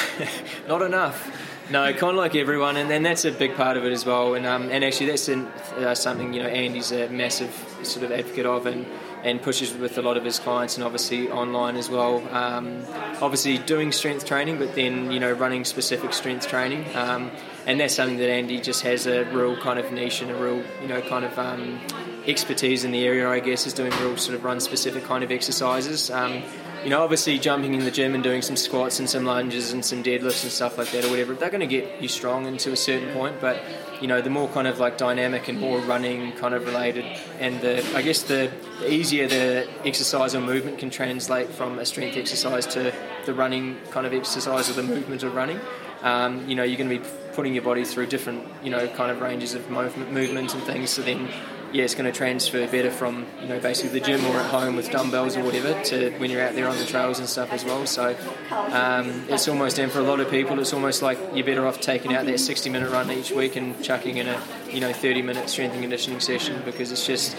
[0.67, 1.48] Not enough.
[1.71, 4.33] No, kind of like everyone, and, and that's a big part of it as well.
[4.33, 7.53] And um, and actually, that's uh, something you know Andy's a massive
[7.83, 8.87] sort of advocate of, and,
[9.23, 12.27] and pushes with a lot of his clients, and obviously online as well.
[12.35, 12.83] Um,
[13.21, 17.29] obviously, doing strength training, but then you know running specific strength training, um,
[17.67, 20.63] and that's something that Andy just has a real kind of niche and a real
[20.81, 21.79] you know kind of um,
[22.25, 23.29] expertise in the area.
[23.29, 26.09] I guess is doing real sort of run specific kind of exercises.
[26.09, 26.41] Um,
[26.83, 29.83] you know, obviously jumping in the gym and doing some squats and some lunges and
[29.83, 32.71] some deadlifts and stuff like that or whatever, they're going to get you strong into
[32.71, 33.39] a certain point.
[33.41, 33.61] But
[34.01, 37.05] you know, the more kind of like dynamic and more running kind of related,
[37.39, 41.85] and the I guess the, the easier the exercise or movement can translate from a
[41.85, 42.93] strength exercise to
[43.25, 45.59] the running kind of exercise or the movement of running.
[46.01, 49.11] Um, you know, you're going to be putting your body through different, you know, kind
[49.11, 50.89] of ranges of movement, movement and things.
[50.89, 51.29] So then,
[51.71, 54.75] yeah, it's going to transfer better from, you know, basically the gym or at home
[54.75, 57.63] with dumbbells or whatever to when you're out there on the trails and stuff as
[57.63, 57.85] well.
[57.85, 58.15] So
[58.51, 61.79] um, it's almost, and for a lot of people, it's almost like you're better off
[61.79, 65.21] taking out that 60 minute run each week and chucking in a, you know, 30
[65.21, 67.37] minute strength and conditioning session because it's just,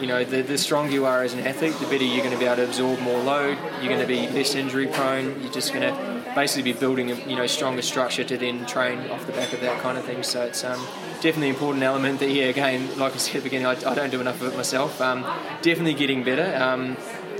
[0.00, 2.38] you know, the, the stronger you are as an athlete, the better you're going to
[2.38, 3.58] be able to absorb more load.
[3.80, 5.40] You're going to be less injury prone.
[5.42, 8.98] You're just going to basically be building a you know stronger structure to then train
[9.10, 10.22] off the back of that kind of thing.
[10.22, 10.80] So it's um,
[11.20, 13.94] definitely an important element that yeah, again, like I said at the beginning, I, I
[13.94, 15.00] don't do enough of it myself.
[15.00, 15.22] Um,
[15.62, 16.54] definitely getting better.
[16.62, 16.96] Um,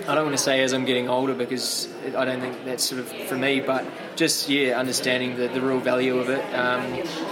[0.09, 3.01] I don't want to say as I'm getting older because I don't think that's sort
[3.01, 3.85] of for me, but
[4.17, 6.43] just yeah, understanding the, the real value of it.
[6.55, 6.83] Um,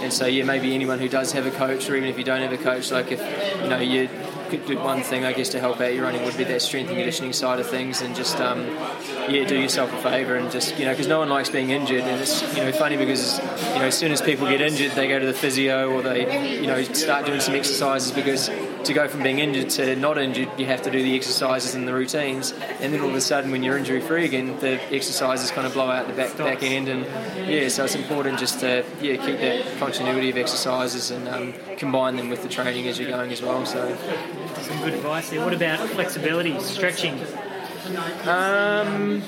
[0.01, 2.41] and so yeah, maybe anyone who does have a coach, or even if you don't
[2.41, 3.19] have a coach, like if
[3.61, 4.09] you know you
[4.51, 6.89] could do one thing, I guess, to help out your running would be that strength
[6.89, 8.67] and conditioning side of things, and just um,
[9.29, 12.03] yeah, do yourself a favour and just you know because no one likes being injured,
[12.03, 15.07] and it's you know funny because you know as soon as people get injured, they
[15.07, 18.49] go to the physio or they you know start doing some exercises because
[18.85, 21.87] to go from being injured to not injured, you have to do the exercises and
[21.87, 25.51] the routines, and then all of a sudden when you're injury free again, the exercises
[25.51, 27.05] kind of blow out the back back end, and
[27.49, 32.15] yeah, so it's important just to yeah keep that continuity of exercises and um, combine
[32.15, 33.65] them with the training as you're going as well.
[33.65, 33.95] So
[34.61, 35.43] some good advice there.
[35.43, 37.19] What about flexibility, stretching?
[37.97, 39.23] Um,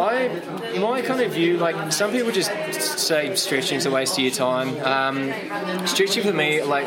[0.00, 2.50] I, my kind of view, like some people just
[2.98, 4.68] say stretching is a waste of your time.
[4.82, 6.84] Um, stretching for me, like,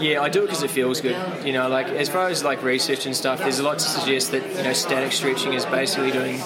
[0.00, 1.16] yeah, I do it because it feels good.
[1.46, 4.32] You know, like as far as like research and stuff, there's a lot to suggest
[4.32, 6.38] that you know static stretching is basically doing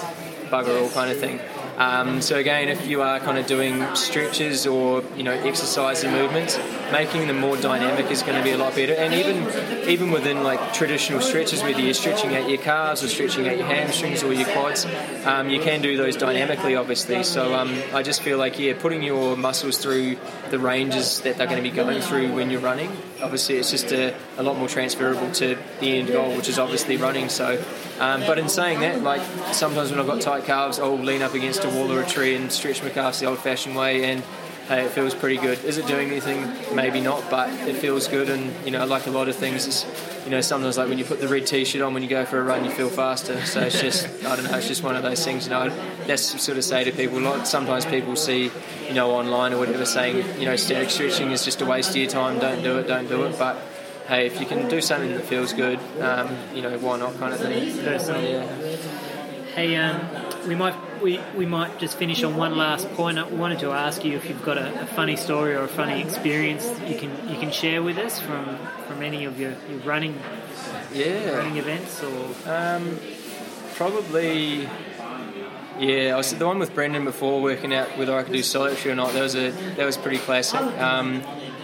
[0.49, 1.39] bugger all kind of thing.
[1.81, 6.13] Um, so again, if you are kind of doing stretches or you know exercise and
[6.13, 6.59] movements,
[6.91, 8.93] making them more dynamic is going to be a lot better.
[8.93, 13.47] And even even within like traditional stretches, whether you're stretching out your calves or stretching
[13.47, 14.85] out your hamstrings or your quads,
[15.25, 17.23] um, you can do those dynamically, obviously.
[17.23, 20.17] So um, I just feel like yeah, putting your muscles through
[20.51, 22.91] the ranges that they're going to be going through when you're running.
[23.23, 26.97] Obviously, it's just a, a lot more transferable to the end goal, which is obviously
[26.97, 27.29] running.
[27.29, 27.63] So,
[28.01, 29.21] um, but in saying that, like
[29.53, 32.33] sometimes when I've got tight calves, I'll lean up against a wall or a tree
[32.33, 34.23] and stretch my calves the old-fashioned way, and
[34.67, 35.63] hey, it feels pretty good.
[35.63, 36.51] Is it doing anything?
[36.75, 38.27] Maybe not, but it feels good.
[38.29, 39.85] And you know, like a lot of things, it's,
[40.25, 42.39] you know, sometimes like when you put the red t-shirt on when you go for
[42.39, 43.39] a run, you feel faster.
[43.45, 45.45] So it's just, I don't know, it's just one of those things.
[45.45, 45.69] You know,
[46.07, 47.45] that's sort of say to people.
[47.45, 48.49] Sometimes people see,
[48.87, 51.97] you know, online or whatever, saying, you know, static stretching is just a waste of
[51.97, 52.39] your time.
[52.39, 52.87] Don't do it.
[52.87, 53.37] Don't do it.
[53.37, 53.61] But
[54.11, 57.33] hey, if you can do something that feels good, um, you know, why not, kind
[57.33, 57.77] of thing.
[57.77, 58.75] Yeah.
[59.55, 60.01] Hey, um,
[60.47, 63.17] we might we, we might just finish on one last point.
[63.17, 66.01] I wanted to ask you if you've got a, a, funny story or a funny
[66.01, 68.57] experience you can you can share with us from,
[68.87, 70.19] from any of your, your running
[70.93, 72.99] yeah running events or um,
[73.75, 74.69] probably
[75.79, 78.91] yeah I was the one with Brendan before working out whether I could do solitary
[78.91, 79.13] or not.
[79.13, 80.59] That was a that was pretty classic.
[80.59, 81.23] Um,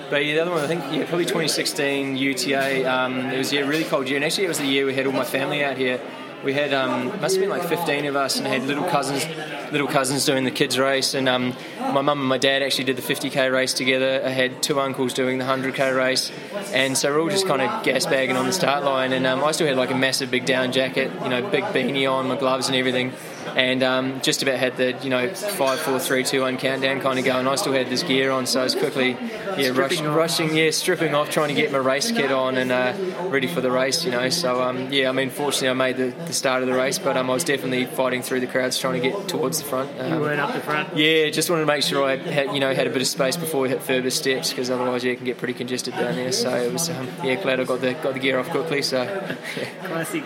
[0.09, 2.85] but yeah, the other one, I think, yeah, probably 2016 UTA.
[2.85, 5.05] Um, it was yeah, really cold year, and actually it was the year we had
[5.05, 5.99] all my family out here.
[6.43, 9.25] We had um, must have been like 15 of us and had little cousins
[9.71, 11.13] little cousins doing the kids race.
[11.13, 14.21] And um, my mum and my dad actually did the 50k race together.
[14.23, 16.31] I had two uncles doing the 100k race.
[16.73, 19.13] And so we're all just kind of gas bagging on the start line.
[19.13, 22.09] And um, I still had like a massive big down jacket you know big beanie
[22.09, 23.11] on my gloves and everything
[23.57, 27.17] and um, just about had the you know five, four, three, two, one countdown kind
[27.17, 27.47] of going.
[27.47, 29.17] I still had this gear on, so I was quickly
[29.57, 32.93] yeah rush, rushing, yeah, stripping off, trying to get my race kit on and uh,
[33.29, 34.05] ready for the race.
[34.05, 36.75] You know, so um, yeah, I mean, fortunately, I made the, the start of the
[36.75, 39.65] race, but um, I was definitely fighting through the crowds, trying to get towards the
[39.67, 39.89] front.
[39.99, 40.95] Um, you weren't up the front.
[40.95, 43.37] Yeah, just wanted to make sure I had you know had a bit of space
[43.37, 46.31] before we hit Furber steps, because otherwise, yeah, it can get pretty congested down there.
[46.31, 48.83] So it was um, yeah, glad I got the got the gear off quickly.
[48.83, 49.01] So
[49.57, 49.65] yeah.
[49.87, 50.23] classic.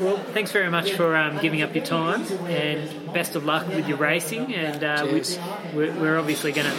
[0.00, 3.88] Well, thanks very much for um, giving up your time and best of luck with
[3.88, 4.54] your racing.
[4.54, 5.06] And uh,
[5.74, 6.76] we, we're obviously going to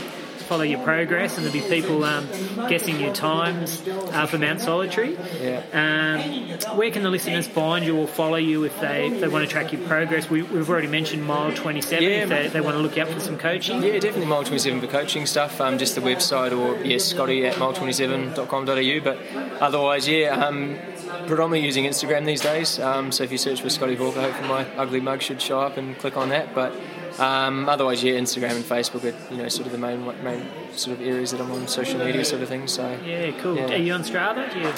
[0.48, 2.27] follow your progress, and there'll be people um,
[2.69, 5.18] guessing your times uh, for Mount Solitary.
[5.41, 5.61] Yeah.
[5.73, 9.45] Um, where can the listeners find you or follow you if they, if they want
[9.45, 10.30] to track your progress?
[10.30, 13.19] We, have already mentioned Mile 27 yeah, if they, they, want to look out for
[13.19, 13.84] some coaching.
[13.84, 17.56] Yeah, definitely Mile 27 for coaching stuff, um, just the website or, yes, Scotty at
[17.56, 19.03] mile27.com.au.
[19.03, 20.77] But otherwise, yeah, um,
[21.08, 22.80] predominantly using Instagram these days.
[22.80, 25.78] Um, so if you search for Scotty Hawker, hopefully my ugly mug should show up
[25.78, 26.54] and click on that.
[26.54, 26.74] But
[27.20, 31.00] um, otherwise, yeah, Instagram and Facebook are you know sort of the main main sort
[31.00, 32.68] of areas that I'm on social media sort of thing.
[32.68, 33.56] So yeah, cool.
[33.56, 33.74] Yeah.
[33.74, 34.52] Are you on Strava?
[34.54, 34.74] Do you?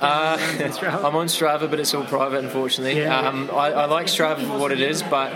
[0.00, 0.38] Uh,
[1.04, 3.00] I'm on Strava, but it's all private, unfortunately.
[3.00, 3.18] Yeah.
[3.18, 5.30] Um, I, I, like Strava for what it is, but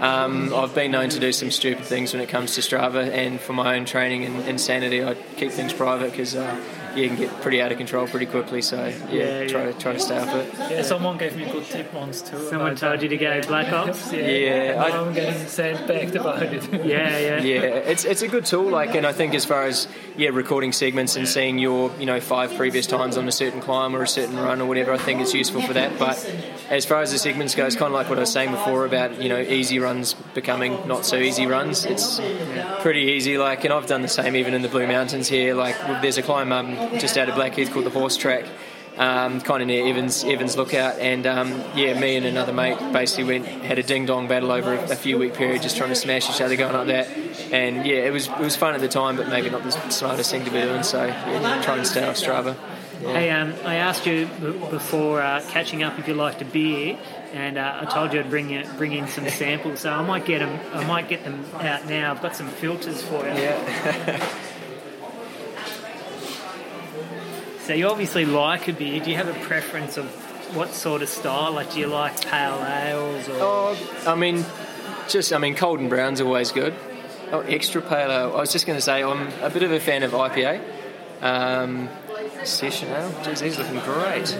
[0.00, 3.40] um, I've been known to do some stupid things when it comes to Strava, and
[3.40, 6.60] for my own training and, and sanity, I keep things private because uh,
[6.98, 8.62] you can get pretty out of control pretty quickly.
[8.62, 10.54] So yeah, yeah try to try to stay off it.
[10.70, 12.48] Yeah, someone gave me a good tip once too.
[12.48, 14.12] Someone told you to go Black Ops.
[14.12, 16.62] yeah, yeah I, am getting sent back about it.
[16.84, 17.60] yeah, yeah, yeah.
[17.62, 18.68] It's it's a good tool.
[18.70, 22.20] Like, and I think as far as yeah, recording segments and seeing your you know
[22.20, 25.20] five previous times on a certain climb or a certain run or whatever, I think
[25.20, 25.98] it's useful for that.
[25.98, 26.18] But
[26.70, 28.84] as far as the segments go, it's kind of like what I was saying before
[28.84, 31.84] about you know easy runs becoming not so easy runs.
[31.84, 32.20] It's
[32.80, 33.38] pretty easy.
[33.38, 35.54] Like, and I've done the same even in the Blue Mountains here.
[35.54, 38.44] Like, there's a climb um, just out of Blackheath called the Horse Track.
[38.96, 43.38] Um, kind of near Evans Evans Lookout, and um, yeah, me and another mate basically
[43.38, 45.94] went had a ding dong battle over a, a, few week period, just trying to
[45.94, 47.06] smash each other going like that,
[47.52, 50.32] and yeah, it was it was fun at the time, but maybe not the smartest
[50.32, 50.82] thing to be doing.
[50.82, 52.56] So yeah, try and stay off Strava.
[53.00, 56.98] Hey, um, I asked you b- before uh, catching up if you liked a beer,
[57.32, 59.80] and uh, I told you I'd bring in, bring in some samples.
[59.80, 60.58] So I might get them.
[60.74, 62.10] I might get them out now.
[62.10, 63.34] I've got some filters for you.
[63.34, 64.34] Yeah.
[67.68, 68.98] So you obviously like a beer.
[68.98, 70.06] Do you have a preference of
[70.56, 71.52] what sort of style?
[71.52, 73.36] Like, do you like pale ales or?
[73.40, 74.42] oh, I mean,
[75.06, 76.74] just I mean, cold and brown's always good.
[77.30, 78.32] Oh, extra pale ale.
[78.34, 80.62] I was just going to say I'm a bit of a fan of IPA.
[81.20, 81.90] Um,
[82.42, 83.10] session ale.
[83.20, 84.34] Jeez, he's looking great.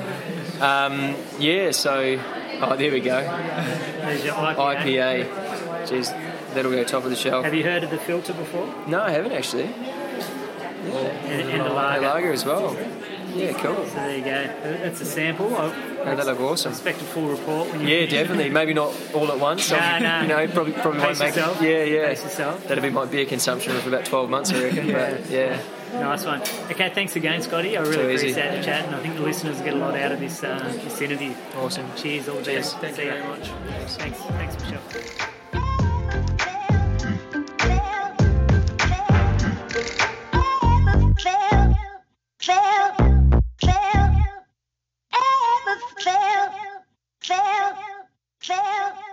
[0.62, 1.72] Um, yeah.
[1.72, 2.18] So,
[2.62, 3.20] oh, there we go.
[3.20, 4.78] There's your IPA.
[4.78, 5.86] IPA.
[5.86, 7.44] Jeez, that'll go top of the shelf.
[7.44, 8.74] Have you heard of the filter before?
[8.86, 9.64] No, I haven't actually.
[9.64, 12.00] And, and the A lager.
[12.00, 12.74] lager as well.
[13.34, 13.86] Yeah, cool.
[13.86, 14.46] So there you go.
[14.62, 15.54] That's a sample.
[15.56, 15.72] I
[16.04, 16.72] no, they look awesome.
[16.72, 17.70] Expect a full report.
[17.70, 18.50] When you yeah, definitely.
[18.50, 19.70] Maybe not all at once.
[19.70, 20.22] nah, nah.
[20.22, 21.36] You know, probably probably Pace won't make.
[21.36, 21.62] Yourself.
[21.62, 22.08] Yeah, yeah.
[22.08, 22.66] Pace yourself.
[22.66, 24.86] That'll be my beer consumption for about twelve months, I reckon.
[24.88, 25.10] yeah.
[25.14, 25.62] But yeah.
[25.94, 26.42] Nice one.
[26.70, 27.76] Okay, thanks again, Scotty.
[27.76, 28.40] I really Too appreciate easy.
[28.58, 31.00] the chat, and I think the listeners get a lot out of this, uh, this
[31.00, 31.32] interview.
[31.56, 31.86] Awesome.
[31.96, 32.76] Cheers, all the best.
[32.78, 33.48] Thank See you very much.
[33.96, 34.18] Thanks.
[34.18, 35.28] Thanks, Michelle.
[42.48, 43.07] fail.
[47.28, 47.74] fail,
[48.40, 49.07] fail.